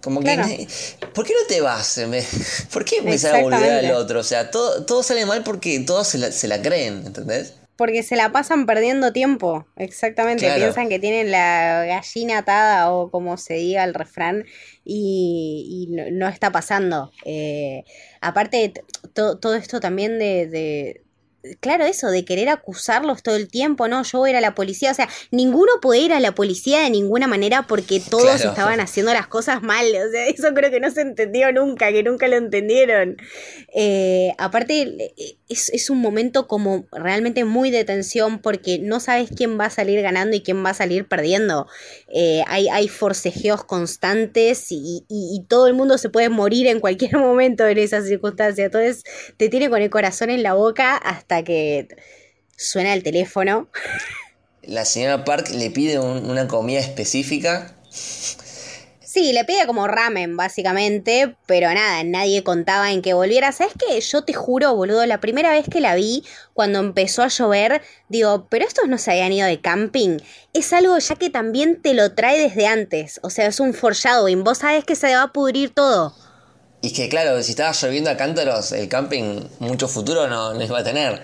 Como 0.00 0.20
que, 0.20 0.68
¿por 1.12 1.26
qué 1.26 1.34
no 1.34 1.46
te 1.48 1.60
vas? 1.60 2.00
¿Por 2.72 2.84
qué 2.84 2.98
empiezan 2.98 3.34
a 3.34 3.42
boludear 3.42 3.84
al 3.84 3.90
otro? 3.92 4.20
O 4.20 4.22
sea, 4.22 4.50
todo, 4.50 4.86
todo 4.86 5.02
sale 5.02 5.26
mal 5.26 5.42
porque 5.42 5.80
todos 5.80 6.06
se 6.06 6.18
la, 6.18 6.30
se 6.30 6.46
la 6.46 6.62
creen, 6.62 7.02
¿entendés? 7.04 7.54
Porque 7.80 8.02
se 8.02 8.14
la 8.14 8.30
pasan 8.30 8.66
perdiendo 8.66 9.12
tiempo, 9.12 9.66
exactamente. 9.76 10.50
Piensan 10.54 10.88
que 10.88 10.98
tienen 10.98 11.30
la 11.30 11.84
gallina 11.86 12.38
atada 12.38 12.92
o 12.92 13.10
como 13.10 13.36
se 13.38 13.54
diga 13.54 13.84
el 13.84 13.94
refrán 13.94 14.44
y, 14.84 15.88
no, 16.12 16.28
está 16.28 16.50
pasando. 16.52 17.12
Eh, 17.24 17.84
aparte, 18.20 18.72
todo 19.14 19.54
esto 19.54 19.80
también 19.80 20.18
de, 20.18 21.02
claro, 21.60 21.84
eso 21.84 22.08
de 22.08 22.24
querer 22.24 22.48
acusarlos 22.48 23.22
todo 23.22 23.36
el 23.36 23.48
tiempo, 23.48 23.88
no, 23.88 24.02
yo 24.02 24.18
voy 24.18 24.30
a 24.30 24.32
ir 24.32 24.36
a 24.36 24.40
la 24.40 24.54
policía, 24.54 24.90
o 24.90 24.94
sea, 24.94 25.08
ninguno 25.30 25.72
puede 25.80 26.00
ir 26.00 26.12
a 26.12 26.20
la 26.20 26.34
policía 26.34 26.80
de 26.80 26.90
ninguna 26.90 27.26
manera 27.26 27.66
porque 27.66 28.00
todos 28.10 28.44
estaban 28.44 28.80
haciendo 28.80 29.12
las 29.12 29.26
cosas 29.26 29.62
mal, 29.62 29.86
o 29.86 30.10
sea, 30.10 30.26
eso 30.26 30.48
creo 30.54 30.70
que 30.70 30.80
no 30.80 30.90
se 30.90 31.02
entendió 31.02 31.52
nunca, 31.52 31.90
que 31.92 32.02
nunca 32.02 32.28
lo 32.28 32.36
entendieron. 32.36 33.16
Eh, 33.74 34.32
aparte, 34.38 35.14
es, 35.48 35.70
es, 35.70 35.90
un 35.90 35.98
momento 35.98 36.46
como 36.46 36.86
realmente 36.92 37.44
muy 37.44 37.70
de 37.70 37.84
tensión 37.84 38.40
porque 38.40 38.78
no 38.78 39.00
sabes 39.00 39.30
quién 39.34 39.58
va 39.58 39.66
a 39.66 39.70
salir 39.70 40.00
ganando 40.02 40.36
y 40.36 40.42
quién 40.42 40.64
va 40.64 40.70
a 40.70 40.74
salir 40.74 41.06
perdiendo. 41.06 41.66
Eh, 42.08 42.42
hay, 42.46 42.68
hay 42.68 42.88
forcejeos 42.88 43.64
constantes 43.64 44.70
y, 44.70 45.04
y, 45.08 45.36
y 45.36 45.44
todo 45.48 45.66
el 45.66 45.74
mundo 45.74 45.98
se 45.98 46.08
puede 46.08 46.28
morir 46.28 46.66
en 46.66 46.80
cualquier 46.80 47.16
momento 47.18 47.66
en 47.66 47.78
esas 47.78 48.06
circunstancias, 48.06 48.66
entonces 48.66 49.04
te 49.36 49.48
tiene 49.48 49.70
con 49.70 49.82
el 49.82 49.90
corazón 49.90 50.30
en 50.30 50.42
la 50.42 50.54
boca 50.54 50.96
hasta 50.96 51.29
hasta 51.30 51.44
que 51.44 51.88
suena 52.56 52.92
el 52.92 53.04
teléfono. 53.04 53.68
La 54.62 54.84
señora 54.84 55.24
Park 55.24 55.50
le 55.50 55.70
pide 55.70 55.98
una 55.98 56.48
comida 56.48 56.80
específica. 56.80 57.76
Sí, 59.00 59.32
le 59.32 59.44
pide 59.44 59.66
como 59.66 59.88
ramen, 59.88 60.36
básicamente, 60.36 61.36
pero 61.46 61.72
nada, 61.72 62.04
nadie 62.04 62.44
contaba 62.44 62.92
en 62.92 63.02
que 63.02 63.12
volviera. 63.12 63.50
¿Sabes 63.50 63.72
qué? 63.76 64.00
Yo 64.00 64.22
te 64.22 64.34
juro, 64.34 64.74
boludo, 64.74 65.04
la 65.06 65.20
primera 65.20 65.50
vez 65.50 65.66
que 65.68 65.80
la 65.80 65.96
vi, 65.96 66.24
cuando 66.52 66.78
empezó 66.78 67.22
a 67.22 67.28
llover, 67.28 67.82
digo, 68.08 68.46
pero 68.48 68.64
estos 68.64 68.88
no 68.88 68.98
se 68.98 69.10
habían 69.10 69.32
ido 69.32 69.46
de 69.46 69.60
camping. 69.60 70.18
Es 70.52 70.72
algo 70.72 70.96
ya 70.98 71.16
que 71.16 71.30
también 71.30 71.80
te 71.82 71.94
lo 71.94 72.14
trae 72.14 72.38
desde 72.38 72.66
antes. 72.66 73.18
O 73.22 73.30
sea, 73.30 73.46
es 73.46 73.58
un 73.58 73.74
foreshadowing. 73.74 74.44
Vos 74.44 74.58
sabés 74.58 74.84
que 74.84 74.94
se 74.94 75.14
va 75.14 75.22
a 75.22 75.32
pudrir 75.32 75.70
todo. 75.70 76.14
Y 76.82 76.92
que 76.92 77.08
claro, 77.08 77.42
si 77.42 77.50
estaba 77.50 77.72
lloviendo 77.72 78.10
a 78.10 78.16
cántaros, 78.16 78.72
el 78.72 78.88
camping 78.88 79.42
mucho 79.58 79.86
futuro 79.86 80.26
no, 80.28 80.54
no 80.54 80.64
iba 80.64 80.78
a 80.78 80.84
tener. 80.84 81.20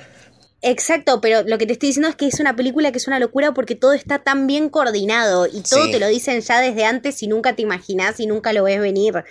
Exacto, 0.62 1.20
pero 1.20 1.42
lo 1.42 1.58
que 1.58 1.66
te 1.66 1.74
estoy 1.74 1.90
diciendo 1.90 2.08
es 2.08 2.16
que 2.16 2.26
es 2.26 2.40
una 2.40 2.56
película 2.56 2.90
que 2.90 2.98
es 2.98 3.06
una 3.06 3.20
locura 3.20 3.52
porque 3.52 3.74
todo 3.74 3.92
está 3.92 4.18
tan 4.18 4.46
bien 4.46 4.68
coordinado 4.68 5.46
y 5.46 5.60
todo 5.60 5.90
te 5.90 6.00
lo 6.00 6.08
dicen 6.08 6.40
ya 6.40 6.60
desde 6.60 6.84
antes 6.84 7.22
y 7.22 7.28
nunca 7.28 7.54
te 7.54 7.62
imaginas 7.62 8.18
y 8.20 8.26
nunca 8.26 8.52
lo 8.52 8.64
ves 8.64 8.80
venir. 8.80 9.24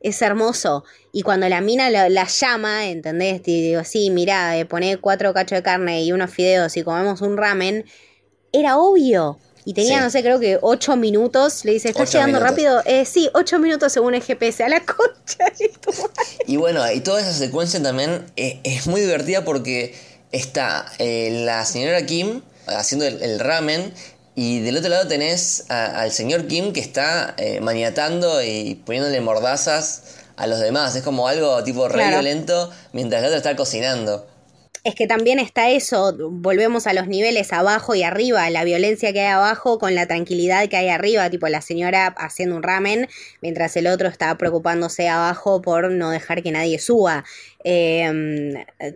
es 0.00 0.22
hermoso. 0.22 0.84
Y 1.12 1.22
cuando 1.22 1.48
la 1.48 1.60
mina 1.60 1.90
la, 1.90 2.26
llama, 2.26 2.86
¿entendés? 2.86 3.42
Y 3.46 3.62
digo, 3.62 3.84
sí, 3.84 4.10
mirá, 4.10 4.56
eh, 4.56 4.64
poné 4.64 4.96
cuatro 4.96 5.34
cachos 5.34 5.58
de 5.58 5.62
carne 5.62 6.02
y 6.04 6.12
unos 6.12 6.30
fideos 6.30 6.76
y 6.76 6.82
comemos 6.82 7.20
un 7.20 7.36
ramen, 7.36 7.84
era 8.52 8.78
obvio. 8.78 9.38
Y 9.64 9.74
tenía, 9.74 10.00
no 10.00 10.10
sé, 10.10 10.22
creo 10.22 10.40
que 10.40 10.58
ocho 10.60 10.96
minutos. 10.96 11.64
Le 11.64 11.72
dice, 11.72 11.90
¿estás 11.90 12.12
llegando 12.12 12.40
rápido? 12.40 12.82
Eh, 12.84 13.04
sí, 13.04 13.30
ocho 13.32 13.58
minutos 13.58 13.92
según 13.92 14.14
el 14.14 14.22
GPS. 14.22 14.64
A 14.64 14.68
la 14.68 14.80
concha. 14.84 15.44
y 16.46 16.56
bueno, 16.56 16.90
y 16.90 17.00
toda 17.00 17.20
esa 17.20 17.32
secuencia 17.32 17.80
también 17.82 18.26
eh, 18.36 18.60
es, 18.64 18.86
muy 18.86 19.00
divertida 19.00 19.44
porque 19.44 19.94
está 20.32 20.86
eh, 20.98 21.42
la 21.44 21.64
señora 21.64 22.04
Kim 22.06 22.42
haciendo 22.66 23.06
el, 23.06 23.38
ramen. 23.38 23.92
Y 24.34 24.60
del 24.60 24.78
otro 24.78 24.88
lado 24.88 25.06
tenés 25.06 25.66
al 25.68 26.10
señor 26.10 26.46
Kim 26.46 26.72
que 26.72 26.80
está 26.80 27.36
maniatando 27.60 28.42
y 28.42 28.76
poniéndole 28.86 29.20
mordazas 29.20 30.04
a 30.36 30.46
los 30.46 30.58
demás. 30.58 30.96
Es 30.96 31.02
como 31.02 31.28
algo 31.28 31.62
tipo 31.64 31.86
re 31.86 32.08
violento 32.08 32.70
mientras 32.92 33.20
el 33.20 33.26
otro 33.26 33.36
está 33.36 33.54
cocinando 33.56 34.26
es 34.84 34.96
que 34.96 35.06
también 35.06 35.38
está 35.38 35.70
eso, 35.70 36.14
volvemos 36.30 36.88
a 36.88 36.92
los 36.92 37.06
niveles 37.06 37.52
abajo 37.52 37.94
y 37.94 38.02
arriba, 38.02 38.50
la 38.50 38.64
violencia 38.64 39.12
que 39.12 39.20
hay 39.20 39.26
abajo 39.28 39.78
con 39.78 39.94
la 39.94 40.06
tranquilidad 40.06 40.68
que 40.68 40.76
hay 40.76 40.88
arriba, 40.88 41.30
tipo 41.30 41.48
la 41.48 41.60
señora 41.60 42.08
haciendo 42.18 42.56
un 42.56 42.64
ramen, 42.64 43.08
mientras 43.40 43.76
el 43.76 43.86
otro 43.86 44.08
está 44.08 44.36
preocupándose 44.36 45.08
abajo 45.08 45.62
por 45.62 45.90
no 45.92 46.10
dejar 46.10 46.42
que 46.42 46.50
nadie 46.50 46.80
suba. 46.80 47.24
Em, 47.62 48.54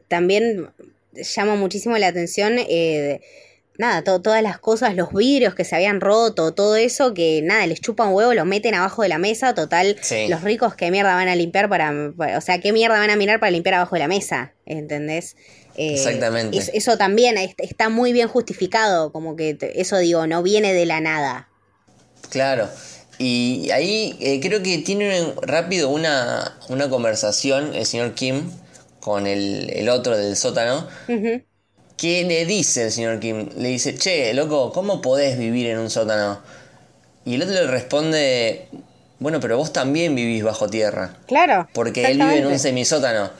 también 0.08 0.70
llama 1.12 1.54
muchísimo 1.54 1.96
la 1.98 2.08
atención. 2.08 2.56
Eh, 2.58 3.20
nada, 3.78 4.02
todas 4.02 4.42
las 4.42 4.58
cosas, 4.58 4.96
los 4.96 5.12
vidrios 5.12 5.54
que 5.54 5.64
se 5.64 5.76
habían 5.76 6.00
roto, 6.00 6.52
todo 6.52 6.74
eso, 6.76 7.14
que 7.14 7.42
nada, 7.42 7.66
les 7.66 7.80
chupan 7.80 8.12
huevo, 8.12 8.34
lo 8.34 8.44
meten 8.44 8.74
abajo 8.74 9.02
de 9.02 9.08
la 9.08 9.18
mesa, 9.18 9.54
total, 9.54 9.96
los 10.28 10.42
ricos 10.42 10.74
qué 10.74 10.90
mierda 10.90 11.14
van 11.14 11.28
a 11.28 11.36
limpiar 11.36 11.68
para, 11.68 11.92
o 12.36 12.40
sea, 12.40 12.60
qué 12.60 12.72
mierda 12.72 12.98
van 12.98 13.10
a 13.10 13.16
mirar 13.16 13.38
para 13.38 13.50
limpiar 13.50 13.74
abajo 13.76 13.94
de 13.94 14.00
la 14.00 14.08
mesa, 14.08 14.54
¿entendés? 14.64 15.36
Eh, 15.76 15.94
Exactamente. 15.94 16.58
eso 16.72 16.96
también 16.96 17.36
está 17.58 17.90
muy 17.90 18.12
bien 18.12 18.28
justificado, 18.28 19.12
como 19.12 19.36
que 19.36 19.58
eso 19.74 19.98
digo, 19.98 20.26
no 20.26 20.42
viene 20.42 20.72
de 20.72 20.86
la 20.86 21.00
nada. 21.00 21.48
Claro. 22.30 22.68
Y 23.18 23.70
ahí 23.70 24.16
eh, 24.20 24.40
creo 24.40 24.62
que 24.62 24.78
tiene 24.78 25.32
rápido 25.42 25.88
una, 25.88 26.56
una, 26.68 26.88
conversación 26.88 27.74
el 27.74 27.86
señor 27.86 28.12
Kim 28.14 28.50
con 29.00 29.26
el, 29.26 29.88
otro 29.88 30.16
del 30.16 30.36
sótano. 30.36 30.86
Que 31.96 32.24
le 32.24 32.44
dice 32.44 32.84
el 32.84 32.92
señor 32.92 33.20
Kim, 33.20 33.48
le 33.56 33.68
dice, 33.68 33.94
che, 33.96 34.34
loco, 34.34 34.70
¿cómo 34.72 35.00
podés 35.00 35.38
vivir 35.38 35.66
en 35.66 35.78
un 35.78 35.88
sótano? 35.88 36.40
Y 37.24 37.36
el 37.36 37.42
otro 37.42 37.54
le 37.54 37.66
responde, 37.66 38.68
bueno, 39.18 39.40
pero 39.40 39.56
vos 39.56 39.72
también 39.72 40.14
vivís 40.14 40.42
bajo 40.42 40.68
tierra. 40.68 41.16
Claro. 41.26 41.68
Porque 41.72 42.04
él 42.04 42.18
vive 42.18 42.38
en 42.38 42.46
un 42.46 42.58
semisótano. 42.58 43.30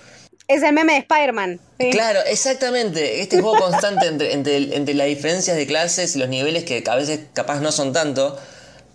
Es 0.49 0.63
el 0.63 0.73
meme 0.73 0.93
de 0.93 0.99
Spider-Man. 1.01 1.61
Claro, 1.91 2.21
exactamente. 2.27 3.21
Este 3.21 3.41
juego 3.41 3.59
constante 3.59 4.07
entre, 4.07 4.33
entre, 4.77 4.95
las 4.95 5.09
diferencias 5.09 5.57
de 5.57 5.67
clases 5.67 6.15
y 6.15 6.19
los 6.21 6.29
niveles 6.29 6.65
que 6.65 6.85
a 6.87 6.95
veces 6.95 7.21
capaz 7.33 7.61
no 7.61 7.73
son 7.73 7.93
tanto, 7.93 8.39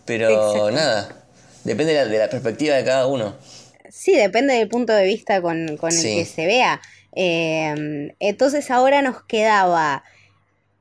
pero 0.06 0.72
nada, 0.72 1.24
depende 1.64 1.93
de 1.93 2.18
la, 2.18 2.30
perspectiva 2.30 2.76
de 2.76 2.86
cada 2.86 3.06
uno. 3.08 3.36
Sí, 3.89 4.16
depende 4.16 4.54
del 4.54 4.70
punto 4.70 4.93
de 4.93 5.06
vista 5.06 5.41
con, 5.41 5.68
el 5.68 5.80
que 5.80 6.26
se 6.26 6.45
vea. 6.45 6.82
Eh, 7.14 8.14
entonces 8.20 8.72
ahora 8.72 9.02
nos 9.02 9.24
quedaba 9.24 10.06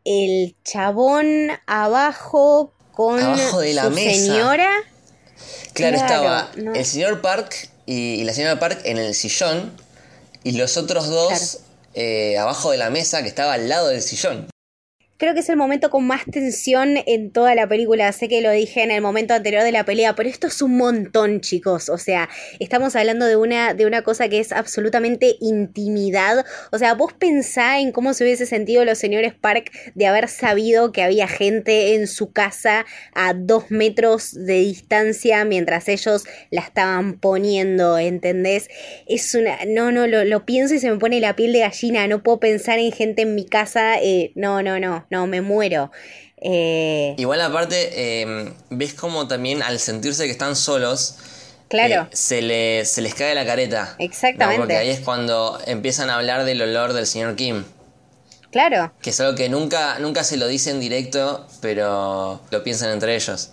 el 0.05 0.55
chabón 0.65 1.51
abajo 1.67 2.73
con 2.93 3.21
abajo 3.21 3.61
de 3.61 3.75
la 3.75 3.85
su 3.85 3.95
señora. 3.95 4.71
Claro, 5.73 5.97
estaba 5.97 6.51
el 6.57 6.85
señor 6.85 7.21
Park 7.21 7.71
y 7.87 8.23
la 8.25 8.33
señora 8.33 8.61
Park 8.61 8.81
en 8.85 8.99
el 8.99 9.15
sillón 9.15 9.73
y 10.45 10.53
los 10.53 10.77
otros 10.77 11.09
dos 11.09 11.59
eh, 11.95 12.39
abajo 12.39 12.71
de 12.71 12.79
la 12.79 12.91
mesa 12.91 13.23
que 13.23 13.29
estaba 13.29 13.55
al 13.55 13.69
lado 13.69 13.89
del 13.89 14.03
sillón 14.03 14.50
creo 15.21 15.35
que 15.35 15.41
es 15.41 15.51
el 15.51 15.59
momento 15.59 15.91
con 15.91 16.07
más 16.07 16.25
tensión 16.25 16.95
en 17.05 17.31
toda 17.31 17.55
la 17.55 17.69
película. 17.69 18.11
Sé 18.11 18.27
que 18.27 18.41
lo 18.41 18.51
dije 18.51 18.83
en 18.83 18.91
el 18.91 19.03
momento 19.03 19.35
anterior 19.35 19.63
de 19.63 19.71
la 19.71 19.85
pelea, 19.85 20.15
pero 20.15 20.31
esto 20.31 20.47
es 20.47 20.63
un 20.63 20.79
montón, 20.79 21.43
chicos. 21.43 21.91
O 21.91 21.99
sea, 21.99 22.31
estamos 22.59 22.97
hablando 22.97 23.27
de 23.27 23.37
una, 23.37 23.75
de 23.75 23.85
una 23.85 24.01
cosa 24.01 24.31
que 24.31 24.41
es 24.41 24.51
absolutamente 24.51 25.37
intimidad. 25.41 26.47
O 26.73 26.79
sea, 26.79 26.95
vos 26.95 27.13
pensá 27.13 27.81
en 27.81 27.93
cómo 27.93 28.15
se 28.15 28.25
hubiese 28.25 28.47
sentido 28.47 28.87
los 28.87 28.97
señores 28.97 29.35
Park 29.35 29.71
de 29.95 30.07
haber 30.07 30.27
sabido 30.27 30.91
que 30.91 31.03
había 31.03 31.29
gente 31.29 31.95
en 31.95 32.07
su 32.07 32.33
casa 32.33 32.87
a 33.13 33.35
dos 33.35 33.71
metros 33.71 34.33
de 34.33 34.61
distancia 34.61 35.45
mientras 35.45 35.89
ellos 35.89 36.25
la 36.51 36.63
estaban 36.63 37.21
poniendo, 37.21 37.99
¿entendés? 37.99 38.71
Es 39.07 39.35
una. 39.35 39.59
No, 39.67 39.93
no, 39.93 40.07
lo, 40.07 40.25
lo 40.25 40.47
pienso 40.47 40.75
y 40.75 40.79
se 40.79 40.91
me 40.91 40.97
pone 40.97 41.21
la 41.21 41.37
piel 41.37 41.53
de 41.53 41.59
gallina. 41.59 42.07
No 42.07 42.23
puedo 42.23 42.41
pensar 42.41 42.79
en 42.79 42.91
gente 42.91 43.21
en 43.21 43.35
mi 43.35 43.45
casa. 43.45 44.01
Eh, 44.01 44.33
no, 44.35 44.63
no, 44.63 44.81
no 44.81 45.10
no, 45.11 45.27
me 45.27 45.41
muero. 45.41 45.91
Eh, 46.41 47.15
Igual 47.19 47.41
aparte, 47.43 48.23
em, 48.23 48.55
ves 48.71 48.95
como 48.95 49.29
también 49.29 49.63
al 49.63 49.79
sentirse 49.79 50.25
que 50.25 50.31
están 50.31 50.57
solos, 50.57 51.17
claro. 51.69 52.09
Eh, 52.11 52.17
se, 52.17 52.41
le, 52.41 52.85
se 52.87 53.03
les 53.03 53.15
cae 53.15 53.35
la 53.35 53.45
careta. 53.45 53.95
Exactamente. 53.99 54.61
Porque 54.61 54.77
ahí 54.77 54.89
es 54.89 55.01
cuando 55.01 55.59
empiezan 55.67 56.09
a 56.09 56.17
hablar 56.17 56.45
del 56.45 56.63
olor 56.63 56.95
del 56.95 57.07
señor 57.07 57.37
Kim. 57.37 57.65
Claro. 58.51 58.93
Que 59.01 59.11
es 59.11 59.21
algo 59.21 59.37
que 59.37 59.49
nunca, 59.49 59.99
nunca 59.99 60.25
se 60.25 60.37
lo 60.37 60.49
dicen 60.49 60.81
directo, 60.81 61.47
pero 61.61 62.41
lo 62.51 62.65
piensan 62.65 62.91
entre 62.91 63.15
ellos. 63.15 63.51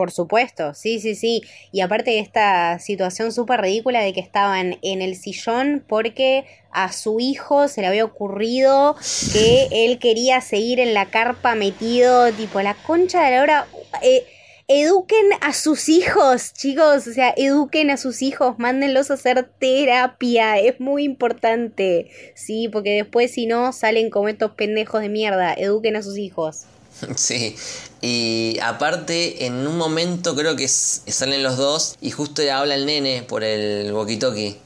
Por 0.00 0.12
supuesto, 0.12 0.72
sí, 0.72 0.98
sí, 0.98 1.14
sí. 1.14 1.42
Y 1.72 1.82
aparte 1.82 2.12
de 2.12 2.20
esta 2.20 2.78
situación 2.78 3.32
súper 3.32 3.60
ridícula 3.60 4.00
de 4.00 4.14
que 4.14 4.20
estaban 4.20 4.78
en 4.80 5.02
el 5.02 5.14
sillón 5.14 5.84
porque 5.86 6.46
a 6.70 6.90
su 6.90 7.20
hijo 7.20 7.68
se 7.68 7.82
le 7.82 7.86
había 7.86 8.06
ocurrido 8.06 8.96
que 9.34 9.68
él 9.70 9.98
quería 9.98 10.40
seguir 10.40 10.80
en 10.80 10.94
la 10.94 11.10
carpa 11.10 11.54
metido, 11.54 12.32
tipo 12.32 12.62
la 12.62 12.72
concha 12.72 13.22
de 13.22 13.30
la 13.32 13.42
hora. 13.42 13.66
Eh, 14.00 14.24
eduquen 14.68 15.26
a 15.42 15.52
sus 15.52 15.90
hijos, 15.90 16.54
chicos, 16.54 17.06
o 17.06 17.12
sea, 17.12 17.34
eduquen 17.36 17.90
a 17.90 17.98
sus 17.98 18.22
hijos, 18.22 18.58
mándenlos 18.58 19.10
a 19.10 19.14
hacer 19.14 19.50
terapia, 19.58 20.58
es 20.58 20.80
muy 20.80 21.04
importante, 21.04 22.10
sí, 22.34 22.70
porque 22.72 22.94
después 22.94 23.32
si 23.32 23.44
no 23.44 23.74
salen 23.74 24.08
como 24.08 24.30
estos 24.30 24.52
pendejos 24.52 25.02
de 25.02 25.10
mierda, 25.10 25.52
eduquen 25.52 25.96
a 25.96 26.02
sus 26.02 26.16
hijos. 26.16 26.64
Sí, 27.16 27.56
y 28.00 28.58
aparte 28.62 29.46
en 29.46 29.66
un 29.66 29.76
momento 29.76 30.34
creo 30.34 30.56
que 30.56 30.68
salen 30.68 31.42
los 31.42 31.56
dos 31.56 31.96
y 32.00 32.10
justo 32.10 32.42
habla 32.52 32.74
el 32.74 32.86
nene 32.86 33.22
por 33.22 33.44
el 33.44 33.92
walkie-talkie. 33.92 34.56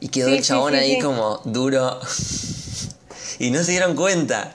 Y 0.00 0.08
quedó 0.08 0.28
el 0.28 0.42
chabón 0.42 0.74
ahí 0.74 0.98
como 0.98 1.40
duro. 1.44 2.00
Y 3.38 3.50
no 3.50 3.64
se 3.64 3.72
dieron 3.72 3.96
cuenta. 3.96 4.54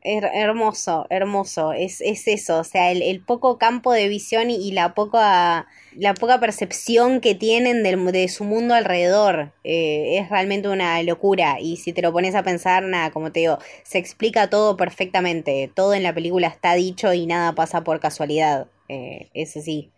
Hermoso, 0.00 1.06
hermoso, 1.10 1.72
es, 1.72 2.00
es 2.00 2.28
eso, 2.28 2.60
o 2.60 2.64
sea, 2.64 2.92
el, 2.92 3.20
poco 3.20 3.58
campo 3.58 3.92
de 3.92 4.06
visión 4.06 4.48
y, 4.48 4.70
la 4.70 4.94
poca 4.94 5.66
la 5.96 6.14
poca 6.14 6.38
percepción 6.38 7.20
que 7.20 7.34
tienen 7.34 7.82
de 7.82 8.28
su 8.28 8.44
mundo 8.44 8.74
alrededor 8.74 9.52
eh, 9.64 10.18
es 10.18 10.30
realmente 10.30 10.68
una 10.68 11.02
locura. 11.02 11.58
Y 11.60 11.78
si 11.78 11.92
te 11.92 12.00
lo 12.00 12.12
pones 12.12 12.36
a 12.36 12.44
pensar, 12.44 12.84
nada, 12.84 13.10
como 13.10 13.32
te 13.32 13.40
digo, 13.40 13.58
se 13.82 13.98
explica 13.98 14.48
todo 14.48 14.76
perfectamente. 14.76 15.68
Todo 15.74 15.94
en 15.94 16.04
la 16.04 16.14
película 16.14 16.46
está 16.46 16.74
dicho 16.74 17.12
y 17.12 17.26
nada 17.26 17.54
pasa 17.54 17.82
por 17.82 17.98
casualidad. 17.98 18.68
Eh, 18.88 19.28
eso 19.34 19.60
sí. 19.60 19.90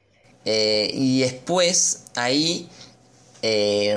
Eh, 0.46 0.90
y 0.94 1.20
después, 1.20 2.06
ahí 2.16 2.70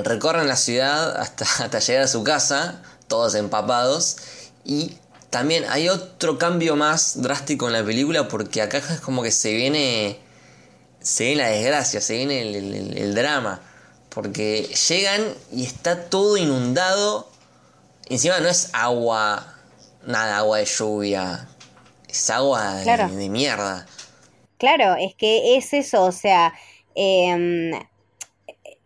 recorren 0.04 0.48
la 0.48 0.56
ciudad 0.56 1.16
hasta, 1.16 1.44
hasta 1.64 1.78
llegar 1.78 2.02
a 2.02 2.08
su 2.08 2.22
casa, 2.22 2.82
todos 3.08 3.34
empapados. 3.34 4.18
Y 4.66 4.98
también 5.34 5.64
hay 5.68 5.88
otro 5.88 6.38
cambio 6.38 6.76
más 6.76 7.20
drástico 7.20 7.66
en 7.66 7.72
la 7.72 7.84
película 7.84 8.28
porque 8.28 8.62
acá 8.62 8.78
es 8.78 9.00
como 9.00 9.20
que 9.20 9.32
se 9.32 9.52
viene 9.52 10.16
se 11.00 11.24
viene 11.24 11.42
la 11.42 11.48
desgracia, 11.48 12.00
se 12.00 12.18
viene 12.18 12.40
el, 12.40 13.14
drama. 13.16 13.60
Porque 14.10 14.62
llegan 14.88 15.34
y 15.50 15.64
está 15.64 16.08
todo 16.08 16.36
inundado. 16.36 17.28
encima 18.08 18.38
no 18.38 18.48
es 18.48 18.70
agua, 18.74 19.56
nada, 20.06 20.38
agua 20.38 20.58
de 20.58 20.66
lluvia. 20.66 21.48
Es 22.08 22.30
agua 22.30 22.76
de, 22.76 23.28
mierda. 23.28 23.86
Claro, 24.56 24.94
es 24.94 25.16
que 25.16 25.56
es 25.56 25.72
eso, 25.72 26.04
o 26.04 26.12
sea, 26.12 26.54
em, 26.94 27.72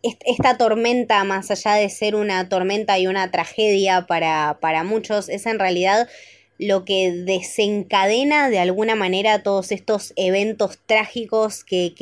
esta 0.02 0.56
tormenta, 0.56 1.24
más 1.24 1.50
allá 1.50 1.74
de 1.74 1.90
ser 1.90 2.14
una 2.14 2.48
tormenta 2.48 2.98
y 2.98 3.06
una 3.06 3.30
tragedia 3.30 4.06
para, 4.06 4.56
para 4.62 4.82
muchos, 4.82 5.28
es 5.28 5.44
en 5.44 5.58
realidad 5.58 6.08
lo 6.58 6.84
que 6.84 7.12
desencadena 7.12 8.50
de 8.50 8.58
alguna 8.58 8.94
manera 8.94 9.42
todos 9.42 9.70
estos 9.72 10.12
eventos 10.16 10.78
trágicos 10.86 11.64
que, 11.64 11.94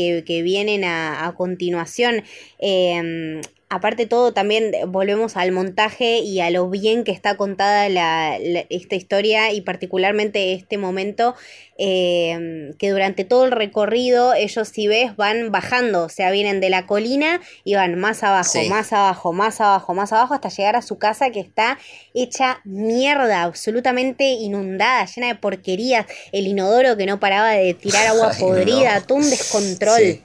vienen 0.42 0.84
a, 0.84 1.34
continuación. 1.36 2.24
Em, 2.58 3.40
aparte 3.68 4.06
todo, 4.06 4.32
también 4.32 4.72
volvemos 4.86 5.36
al 5.36 5.50
montaje 5.50 6.18
y 6.18 6.40
a 6.40 6.50
lo 6.50 6.68
bien 6.70 7.02
que 7.02 7.10
está 7.10 7.36
contada 7.36 7.88
la, 7.88 8.36
esta 8.36 8.94
historia 8.94 9.52
y 9.52 9.60
particularmente 9.60 10.52
este 10.52 10.78
momento, 10.78 11.34
eh, 11.78 12.72
que 12.78 12.90
durante 12.90 13.24
todo 13.24 13.44
el 13.44 13.50
recorrido 13.50 14.34
ellos 14.34 14.68
si 14.68 14.86
ves 14.86 15.16
van 15.16 15.50
bajando, 15.50 16.04
o 16.04 16.08
sea, 16.08 16.30
vienen 16.30 16.60
de 16.60 16.70
la 16.70 16.86
colina 16.86 17.40
y 17.64 17.74
van 17.74 17.98
más 17.98 18.22
abajo, 18.22 18.58
más 18.68 18.92
abajo, 18.92 19.32
más 19.32 19.60
abajo, 19.60 19.94
más 19.94 20.12
abajo, 20.12 20.34
hasta 20.34 20.48
llegar 20.48 20.76
a 20.76 20.82
su 20.82 20.98
casa 20.98 21.30
que 21.30 21.40
está 21.40 21.78
hecha 22.14 22.60
mierda, 22.64 23.42
absolutamente 23.42 24.24
inundada, 24.24 25.06
llena 25.06 25.28
de 25.28 25.34
porquerías, 25.34 26.06
el 26.30 26.46
inodoro 26.46 26.96
que 26.96 27.06
no 27.06 27.18
paraba 27.18 27.50
de 27.50 27.74
tirar 27.74 28.06
agua 28.06 28.30
podrida, 28.40 29.00
todo 29.00 29.18
un 29.18 29.28
descontrol. 29.28 30.20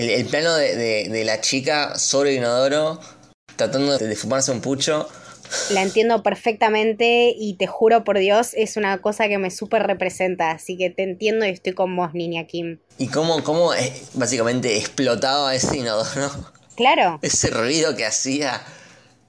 El, 0.00 0.26
plano 0.26 0.54
de, 0.54 1.22
la 1.24 1.40
chica 1.40 1.98
sobre 1.98 2.30
el 2.30 2.36
inodoro, 2.36 3.00
tratando 3.56 3.98
de, 3.98 4.16
fumarse 4.16 4.50
un 4.52 4.60
pucho. 4.60 5.08
La 5.70 5.82
entiendo 5.82 6.22
perfectamente 6.22 7.34
y 7.36 7.54
te 7.54 7.66
juro 7.66 8.04
por 8.04 8.18
Dios, 8.18 8.52
es 8.54 8.76
una 8.76 8.98
cosa 8.98 9.28
que 9.28 9.38
me 9.38 9.50
súper 9.50 9.82
representa. 9.82 10.52
Así 10.52 10.76
que 10.76 10.90
te 10.90 11.02
entiendo 11.02 11.44
y 11.44 11.50
estoy 11.50 11.72
con 11.72 11.96
vos, 11.96 12.14
niña 12.14 12.46
Kim. 12.46 12.78
¿Y 12.98 13.08
cómo, 13.08 13.42
cómo 13.42 13.72
básicamente 14.14 14.76
explotaba 14.76 15.54
ese 15.54 15.78
inodoro? 15.78 16.30
Claro. 16.76 17.18
Ese 17.20 17.50
ruido 17.50 17.94
que 17.94 18.06
hacía. 18.06 18.62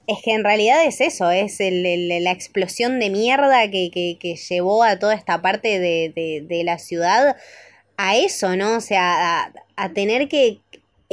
Es 0.06 0.18
que 0.24 0.32
en 0.32 0.42
realidad 0.42 0.86
es 0.86 1.02
eso, 1.02 1.30
es 1.30 1.58
la 1.60 2.30
explosión 2.30 2.98
de 2.98 3.10
mierda 3.10 3.70
que, 3.70 4.38
llevó 4.48 4.82
a 4.82 4.98
toda 4.98 5.14
esta 5.14 5.42
parte 5.42 5.78
de, 5.78 6.62
la 6.64 6.78
ciudad 6.78 7.36
a 7.98 8.16
eso, 8.16 8.56
¿no? 8.56 8.76
O 8.76 8.80
sea, 8.80 9.52
a, 9.76 9.88
tener 9.90 10.28
que 10.28 10.61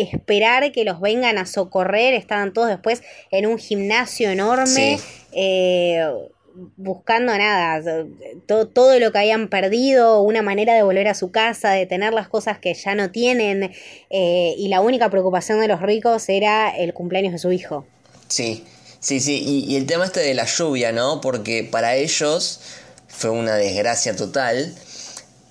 esperar 0.02 0.72
que 0.72 0.84
los 0.84 1.00
vengan 1.00 1.38
a 1.38 1.46
socorrer, 1.46 2.14
estaban 2.14 2.54
todos 2.54 2.70
después 2.70 3.02
en 3.32 3.46
un 3.46 3.58
gimnasio 3.58 4.30
enorme, 4.30 5.00
eh, 5.32 6.06
buscando 6.76 7.38
nada, 7.38 8.06
todo, 8.46 8.68
todo, 8.68 9.00
lo 9.00 9.12
que 9.12 9.20
habían 9.20 9.48
perdido, 9.48 10.22
una 10.22 10.42
manera 10.42 10.74
de 10.74 10.84
volver 10.84 11.08
a 11.08 11.14
su 11.14 11.32
casa, 11.32 11.72
de 11.72 11.86
tener 11.86 12.14
las 12.14 12.28
cosas 12.28 12.60
que 12.60 12.74
ya 12.74 12.96
no 12.96 13.12
tienen, 13.12 13.72
eh, 14.10 14.54
y 14.58 14.68
la 14.68 14.82
única 14.82 15.10
preocupación 15.10 15.60
de 15.60 15.68
los 15.68 15.82
ricos 15.82 16.28
era 16.28 16.70
el 16.70 16.94
cumpleaños 16.94 17.32
de 17.32 17.40
su 17.40 17.52
hijo. 17.52 17.86
Sí, 18.28 18.66
Sí, 19.00 19.22
sí, 19.22 19.66
y, 19.68 19.78
el 19.78 19.86
tema 19.86 20.06
este 20.06 20.20
de 20.20 20.34
la 20.34 20.46
lluvia, 20.46 20.92
¿no? 20.92 21.22
Porque 21.22 21.64
para 21.64 21.96
ellos 21.96 22.60
fue 23.08 23.30
una 23.30 23.56
desgracia 23.56 24.16
total. 24.16 24.76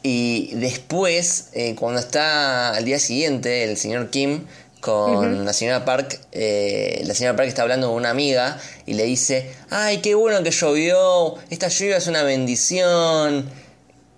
Y 0.03 0.55
después, 0.55 1.49
eh, 1.55 1.74
cuando 1.74 2.01
está 2.01 2.74
al 2.74 2.84
día 2.84 2.99
siguiente, 2.99 3.64
el 3.64 3.76
señor 3.76 4.11
Kim 4.11 4.46
con 4.80 5.44
la 5.44 5.53
señora 5.53 5.84
Park, 5.84 6.20
eh, 6.30 7.03
la 7.05 7.14
señora 7.14 7.36
Park 7.36 7.49
está 7.49 7.62
hablando 7.62 7.88
con 7.88 7.96
una 7.96 8.11
amiga 8.11 8.61
y 8.86 8.94
le 8.94 9.05
dice, 9.05 9.51
ay, 9.70 9.99
qué 9.99 10.14
bueno 10.14 10.42
que 10.44 10.53
llovió, 10.53 11.34
esta 11.51 11.68
lluvia 11.68 11.96
es 11.96 12.07
una 12.07 12.22
bendición. 12.22 13.51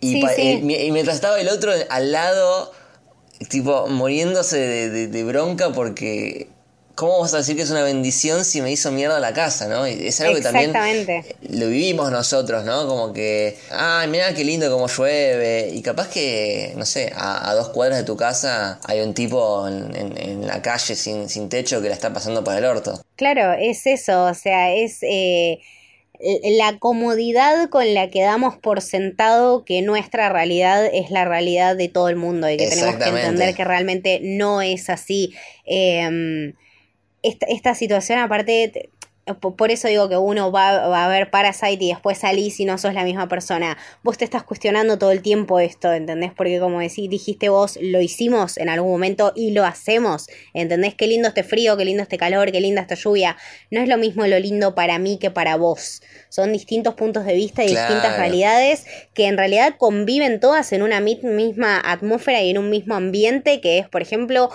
Y, 0.00 0.22
mientras 0.62 1.16
estaba 1.16 1.40
el 1.40 1.48
otro 1.48 1.72
al 1.88 2.12
lado, 2.12 2.72
tipo, 3.48 3.86
muriéndose 3.86 4.58
de 4.58 5.24
bronca 5.24 5.72
porque 5.72 6.48
¿cómo 7.00 7.18
vas 7.20 7.32
a 7.32 7.38
decir 7.38 7.56
que 7.56 7.62
es 7.62 7.70
una 7.70 7.82
bendición 7.82 8.44
si 8.44 8.60
me 8.60 8.70
hizo 8.70 8.92
mierda 8.92 9.18
la 9.20 9.32
casa, 9.32 9.66
no? 9.68 9.86
Es 9.86 10.20
algo 10.20 10.34
que 10.34 10.42
también 10.42 10.74
lo 11.48 11.68
vivimos 11.68 12.12
nosotros, 12.12 12.66
¿no? 12.66 12.86
Como 12.86 13.14
que, 13.14 13.56
ay, 13.70 14.06
mira 14.08 14.34
qué 14.34 14.44
lindo 14.44 14.70
como 14.70 14.86
llueve. 14.86 15.70
Y 15.72 15.80
capaz 15.80 16.08
que, 16.08 16.74
no 16.76 16.84
sé, 16.84 17.10
a, 17.16 17.54
dos 17.54 17.70
cuadras 17.70 17.96
de 17.96 18.04
tu 18.04 18.18
casa 18.18 18.80
hay 18.84 19.00
un 19.00 19.14
tipo 19.14 19.66
en, 19.66 20.46
la 20.46 20.60
calle 20.60 20.94
sin, 20.94 21.30
sin, 21.30 21.48
techo 21.48 21.80
que 21.80 21.88
la 21.88 21.94
está 21.94 22.12
pasando 22.12 22.44
por 22.44 22.54
el 22.54 22.66
orto. 22.66 23.02
Claro, 23.16 23.54
es 23.58 23.86
eso, 23.86 24.24
o 24.26 24.34
sea, 24.34 24.74
es... 24.74 24.98
Eh, 25.00 25.58
la 26.58 26.78
comodidad 26.78 27.70
con 27.70 27.94
la 27.94 28.10
que 28.10 28.20
damos 28.20 28.54
por 28.58 28.82
sentado 28.82 29.64
que 29.64 29.80
nuestra 29.80 30.28
realidad 30.28 30.84
es 30.84 31.10
la 31.10 31.24
realidad 31.24 31.76
de 31.76 31.88
todo 31.88 32.10
el 32.10 32.16
mundo 32.16 32.50
y 32.50 32.58
que 32.58 32.68
tenemos 32.68 32.96
que 32.96 33.08
entender 33.08 33.54
que 33.54 33.64
realmente 33.64 34.20
no 34.22 34.60
es 34.60 34.90
así. 34.90 35.32
Eh, 35.64 36.52
esta, 37.22 37.46
esta 37.46 37.74
situación 37.74 38.18
aparte 38.18 38.90
por 39.34 39.70
eso 39.70 39.88
digo 39.88 40.08
que 40.08 40.16
uno 40.16 40.50
va, 40.50 41.04
a 41.04 41.08
ver 41.08 41.30
Parasite 41.30 41.84
y 41.84 41.88
después 41.88 42.18
salís 42.18 42.58
y 42.60 42.64
no 42.64 42.78
sos 42.78 42.94
la 42.94 43.04
misma 43.04 43.28
persona. 43.28 43.76
Vos 44.02 44.18
te 44.18 44.24
estás 44.24 44.42
cuestionando 44.42 44.98
todo 44.98 45.10
el 45.12 45.22
tiempo 45.22 45.60
esto, 45.60 45.92
¿entendés? 45.92 46.32
Porque 46.34 46.58
como 46.58 46.80
decís, 46.80 47.08
dijiste 47.08 47.48
vos, 47.48 47.78
lo 47.80 48.00
hicimos 48.00 48.56
en 48.56 48.68
algún 48.68 48.90
momento 48.90 49.32
y 49.34 49.52
lo 49.52 49.64
hacemos. 49.64 50.26
¿Entendés? 50.54 50.94
Qué 50.94 51.06
lindo 51.06 51.28
este 51.28 51.44
frío, 51.44 51.76
qué 51.76 51.84
lindo 51.84 52.02
este 52.02 52.18
calor, 52.18 52.50
qué 52.52 52.60
linda 52.60 52.82
esta 52.82 52.94
lluvia. 52.94 53.36
No 53.70 53.80
es 53.80 53.88
lo 53.88 53.98
mismo 53.98 54.26
lo 54.26 54.38
lindo 54.38 54.74
para 54.74 54.98
mí 54.98 55.18
que 55.18 55.30
para 55.30 55.56
vos. 55.56 56.02
Son 56.28 56.52
distintos 56.52 56.94
puntos 56.94 57.24
de 57.24 57.34
vista 57.34 57.62
y 57.62 57.68
distintas 57.68 58.16
realidades 58.16 58.86
que 59.14 59.26
en 59.26 59.36
realidad 59.36 59.74
conviven 59.78 60.40
todas 60.40 60.72
en 60.72 60.82
una 60.82 61.00
misma 61.00 61.80
atmósfera 61.84 62.42
y 62.42 62.50
en 62.50 62.58
un 62.58 62.70
mismo 62.70 62.94
ambiente 62.94 63.60
que 63.60 63.78
es, 63.78 63.88
por 63.88 64.02
ejemplo, 64.02 64.50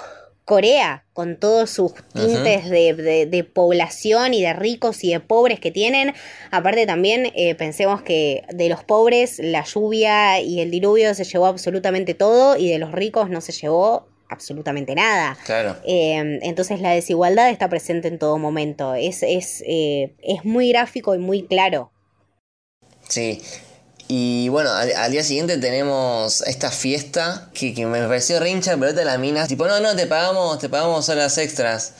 Corea, 0.46 1.06
con 1.14 1.40
todos 1.40 1.72
sus 1.72 1.94
tintes 2.14 2.70
de, 2.70 3.50
población 3.52 4.36
y 4.36 4.44
de 4.44 4.54
ricos 4.54 5.04
y 5.04 5.12
de 5.12 5.20
pobres 5.20 5.60
que 5.60 5.72
tienen. 5.72 6.14
Aparte 6.52 6.86
también 6.86 7.32
eh, 7.36 7.56
pensemos 7.56 8.04
que 8.04 8.44
de 8.54 8.70
los 8.70 8.84
pobres 8.84 9.40
la 9.40 9.64
lluvia 9.64 10.40
y 10.40 10.62
el 10.62 10.70
diluvio 10.70 11.16
se 11.16 11.24
llevó 11.24 11.48
absolutamente 11.48 12.14
todo 12.14 12.58
y 12.58 12.70
de 12.70 12.78
los 12.78 12.92
ricos 12.92 13.32
no 13.32 13.42
se 13.42 13.54
llevó 13.54 14.08
absolutamente 14.30 14.94
nada. 14.94 15.36
Claro. 15.46 15.78
Eh, 15.84 16.40
entonces 16.44 16.80
la 16.80 16.92
desigualdad 16.92 17.50
está 17.50 17.68
presente 17.68 18.08
en 18.08 18.20
todo 18.20 18.38
momento. 18.38 18.94
Es, 18.94 19.24
es, 19.24 19.64
eh, 19.68 20.14
es 20.22 20.46
muy 20.46 20.70
gráfico 20.70 21.16
y 21.16 21.18
muy 21.18 21.48
claro. 21.48 21.92
Sí, 23.10 23.42
y 24.08 24.50
bueno, 24.50 24.72
al, 24.72 25.12
día 25.12 25.24
siguiente 25.24 25.58
tenemos 25.58 26.42
esta 26.42 26.70
fiesta 26.70 27.50
que, 27.54 27.74
me 27.86 28.02
pareció 28.02 28.40
rincha, 28.40 28.78
pero 28.78 28.94
de 28.94 29.04
las 29.04 29.18
minas, 29.18 29.48
tipo, 29.48 29.68
no, 29.68 29.80
no, 29.80 29.96
te 29.96 30.06
pagamos, 30.06 30.60
te 30.60 30.70
pagamos 30.70 31.10
horas 31.10 31.38
extras. 31.38 31.94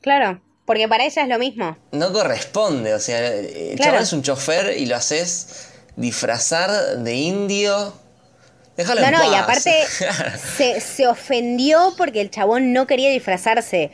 Claro, 0.00 0.40
porque 0.64 0.86
para 0.86 1.04
ella 1.04 1.22
es 1.22 1.28
lo 1.28 1.38
mismo. 1.38 1.76
No 1.90 2.12
corresponde, 2.12 2.94
o 2.94 3.00
sea, 3.00 3.26
el 3.26 3.78
chaval 3.78 4.02
es 4.02 4.12
un 4.12 4.22
chofer 4.22 4.78
y 4.78 4.86
lo 4.86 4.96
haces 4.96 5.70
disfrazar 5.96 6.98
de 6.98 7.14
indio. 7.14 7.92
Déjalo 8.76 9.00
no, 9.00 9.10
no, 9.10 9.32
y 9.32 9.34
aparte 9.34 9.72
se, 10.56 10.80
se, 10.80 11.06
ofendió 11.06 11.94
porque 11.96 12.20
el 12.20 12.30
chabón 12.30 12.72
no 12.72 12.86
quería 12.86 13.10
disfrazarse. 13.10 13.90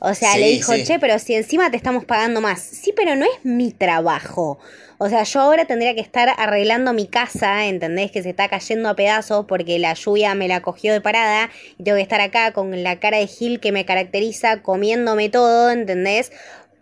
O 0.00 0.14
sea, 0.14 0.36
le 0.36 0.48
dijo, 0.48 0.74
che, 0.84 0.98
pero 0.98 1.18
si 1.18 1.34
encima 1.34 1.70
te 1.70 1.76
estamos 1.76 2.04
pagando 2.04 2.40
más. 2.40 2.60
Sí, 2.60 2.92
pero 2.94 3.16
no 3.16 3.24
es 3.24 3.44
mi 3.44 3.72
trabajo. 3.72 4.58
O 4.98 5.08
sea, 5.08 5.24
yo 5.24 5.40
ahora 5.40 5.64
tendría 5.64 5.94
que 5.94 6.00
estar 6.00 6.28
arreglando 6.36 6.92
mi 6.92 7.06
casa, 7.06 7.66
¿entendés? 7.66 8.12
Que 8.12 8.22
se 8.22 8.30
está 8.30 8.48
cayendo 8.48 8.88
a 8.88 8.94
pedazos 8.96 9.46
porque 9.46 9.78
la 9.78 9.94
lluvia 9.94 10.34
me 10.34 10.48
la 10.48 10.62
cogió 10.62 10.92
de 10.92 11.00
parada 11.00 11.50
y 11.78 11.84
tengo 11.84 11.96
que 11.96 12.02
estar 12.02 12.20
acá 12.20 12.52
con 12.52 12.82
la 12.82 13.00
cara 13.00 13.18
de 13.18 13.26
Gil 13.26 13.60
que 13.60 13.72
me 13.72 13.84
caracteriza 13.84 14.62
comiéndome 14.62 15.28
todo, 15.28 15.70
¿entendés? 15.70 16.30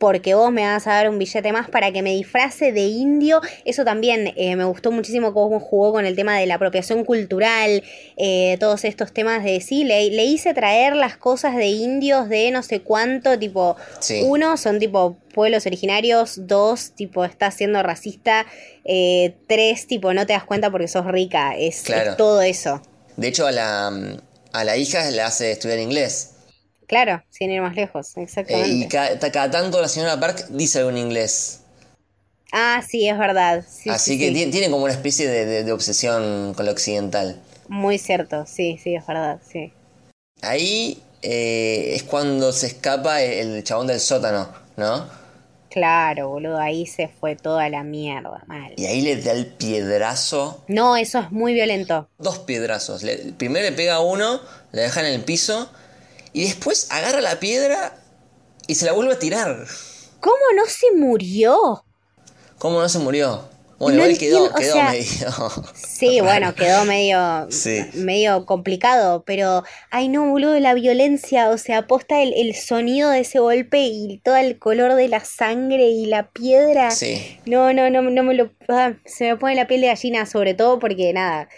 Porque 0.03 0.35
vos 0.35 0.51
me 0.51 0.67
vas 0.67 0.89
a 0.89 0.95
dar 0.95 1.09
un 1.09 1.17
billete 1.17 1.53
más 1.53 1.71
para 1.71 1.93
que 1.93 2.03
me 2.03 2.11
disfrace 2.11 2.73
de 2.73 2.81
indio. 2.81 3.41
Eso 3.65 3.85
también 3.85 4.33
eh, 4.35 4.57
me 4.57 4.65
gustó 4.65 4.91
muchísimo 4.91 5.33
cómo 5.33 5.61
jugó 5.61 5.93
con 5.93 6.07
el 6.07 6.17
tema 6.17 6.37
de 6.37 6.47
la 6.47 6.57
apropiación 6.57 7.05
cultural, 7.05 7.85
eh, 8.17 8.57
todos 8.59 8.85
estos 8.85 9.13
temas 9.13 9.45
de 9.45 9.61
sí, 9.61 9.85
le, 9.85 10.25
hice 10.25 10.55
traer 10.55 10.97
las 10.97 11.17
cosas 11.17 11.55
de 11.55 11.69
indios 11.69 12.29
de 12.29 12.51
no 12.51 12.65
sé 12.65 12.81
cuánto, 12.81 13.39
tipo, 13.39 13.77
uno 14.25 14.57
son 14.57 14.81
tipo 14.81 15.19
pueblos 15.33 15.67
originarios, 15.67 16.49
dos, 16.49 16.91
tipo, 16.97 17.25
estás 17.25 17.55
siendo 17.55 17.81
racista, 17.85 18.45
eh, 18.85 19.37
tres, 19.47 19.87
tipo, 19.87 20.13
no 20.15 20.27
te 20.27 20.33
das 20.33 20.43
cuenta 20.43 20.69
porque 20.73 20.89
sos 20.89 21.07
rica, 21.07 21.55
es, 21.57 21.89
es 21.89 22.17
todo 22.17 22.43
eso. 22.43 22.83
De 23.17 23.29
hecho, 23.29 23.47
a 23.47 23.53
la, 23.53 24.19
a 24.53 24.65
la 24.65 24.77
hija 24.77 25.09
le 25.13 25.23
hace 25.23 25.53
estudiar 25.53 25.79
inglés. 25.79 26.32
Claro, 26.93 27.23
sin 27.31 27.51
ir 27.51 27.63
más 27.63 27.75
lejos, 27.75 28.19
exactamente. 28.19 28.69
y 28.69 28.87
cada, 28.87 29.51
tanto 29.51 29.81
la 29.81 29.89
señora 29.89 30.21
Park 30.21 30.49
dice 30.51 30.81
algo 30.81 30.91
en 30.91 30.99
inglés. 30.99 31.61
Ah, 32.53 32.83
sí, 32.87 33.09
es 33.09 33.17
verdad. 33.17 33.65
Así 33.89 34.19
que 34.19 34.31
Tiene, 34.31 34.69
como 34.69 34.85
una 34.85 34.93
especie 34.93 35.27
de, 35.27 35.73
obsesión 35.73 36.53
con 36.53 36.67
lo 36.67 36.73
occidental. 36.73 37.41
Muy 37.69 37.97
cierto, 37.97 38.45
sí, 38.45 38.79
sí, 38.85 38.95
es 38.95 39.07
verdad, 39.07 39.41
sí. 39.51 39.73
Ahí 40.43 41.03
eh, 41.23 41.95
es 41.95 42.03
cuando 42.03 42.53
se 42.53 42.67
escapa 42.67 43.23
el, 43.23 43.65
chabón 43.65 43.87
del 43.87 43.99
sótano, 43.99 44.51
¿no? 44.77 45.07
Claro, 45.71 46.29
boludo, 46.29 46.59
ahí 46.59 46.85
se 46.85 47.09
fue 47.09 47.37
toda 47.37 47.71
la 47.71 47.85
mierda, 47.85 48.45
mal. 48.47 48.75
Y 48.77 48.85
ahí 48.85 49.01
le 49.01 49.17
da 49.17 49.33
el 49.33 49.47
piedrazo. 49.47 50.63
No, 50.69 50.99
eso 50.99 51.21
es 51.21 51.33
muy 51.33 51.55
violento. 51.55 52.11
Dos 52.19 52.41
piedrazos. 52.41 53.03
primero 53.39 53.71
le 53.71 53.75
pega 53.75 54.01
uno, 54.01 54.43
le 54.73 54.83
deja 54.83 55.01
en 55.01 55.07
el 55.07 55.23
piso 55.23 55.71
y 56.33 56.45
después 56.45 56.87
agarra 56.91 57.21
la 57.21 57.39
piedra 57.41 57.99
y 58.67 58.75
se 58.75 58.87
la 58.87 58.93
vuelve 58.93 59.15
a 59.15 59.19
tirar. 59.19 59.67
¿Cómo 60.21 60.37
no 60.57 60.67
se 60.67 60.93
murió? 60.97 61.85
¿Cómo 62.59 62.81
no 62.81 62.89
se 62.89 62.99
murió? 62.99 63.51
Bueno, 63.79 63.99
No 63.99 64.05
igual 64.05 64.19
quedó, 64.19 64.47
entiendo, 64.47 64.55
o 64.57 64.61
quedó 64.61 64.73
sea, 64.75 64.91
medio. 64.93 65.75
Sí, 65.75 66.21
bueno, 66.21 66.55
quedó 66.55 66.85
medio, 66.85 67.49
Sí. 67.51 67.81
medio 67.95 68.47
complicado, 68.47 69.25
pero, 69.27 69.65
ay 69.91 70.09
no, 70.09 70.31
boludo, 70.31 70.59
la 70.61 70.73
violencia, 70.75 71.49
o 71.51 71.59
sea, 71.59 71.79
aposta 71.79 72.23
el, 72.23 72.33
el 72.35 72.55
sonido 72.55 73.11
de 73.11 73.21
ese 73.21 73.41
golpe 73.41 73.81
y 73.81 74.19
todo 74.23 74.37
el 74.37 74.61
color 74.61 74.95
de 74.95 75.09
la 75.09 75.25
sangre 75.25 75.87
y 75.89 76.07
la 76.07 76.31
piedra. 76.31 76.93
Sí. 76.93 77.41
No, 77.45 77.73
no, 77.73 77.91
no, 77.91 78.03
no 78.03 78.23
me 78.23 78.35
lo... 78.35 78.53
ah, 78.69 78.93
se 79.05 79.25
me 79.25 79.37
pone 79.37 79.57
la 79.57 79.67
piel 79.67 79.81
de 79.81 79.89
gallina, 79.89 80.27
sobre 80.27 80.55
todo 80.55 80.79
porque, 80.79 81.13
nada, 81.13 81.49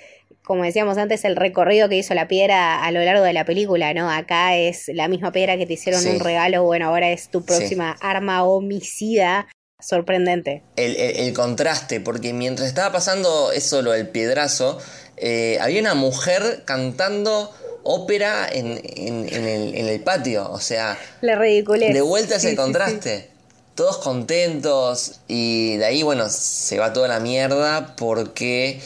como 0.46 0.64
decíamos 0.64 0.98
antes, 0.98 1.24
el 1.24 1.36
recorrido 1.36 1.88
que 1.88 1.96
hizo 1.96 2.14
la 2.14 2.28
piedra 2.28 2.84
a 2.84 2.90
lo 2.90 3.02
largo 3.02 3.22
de 3.24 3.32
la 3.32 3.44
película, 3.44 3.94
¿no? 3.94 4.10
Acá 4.10 4.56
es 4.56 4.88
la 4.94 5.08
misma 5.08 5.32
piedra 5.32 5.56
que 5.56 5.66
te 5.66 5.72
hicieron 5.74 6.02
Sí. 6.02 6.08
un 6.10 6.20
regalo, 6.20 6.62
bueno, 6.64 6.86
ahora 6.88 7.10
es 7.10 7.28
tu 7.28 7.40
Sí. 7.40 7.46
próxima 7.46 7.96
arma 8.00 8.44
homicida. 8.44 9.48
Sorprendente. 9.80 10.62
el, 10.76 10.96
el- 10.96 11.16
el 11.26 11.32
contraste, 11.34 12.00
porque 12.00 12.32
mientras 12.32 12.68
estaba 12.68 12.90
pasando 12.92 13.52
eso, 13.52 13.82
lo 13.82 13.90
del 13.92 14.08
piedrazo, 14.08 14.78
eh, 15.18 15.58
había 15.60 15.80
una 15.80 15.94
mujer 15.94 16.62
cantando 16.64 17.50
ópera 17.82 18.48
en, 18.50 18.80
en- 18.82 19.28
en 19.30 19.44
el, 19.46 19.74
en 19.74 19.86
el 19.88 20.00
patio, 20.00 20.50
o 20.50 20.58
sea, 20.60 20.96
La 21.20 21.36
ridiculez. 21.36 21.92
de 21.92 22.00
vuelta 22.00 22.36
ese 22.36 22.50
sí, 22.50 22.56
contraste. 22.56 23.28
Todos 23.74 23.98
contentos 23.98 25.20
y 25.28 25.76
de 25.76 25.84
ahí, 25.84 26.02
bueno, 26.02 26.28
se 26.30 26.78
va 26.78 26.92
toda 26.94 27.08
la 27.08 27.20
mierda 27.20 27.94
porque, 27.96 28.80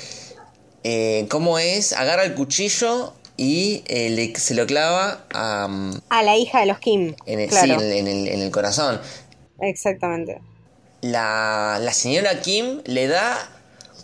eh, 0.85 1.27
¿cómo 1.31 1.59
es? 1.59 1.93
Agarra 1.93 2.25
el 2.25 2.35
cuchillo 2.35 3.13
y 3.37 3.83
eh, 3.87 4.11
le- 4.11 4.35
se 4.39 4.55
lo 4.55 4.67
clava 4.67 5.25
a, 5.33 5.69
mm, 5.69 6.01
A 6.11 6.23
la 6.23 6.37
hija 6.37 6.61
de 6.61 6.67
los 6.67 6.79
Kim. 6.79 7.15
en, 7.27 7.41
el, 7.41 7.49
claro. 7.49 7.67
sí, 7.67 7.71
en, 7.73 7.81
el- 7.81 7.93
en 7.93 8.07
el- 8.09 8.29
en 8.29 8.41
el 8.43 8.51
corazón. 8.51 9.01
Exactamente. 9.61 10.41
La, 11.01 11.79
la 11.81 11.93
señora 11.93 12.41
Kim 12.41 12.81
le 12.85 13.07
da 13.07 13.37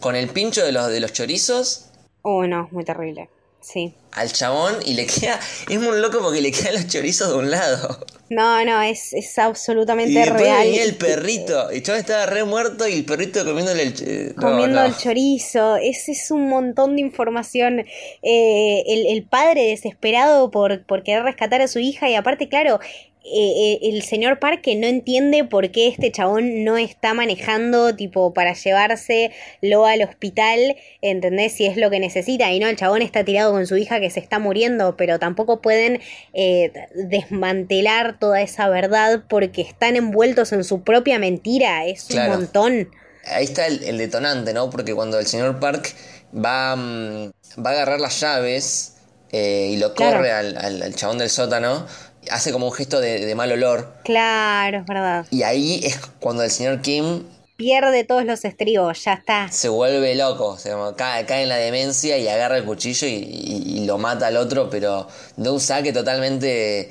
con 0.01 0.15
el 0.17 0.29
pincho 0.29 0.65
de 0.65 0.73
los, 0.73 0.89
de 0.89 1.01
los 1.01 1.13
chorizos 1.13 1.87
Oh, 2.23 2.47
no, 2.47 2.69
muy 2.71 2.85
terrible. 2.85 3.29
Sí. 3.67 3.95
al 4.13 4.31
chabón 4.31 4.75
y 4.85 4.93
le 4.95 5.07
queda. 5.07 5.41
Es 5.69 5.81
muy 5.81 5.99
loco 5.99 6.19
porque 6.21 6.41
le 6.43 6.53
quedan 6.53 6.75
los 6.75 6.87
chorizos 6.87 7.29
de 7.31 7.35
un 7.37 7.51
lado. 7.51 8.05
No, 8.29 8.63
no, 8.65 8.83
es, 8.83 9.13
es 9.15 9.39
absolutamente 9.39 10.13
Y 10.13 10.17
después 10.17 10.41
real. 10.43 10.67
venía 10.67 10.85
el 10.85 10.97
perrito. 10.97 11.71
El 11.71 11.83
chabón 11.83 12.01
estaba 12.01 12.27
re 12.27 12.45
muerto 12.45 12.87
y 12.87 12.95
el 12.95 13.05
perrito 13.05 13.45
comiéndole 13.45 13.83
el. 13.83 13.95
eh, 14.07 14.33
no, 14.37 14.43
Comiendo 14.43 14.81
no. 14.81 14.87
el 14.87 14.97
chorizo, 14.97 15.77
ese 15.77 16.13
es 16.13 16.31
un 16.31 16.49
montón 16.49 16.97
de 16.97 17.01
información. 17.03 17.81
Eh, 18.23 18.83
el, 18.87 19.07
el 19.07 19.23
padre 19.25 19.63
desesperado 19.69 20.51
por, 20.51 20.85
por 20.85 21.03
querer 21.03 21.23
rescatar 21.25 21.61
a 21.63 21.69
su 21.69 21.79
hija 21.79 22.09
y 22.11 22.15
aparte, 22.15 22.49
claro, 22.49 22.81
eh, 23.25 23.79
eh, 23.83 23.91
el 23.95 24.03
señor 24.03 24.39
Parque 24.39 24.75
no 24.77 24.87
entiende 24.87 25.45
por 25.45 25.71
qué 25.71 25.89
este 25.89 26.13
chabón 26.13 26.63
no 26.65 26.77
está 26.77 27.15
manejando 27.15 27.97
tipo 27.97 28.35
para 28.35 28.53
llevárselo 28.53 29.87
al 29.87 30.03
hospital, 30.03 30.77
¿entendés? 31.01 31.55
Si 31.55 31.67
es 31.67 31.77
lo 31.77 31.91
que 31.91 32.01
necesita 32.01 32.53
y 32.53 32.59
no, 32.61 32.69
el 32.69 32.77
chabón 32.77 33.01
está 33.03 33.25
tirado 33.25 33.53
con 33.53 33.67
su 33.67 33.77
hija 33.77 33.99
que 34.01 34.11
se 34.11 34.21
está 34.21 34.39
muriendo, 34.39 34.97
pero 34.97 35.19
tampoco 35.19 35.61
pueden 35.63 36.01
eh, 36.35 36.71
desmantelar 36.95 38.19
toda 38.19 38.41
esa 38.43 38.69
verdad 38.69 39.25
porque 39.29 39.63
están 39.63 39.97
envueltos 39.97 40.53
en 40.53 40.65
su 40.65 40.83
propia 40.83 41.19
mentira, 41.19 41.87
es 41.87 42.05
Claro. 42.05 42.33
un 42.33 42.39
montón. 42.41 42.91
Ahí 43.27 43.45
está 43.45 43.67
el, 43.67 43.83
el 43.85 43.97
detonante, 43.99 44.53
¿no? 44.53 44.69
Porque 44.69 44.95
cuando 44.95 45.19
el 45.19 45.27
señor 45.27 45.59
Park 45.61 45.95
va, 46.35 46.77
mm, 46.77 47.31
va 47.65 47.71
a 47.71 47.73
agarrar 47.73 48.01
las 48.01 48.21
llaves 48.21 48.97
eh, 49.33 49.71
y 49.73 49.79
lo 49.79 49.95
Claro. 49.95 50.19
corre 50.19 50.31
al, 50.33 50.57
al- 50.59 50.83
al 50.83 50.95
chabón 50.95 51.19
del 51.19 51.31
sótano, 51.31 51.87
hace 52.31 52.53
como 52.53 52.67
un 52.67 52.73
gesto 52.73 53.01
de, 53.01 53.25
de 53.25 53.35
mal 53.35 53.51
olor. 53.53 53.95
Claro, 54.05 54.79
es 54.79 54.87
verdad. 54.87 55.27
Y 55.31 55.43
ahí 55.43 55.81
es 55.85 55.99
cuando 56.21 56.43
el 56.43 56.51
señor 56.51 56.81
Kim 56.83 57.25
Pierde 57.57 58.03
todos 58.03 58.25
los 58.25 58.45
estribos, 58.45 59.05
ya 59.05 59.13
está. 59.13 59.49
se 59.53 59.69
vuelve 59.69 60.17
loco, 60.17 60.59
como 60.65 60.97
cae, 60.97 61.25
cae 61.25 61.45
en 61.45 61.49
la 61.49 61.57
demencia 61.57 62.19
y 62.19 62.27
agarra 62.27 62.57
el 62.57 62.65
cuchillo 62.65 63.07
y, 63.07 63.13
y- 63.13 63.79
y 63.79 63.87
lo 63.87 63.97
mata 63.97 64.27
al 64.27 64.37
otro, 64.37 64.69
pero 64.71 65.07
de 65.37 65.51
un 65.51 65.61
saque 65.61 65.93
totalmente 65.93 66.91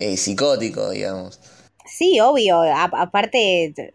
eh, 0.00 0.16
psicótico, 0.16 0.88
digamos. 0.90 1.38
Sí, 1.84 2.20
obvio. 2.20 2.62
a- 2.62 2.84
aparte, 2.84 3.92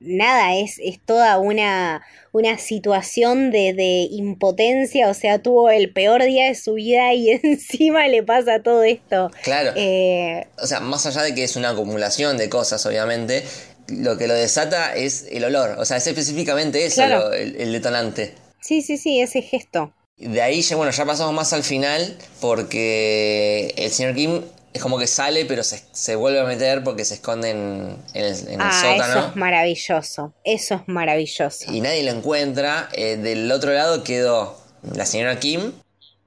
nada, 0.00 0.56
es, 0.56 0.78
es 0.82 1.00
toda 1.04 1.38
una, 1.38 2.02
una 2.32 2.58
situación 2.58 3.50
de, 3.50 3.72
de 3.74 4.08
impotencia. 4.10 5.08
O 5.10 5.14
sea, 5.14 5.40
tuvo 5.42 5.70
el 5.70 5.92
peor 5.92 6.22
día 6.24 6.46
de 6.46 6.54
su 6.54 6.74
vida 6.74 7.12
y 7.14 7.30
encima 7.42 8.06
le 8.08 8.22
pasa 8.22 8.62
todo 8.62 8.82
esto. 8.84 9.30
Claro, 9.42 9.72
Eh, 9.74 10.46
o 10.58 10.66
sea, 10.66 10.80
más 10.80 11.06
allá 11.06 11.22
de 11.22 11.34
que 11.34 11.44
es 11.44 11.56
una 11.56 11.70
acumulación 11.70 12.36
de 12.38 12.48
cosas, 12.48 12.84
obviamente, 12.86 13.44
lo 13.88 14.16
que 14.18 14.26
lo 14.26 14.34
desata 14.34 14.94
es 14.96 15.26
el 15.30 15.44
olor, 15.44 15.76
o 15.78 15.84
sea, 15.84 15.96
es 15.98 16.06
específicamente 16.06 16.84
eso 16.84 17.06
Claro. 17.06 17.28
lo- 17.28 17.32
el, 17.32 17.56
el 17.56 17.72
detonante. 17.72 18.34
sí, 18.60 18.82
sí, 18.82 18.96
sí, 18.98 19.20
ese 19.20 19.42
gesto. 19.42 19.92
De 20.18 20.40
ahí 20.42 20.62
ya, 20.62 20.76
bueno, 20.76 20.92
ya 20.92 21.04
pasamos 21.04 21.34
más 21.34 21.52
al 21.52 21.62
final 21.62 22.16
porque 22.40 23.74
el 23.76 23.90
señor 23.90 24.14
Kim 24.14 24.42
es 24.76 24.82
como 24.82 24.98
que 24.98 25.06
sale, 25.06 25.44
pero 25.44 25.62
se, 25.62 25.82
se 25.92 26.16
vuelve 26.16 26.40
a 26.40 26.44
meter 26.44 26.82
porque 26.84 27.04
se 27.04 27.14
esconde 27.14 27.50
en, 27.50 27.96
en 28.14 28.24
el, 28.24 28.34
en 28.48 28.54
el 28.54 28.60
Ah, 28.60 28.72
sótano. 28.80 29.18
eso 29.20 29.28
es 29.30 29.36
maravilloso. 29.36 30.34
Eso 30.44 30.74
es 30.76 30.80
maravilloso. 30.86 31.72
y 31.72 31.80
nadie 31.80 32.02
lo 32.04 32.12
encuentra. 32.12 32.88
Eh, 32.92 33.16
del 33.16 33.50
otro 33.52 33.72
lado 33.72 34.04
quedó 34.04 34.58
la 34.94 35.04
señora 35.06 35.38
Kim 35.40 35.72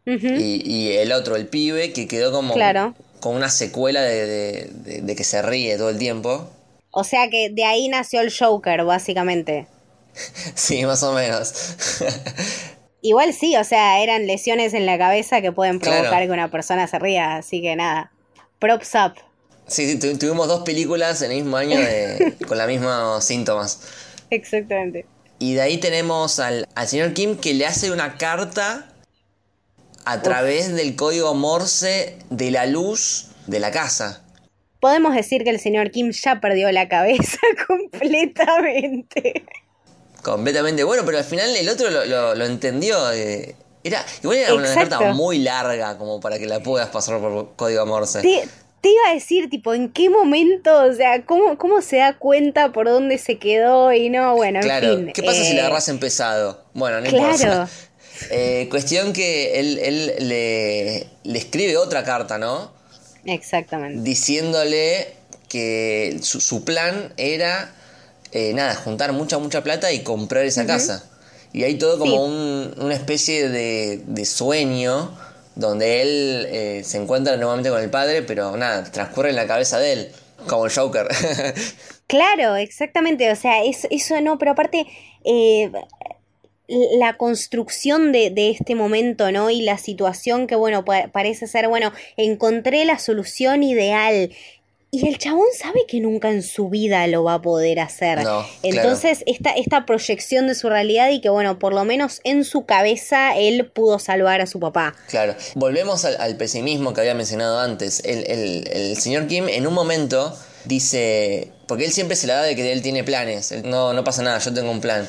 y, 0.05 0.61
y 0.65 0.91
el 0.97 1.11
otro, 1.11 1.35
el 1.35 1.47
pibe, 1.47 1.93
que 1.93 2.07
quedó 2.07 2.31
como 2.31 2.53
Claro. 2.55 2.95
con 3.19 3.35
una 3.35 3.49
secuela 3.49 4.01
de, 4.01 4.25
de- 4.25 4.69
de- 4.71 5.01
de 5.01 5.15
que 5.15 5.23
se 5.23 5.41
ríe 5.41 5.77
todo 5.77 5.89
el 5.89 5.97
tiempo. 5.99 6.49
O 6.91 7.03
sea 7.03 7.29
que 7.29 7.49
de 7.51 7.63
ahí 7.65 7.87
nació 7.89 8.21
el 8.21 8.33
Joker, 8.35 8.83
básicamente. 8.85 9.67
Sí, 10.55 10.83
más 10.85 11.03
o 11.03 11.13
menos. 11.13 11.53
Igual 13.01 13.33
sí, 13.33 13.55
o 13.55 13.63
sea, 13.63 14.01
eran 14.03 14.27
lesiones 14.27 14.73
en 14.73 14.85
la 14.85 14.97
cabeza 14.97 15.41
que 15.41 15.51
pueden 15.53 15.79
Claro. 15.79 15.99
provocar 16.01 16.25
que 16.25 16.31
una 16.33 16.51
persona 16.51 16.85
se 16.87 16.99
ría, 16.99 17.37
así 17.37 17.61
que 17.61 17.75
nada. 17.77 18.11
Props 18.59 18.91
up. 18.95 19.13
sí, 19.67 19.87
sí, 19.91 19.99
tu- 19.99 20.17
tuvimos 20.17 20.47
dos 20.47 20.61
películas 20.63 21.21
en 21.21 21.31
el 21.31 21.37
mismo 21.43 21.57
año 21.57 21.77
de- 21.79 22.35
con 22.47 22.57
los 22.57 22.67
mismos 22.67 23.23
síntomas. 23.23 23.81
Exactamente. 24.29 25.05
Y 25.39 25.53
de 25.53 25.61
ahí 25.61 25.77
tenemos 25.77 26.39
al, 26.39 26.67
al 26.75 26.87
señor 26.87 27.13
Kim 27.13 27.37
que 27.37 27.53
le 27.53 27.65
hace 27.65 27.91
una 27.91 28.17
carta 28.17 28.89
a 30.05 30.21
través 30.21 30.73
del 30.75 30.95
código 30.95 31.33
Morse 31.35 32.17
de 32.29 32.51
la 32.51 32.65
luz 32.65 33.27
de 33.47 33.59
la 33.59 33.71
casa. 33.71 34.23
Podemos 34.81 35.13
decir 35.13 35.43
que 35.43 35.49
el 35.49 35.59
señor 35.59 35.91
Kim 35.91 36.11
ya 36.11 36.39
perdió 36.41 36.71
la 36.71 36.87
cabeza 36.89 37.37
completamente. 37.67 39.45
Completamente 40.23 40.83
bueno, 40.83 41.03
pero 41.05 41.17
al 41.17 41.23
final 41.23 41.55
el 41.55 41.69
otro 41.69 41.89
lo, 41.89 42.05
lo- 42.05 42.35
lo 42.35 42.45
entendió. 42.45 43.11
eh, 43.13 43.55
era, 43.89 44.05
igual 44.23 44.37
era 44.37 44.53
una 44.55 44.67
Exacto. 44.67 44.97
carta 44.97 45.13
muy 45.13 45.39
larga 45.39 45.97
como 45.97 46.19
para 46.19 46.39
que 46.39 46.45
la 46.45 46.61
puedas 46.61 46.89
pasar 46.89 47.19
por 47.19 47.55
código 47.55 47.85
Morse. 47.85 48.21
Te, 48.21 48.47
te 48.81 48.89
iba 48.89 49.09
a 49.09 49.13
decir, 49.13 49.49
tipo, 49.49 49.73
¿en 49.73 49.91
qué 49.91 50.09
momento? 50.09 50.83
O 50.83 50.93
sea, 50.93 51.25
¿cómo, 51.25 51.57
cómo 51.57 51.81
se 51.81 51.97
da 51.97 52.17
cuenta 52.17 52.71
por 52.71 52.87
dónde 52.87 53.17
se 53.17 53.37
quedó? 53.37 53.91
Y 53.91 54.09
no, 54.09 54.35
bueno, 54.35 54.61
Claro, 54.61 54.87
en 54.93 54.97
fin. 55.05 55.13
¿qué 55.13 55.21
pasa 55.23 55.43
si 55.43 55.51
eh, 55.51 55.53
la 55.55 55.61
agarras 55.65 55.89
empezado? 55.89 56.63
Bueno, 56.73 57.01
no 57.01 57.09
Claro. 57.09 57.25
importa. 57.33 57.69
Eh, 58.31 58.67
cuestión 58.69 59.13
que 59.13 59.61
él, 59.61 59.79
él 59.79 60.27
le, 60.27 61.07
le 61.23 61.39
escribe 61.39 61.77
otra 61.77 62.03
carta, 62.03 62.37
¿no? 62.37 62.73
Exactamente. 63.23 64.01
diciéndole 64.01 65.13
que 65.47 66.19
su, 66.21 66.41
su 66.41 66.65
plan 66.65 67.13
era, 67.15 67.73
eh, 68.33 68.51
nada, 68.53 68.75
juntar 68.75 69.13
mucha, 69.13 69.37
mucha 69.37 69.63
plata 69.63 69.91
y 69.93 70.03
comprar 70.03 70.43
esa 70.45 70.65
casa. 70.65 71.08
Y 71.53 71.63
hay 71.63 71.75
todo 71.77 71.97
como 71.99 72.11
Sí. 72.11 72.17
un- 72.17 72.73
una 72.85 72.93
especie 72.95 73.49
de, 73.49 74.01
de 74.05 74.25
sueño 74.25 75.11
donde 75.55 76.01
él 76.01 76.47
eh, 76.49 76.81
se 76.85 76.97
encuentra 76.97 77.35
nuevamente 77.37 77.69
con 77.69 77.81
el 77.81 77.89
padre, 77.89 78.21
pero 78.21 78.55
nada, 78.55 78.83
transcurre 78.83 79.29
en 79.31 79.35
la 79.35 79.47
cabeza 79.47 79.77
de 79.79 79.93
él, 79.93 80.11
como 80.47 80.65
el 80.65 80.71
Joker. 80.71 81.07
Claro, 82.07 82.55
exactamente. 82.55 83.31
O 83.31 83.35
sea, 83.35 83.63
es, 83.63 83.85
eso 83.91 84.19
no, 84.21 84.39
pero 84.39 84.51
aparte, 84.53 84.87
eh, 85.25 85.69
la 86.99 87.17
construcción 87.17 88.11
de, 88.11 88.29
de 88.29 88.51
este 88.51 88.73
momento, 88.75 89.31
¿no? 89.31 89.49
Y 89.49 89.61
la 89.61 89.77
situación 89.77 90.45
que, 90.47 90.55
bueno, 90.55 90.85
pa- 90.85 91.07
parece 91.11 91.47
ser, 91.47 91.67
bueno, 91.67 91.91
encontré 92.17 92.85
la 92.85 92.99
solución 92.99 93.63
ideal. 93.63 94.31
Y 94.91 95.07
el 95.07 95.19
chabón 95.19 95.45
sabe 95.55 95.81
que 95.87 95.99
nunca 95.99 96.29
en 96.29 96.41
su 96.41 96.67
vida 96.69 97.05
lo 97.05 97.23
va 97.23 97.35
a 97.35 97.41
poder 97.43 97.79
hacer. 97.79 98.17
No, 98.23 98.23
claro. 98.23 98.47
Entonces, 98.63 99.23
esta, 99.27 99.51
esta 99.51 99.85
proyección 99.85 100.47
de 100.47 100.55
su 100.55 100.67
realidad 100.67 101.09
y 101.11 101.21
que, 101.21 101.29
bueno, 101.29 101.59
por 101.59 101.73
lo 101.73 101.85
menos 101.85 102.21
en 102.23 102.43
su 102.43 102.65
cabeza 102.65 103.37
él 103.37 103.67
pudo 103.67 103.99
salvar 103.99 104.41
a 104.41 104.47
su 104.47 104.59
papá. 104.59 104.95
Claro, 105.07 105.35
volvemos 105.53 106.05
al, 106.05 106.17
al 106.19 106.37
pesimismo 106.37 106.93
que 106.93 107.01
había 107.01 107.13
mencionado 107.13 107.59
antes. 107.59 108.01
El, 108.03 108.25
el- 108.31 108.67
el 108.71 108.97
señor 108.97 109.27
Kim 109.27 109.47
en 109.47 109.67
un 109.67 109.73
momento 109.75 110.35
dice, 110.65 111.51
porque 111.67 111.85
él 111.85 111.91
siempre 111.91 112.15
se 112.15 112.25
la 112.27 112.35
da 112.35 112.43
de 112.43 112.55
que 112.55 112.71
él 112.71 112.81
tiene 112.81 113.03
planes, 113.03 113.51
Él, 113.51 113.69
no, 113.69 113.93
no 113.93 114.03
pasa 114.03 114.23
nada, 114.23 114.39
yo 114.39 114.53
tengo 114.53 114.71
un 114.71 114.81
plan. 114.81 115.07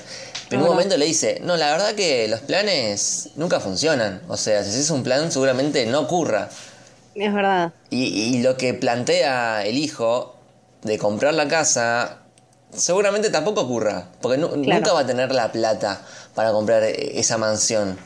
Pero 0.49 0.62
en 0.62 0.68
un 0.68 0.74
momento 0.74 0.97
le 0.97 1.07
dice, 1.07 1.39
no, 1.45 1.57
la 1.57 1.70
verdad 1.70 1.95
que 1.95 2.26
los 2.28 2.41
planes 2.41 3.31
nunca 3.37 3.61
funcionan. 3.61 4.20
O 4.28 4.37
sea, 4.37 4.64
si 4.64 4.70
haces 4.70 4.91
un 4.91 5.05
plan 5.05 5.31
seguramente 5.31 5.87
no 5.87 6.01
ocurra. 6.01 6.51
Es 7.21 7.35
verdad. 7.35 7.75
Y, 7.91 8.05
y 8.05 8.43
lo 8.43 8.57
que 8.57 8.75
plantea 8.75 9.64
el 9.64 9.77
hijo 9.77 10.37
de 10.83 10.99
comprar 10.99 11.35
la 11.35 11.49
casa 11.49 12.21
seguramente 12.73 13.31
tampoco 13.31 13.62
ocurra, 13.62 14.07
porque 14.21 14.39
nunca 14.39 14.93
va 14.93 15.01
a 15.01 15.07
tener 15.07 15.33
la 15.33 15.51
plata 15.53 16.01
para 16.35 16.53
comprar 16.53 16.83
esa 16.85 17.39
mansión. 17.39 17.99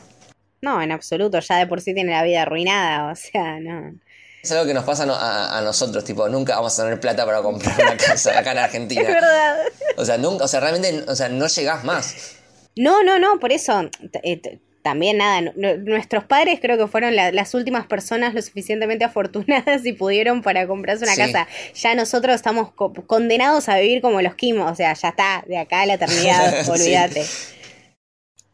No, 0.61 0.81
en 0.81 0.91
absoluto, 0.91 1.39
ya 1.39 1.57
de 1.57 1.67
por 1.67 1.81
sí 1.81 1.93
tiene 1.93 2.11
la 2.11 2.23
vida 2.23 2.41
arruinada, 2.41 3.11
o 3.11 3.15
sea, 3.15 3.59
no. 3.59 3.93
Es 4.41 4.51
algo 4.51 4.65
que 4.65 4.73
nos 4.73 4.83
pasa 4.83 5.05
a, 5.57 5.61
nosotros, 5.61 6.03
tipo, 6.03 6.29
nunca 6.29 6.55
vamos 6.55 6.77
a 6.77 6.83
tener 6.83 6.99
plata 6.99 7.25
para 7.25 7.41
comprar 7.41 7.75
una 7.81 7.97
casa 7.97 8.37
acá 8.37 8.51
en 8.51 8.57
Argentina. 8.59 9.01
Es 9.07 9.07
verdad. 9.07 9.57
O 9.97 10.05
sea, 10.05 10.17
nunca, 10.17 10.45
o 10.45 10.47
sea, 10.47 10.59
realmente, 10.59 11.03
o 11.07 11.15
sea, 11.15 11.29
no 11.29 11.47
llegás 11.47 11.83
más. 11.83 12.35
No, 12.75 13.03
no, 13.03 13.17
no, 13.17 13.39
por 13.39 13.51
eso, 13.51 13.89
eh, 14.23 14.59
también 14.85 15.17
nada, 15.17 15.51
nuestros 15.55 16.25
padres 16.25 16.59
creo 16.61 16.77
que 16.77 16.85
fueron 16.85 17.15
las 17.15 17.55
últimas 17.55 17.87
personas 17.87 18.35
lo 18.35 18.41
suficientemente 18.43 19.03
afortunadas 19.03 19.83
y 19.83 19.93
pudieron 19.93 20.43
para 20.43 20.67
comprarse 20.67 21.05
una 21.05 21.15
casa. 21.15 21.47
Ya 21.73 21.95
nosotros 21.95 22.35
estamos 22.35 22.69
condenados 23.07 23.67
a 23.67 23.79
vivir 23.79 23.99
como 23.99 24.21
los 24.21 24.35
Kim, 24.35 24.61
o 24.61 24.75
sea, 24.75 24.93
ya 24.93 25.09
está, 25.09 25.43
de 25.47 25.57
acá 25.57 25.81
a 25.81 25.85
la 25.87 25.95
eternidad, 25.95 26.69
olvídate. 26.69 27.25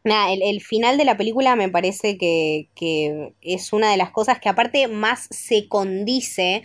Nada, 0.06 0.32
el, 0.32 0.62
final 0.62 0.98
de 0.98 1.04
la 1.04 1.18
película 1.18 1.58
me 1.58 1.68
parece 1.68 2.18
que, 2.18 2.70
que 2.76 3.34
es 3.42 3.74
una 3.74 3.92
de 3.92 3.98
las 3.98 4.12
cosas 4.12 4.40
que 4.40 4.48
aparte 4.48 4.88
más 4.88 5.28
se 5.32 5.68
condice 5.68 6.64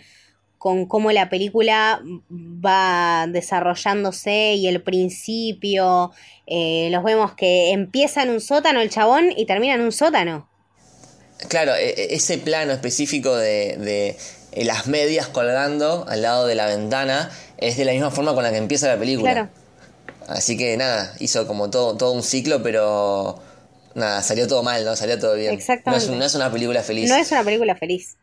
con 0.57 0.85
cómo 0.87 1.11
la 1.11 1.29
película 1.29 2.01
va 2.31 3.27
desarrollándose 3.27 4.53
y 4.55 4.67
el 4.67 4.81
principio. 4.81 6.11
Eh, 6.45 6.89
los 6.91 7.03
vemos 7.03 7.33
que 7.35 7.71
empieza 7.71 8.23
en 8.23 8.29
un 8.29 8.41
sótano 8.41 8.81
el 8.81 8.89
chabón 8.89 9.31
y 9.35 9.45
termina 9.45 9.75
en 9.75 9.81
un 9.81 9.91
sótano. 9.91 10.49
Claro, 11.49 11.75
e, 11.75 11.89
e, 11.89 12.15
ese 12.15 12.37
plano 12.39 12.73
específico 12.73 13.35
de, 13.35 13.77
de 13.77 14.17
eh, 14.53 14.65
las 14.65 14.87
medias 14.87 15.27
colgando 15.27 16.05
al 16.07 16.23
lado 16.23 16.47
de 16.47 16.55
la 16.55 16.65
ventana 16.65 17.29
es 17.57 17.77
de 17.77 17.85
la 17.85 17.91
misma 17.91 18.09
forma 18.09 18.33
con 18.33 18.43
la 18.43 18.51
que 18.51 18.57
empieza 18.57 18.87
la 18.87 18.97
película. 18.97 19.31
Claro. 19.31 19.49
Así 20.27 20.57
que 20.57 20.75
nada, 20.75 21.13
hizo 21.19 21.47
como 21.47 21.69
todo, 21.69 21.95
todo 21.95 22.11
un 22.11 22.23
ciclo, 22.23 22.63
pero 22.63 23.39
nada, 23.93 24.23
salió 24.23 24.47
todo 24.47 24.63
mal, 24.63 24.83
¿no? 24.83 24.95
Salió 24.95 25.19
todo 25.19 25.35
bien. 25.35 25.53
Exactamente. 25.53 26.09
no 26.09 26.25
es 26.25 26.35
una 26.35 26.51
película 26.51 26.81
feliz. 26.81 27.09
No 27.09 27.15
es 27.15 27.31
una 27.31 27.43
película 27.43 27.75
feliz, 27.75 28.17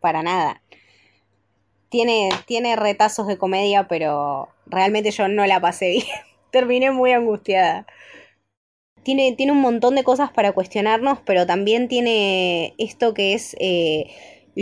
para 0.00 0.22
nada 0.22 0.62
tiene, 1.88 2.30
tiene 2.46 2.76
retazos 2.76 3.26
de 3.26 3.38
comedia, 3.38 3.88
pero 3.88 4.48
realmente 4.66 5.10
yo 5.10 5.28
no 5.28 5.46
la 5.46 5.60
pasé 5.60 5.90
bien. 5.90 6.06
Terminé 6.50 6.90
muy 6.90 7.12
angustiada. 7.12 7.86
Tiene, 9.02 9.32
tiene, 9.32 9.52
un 9.52 9.60
montón 9.60 9.94
de 9.94 10.04
cosas 10.04 10.30
para 10.30 10.52
cuestionarnos, 10.52 11.18
pero 11.24 11.46
también 11.46 11.88
tiene 11.88 12.74
esto 12.78 13.14
que 13.14 13.32
es 13.32 13.56
eh, 13.58 14.10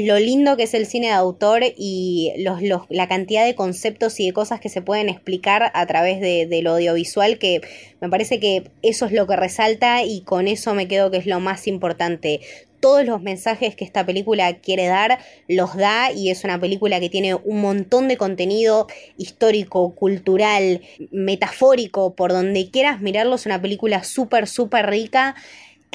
lo 0.05 0.19
lindo 0.19 0.59
que 0.59 0.65
es 0.65 0.75
el 0.75 0.85
cine 0.85 1.07
de 1.07 1.15
autor 1.15 1.63
y 1.75 2.35
los, 2.37 2.61
los, 2.61 2.83
la 2.91 3.09
cantidad 3.09 3.47
de 3.47 3.55
conceptos 3.55 4.21
y 4.21 4.27
de 4.27 4.35
cosas 4.35 4.61
que 4.61 4.69
se 4.69 4.83
pueden 4.83 5.09
explicar 5.09 5.71
a 5.73 5.87
través 5.87 6.21
de, 6.21 6.47
del 6.47 6.67
audiovisual, 6.67 7.39
que 7.39 7.63
me 8.03 8.11
parece 8.11 8.39
que 8.39 8.71
eso 8.83 9.07
es 9.07 9.13
lo 9.13 9.27
que 9.27 9.37
resalta 9.37 10.03
y 10.03 10.21
con 10.21 10.49
eso 10.49 10.75
me 10.75 10.87
quedo 10.87 11.11
que 11.11 11.17
es 11.17 11.25
lo 11.25 11.41
más 11.41 11.67
importante. 11.67 12.41
Todos 12.79 13.07
los 13.07 13.23
mensajes 13.23 13.75
que 13.75 13.87
esta 13.87 14.05
película 14.05 14.59
quiere 14.59 14.87
dar 14.87 15.19
los 15.49 15.75
da 15.75 16.13
y 16.13 16.29
es 16.29 16.45
una 16.45 16.61
película 16.61 17.01
que 17.01 17.09
tiene 17.09 17.35
un 17.35 17.63
montón 17.63 18.07
de 18.07 18.19
contenido 18.19 18.89
histórico, 19.17 19.95
cultural, 19.95 20.83
metafórico, 21.11 22.15
por 22.15 22.33
donde 22.33 22.71
quieras 22.71 23.01
mirarlo, 23.01 23.37
es 23.37 23.47
una 23.47 23.63
película 23.63 24.05
súper, 24.05 24.47
súper 24.47 24.91
rica 24.91 25.37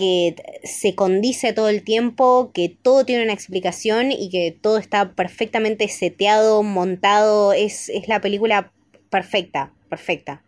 que 0.02 0.36
se 0.64 0.96
condice 0.96 1.54
todo 1.54 1.70
el 1.70 1.84
tiempo, 1.84 2.52
que 2.54 2.70
todo 2.70 3.06
tiene 3.06 3.24
una 3.24 3.34
explicación 3.34 4.12
y 4.12 4.30
que 4.30 4.58
todo 4.60 4.78
está 4.78 5.14
perfectamente 5.14 5.88
seteado, 5.88 6.64
montado, 6.64 7.54
es, 7.54 7.90
es 7.90 8.08
la 8.08 8.20
película 8.20 8.72
perfecta, 9.10 9.72
perfecta. 9.90 10.44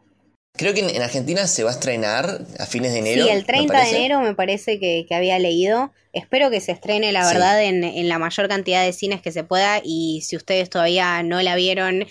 Creo 0.56 0.76
que 0.76 0.82
en, 0.82 1.02
Argentina 1.02 1.48
se 1.48 1.64
va 1.64 1.72
a 1.72 1.74
estrenar 1.74 2.46
a 2.60 2.66
fines 2.68 2.94
de 2.94 3.00
enero. 3.00 3.24
Sí, 3.24 3.30
el 3.30 3.44
30 3.44 3.86
de 3.86 3.90
enero 3.90 4.20
me 4.20 4.36
parece 4.36 4.80
que, 4.80 5.08
había 5.12 5.40
leído. 5.40 5.92
Espero 6.14 6.52
que 6.52 6.60
se 6.60 6.72
estrene, 6.72 7.12
la 7.12 7.26
verdad, 7.26 7.64
en, 7.64 8.08
la 8.08 8.20
mayor 8.20 8.48
cantidad 8.48 8.84
de 8.84 8.94
cines 8.94 9.20
que 9.20 9.32
se 9.32 9.44
pueda. 9.44 9.82
Y 9.84 10.22
si 10.22 10.36
ustedes 10.36 10.70
todavía 10.70 11.24
no 11.24 11.42
la 11.42 11.56
vieron, 11.56 12.06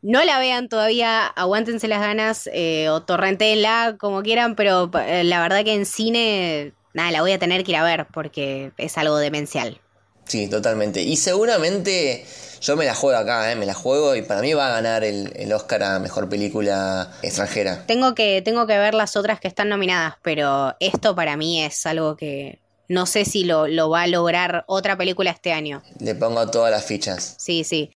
no 0.00 0.24
la 0.24 0.38
vean 0.38 0.70
todavía, 0.70 1.26
aguántense 1.26 1.86
las 1.86 2.00
ganas 2.00 2.48
eh, 2.54 2.88
o 2.88 3.02
torrentenla, 3.02 3.96
como 4.00 4.22
quieran. 4.22 4.56
Pero 4.56 4.90
eh, 5.06 5.22
la 5.24 5.42
verdad 5.42 5.62
que 5.62 5.74
en 5.74 5.84
cine, 5.84 6.72
nada, 6.94 7.10
la 7.10 7.20
voy 7.20 7.32
a 7.32 7.38
tener 7.38 7.64
que 7.64 7.72
ir 7.72 7.76
a 7.76 7.84
ver 7.84 8.06
porque 8.12 8.72
es 8.76 8.98
algo 8.98 9.16
demencial. 9.16 9.80
Sí, 10.24 10.48
totalmente. 10.48 11.02
Y 11.02 11.16
seguramente 11.16 12.24
yo 12.60 12.76
me 12.76 12.84
la 12.84 12.94
juego 12.94 13.18
acá, 13.18 13.50
¿eh? 13.50 13.56
me 13.56 13.66
la 13.66 13.74
juego 13.74 14.14
y 14.14 14.22
para 14.22 14.40
mí 14.40 14.54
va 14.54 14.68
a 14.68 14.70
ganar 14.70 15.04
el, 15.04 15.52
Oscar 15.52 15.82
a 15.82 15.98
Mejor 15.98 16.28
Película 16.28 17.10
Extranjera. 17.22 17.84
Tengo 17.86 18.14
que, 18.14 18.40
tengo 18.42 18.66
que 18.66 18.78
ver 18.78 18.94
las 18.94 19.16
otras 19.16 19.40
que 19.40 19.48
están 19.48 19.68
nominadas, 19.68 20.14
pero 20.22 20.76
esto 20.78 21.14
para 21.14 21.36
mí 21.36 21.62
es 21.62 21.84
algo 21.86 22.16
que 22.16 22.60
no 22.88 23.06
sé 23.06 23.24
si 23.24 23.44
lo, 23.44 23.90
va 23.90 24.02
a 24.02 24.06
lograr 24.06 24.64
otra 24.68 24.96
película 24.96 25.30
este 25.30 25.52
año. 25.52 25.82
Le 25.98 26.14
pongo 26.14 26.48
todas 26.50 26.70
las 26.70 26.84
fichas. 26.84 27.34
Sí, 27.38 27.64
sí. 27.64 27.90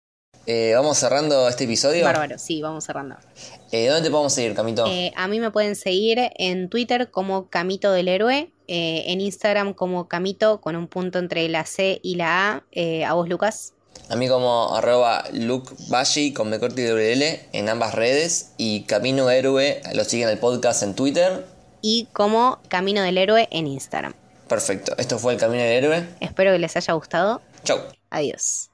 Eh, 0.47 0.73
¿Vamos 0.75 0.99
cerrando 0.99 1.49
este 1.49 1.65
episodio? 1.65 2.05
Bárbaro, 2.05 2.39
sí, 2.39 2.61
vamos 2.63 2.85
cerrando. 2.85 3.17
Eh, 3.73 3.89
¿Dónde 3.89 4.03
te 4.03 4.11
podemos 4.11 4.33
seguir, 4.33 4.55
Camito? 4.55 4.85
A 5.17 5.29
mí 5.29 5.41
me 5.41 5.51
pueden 5.51 5.75
seguir 5.75 6.19
en 6.37 6.69
Twitter 6.69 7.11
como 7.11 7.49
Camito 7.49 7.93
del 7.93 8.09
Héroe, 8.09 8.53
en 8.67 9.21
Instagram 9.21 9.75
como 9.75 10.09
Camito 10.09 10.61
con 10.61 10.77
un 10.77 10.89
punto 10.89 11.19
entre 11.19 11.49
la 11.49 11.65
C 11.65 12.01
y 12.03 12.17
la 12.17 12.65
A. 12.75 13.09
a 13.09 13.13
vos, 13.15 13.29
Lucas. 13.29 13.75
A 14.11 14.17
mí 14.17 14.29
como 14.29 14.75
arroba 14.75 15.25
Bashi 15.89 16.33
con 16.33 16.53
y 16.53 16.59
WL 16.59 17.23
en 17.53 17.69
ambas 17.69 17.95
redes 17.95 18.53
y 18.59 18.83
Camino 18.83 19.31
Héroe 19.31 19.81
lo 19.95 20.05
siguen 20.05 20.29
el 20.29 20.39
podcast 20.39 20.83
en 20.83 20.95
Twitter. 20.95 21.47
Y 21.81 22.09
como 22.13 22.61
Camino 22.69 23.03
del 23.03 23.19
Héroe 23.19 23.49
en 23.51 23.67
Instagram. 23.67 24.15
Perfecto, 24.49 24.95
esto 24.99 25.19
fue 25.19 25.35
el 25.35 25.39
Camino 25.39 25.63
del 25.63 25.85
Héroe. 25.85 26.07
Espero 26.21 26.53
que 26.53 26.59
les 26.59 26.77
haya 26.77 26.93
gustado. 26.93 27.41
Chau. 27.63 27.79
Adiós. 28.11 28.71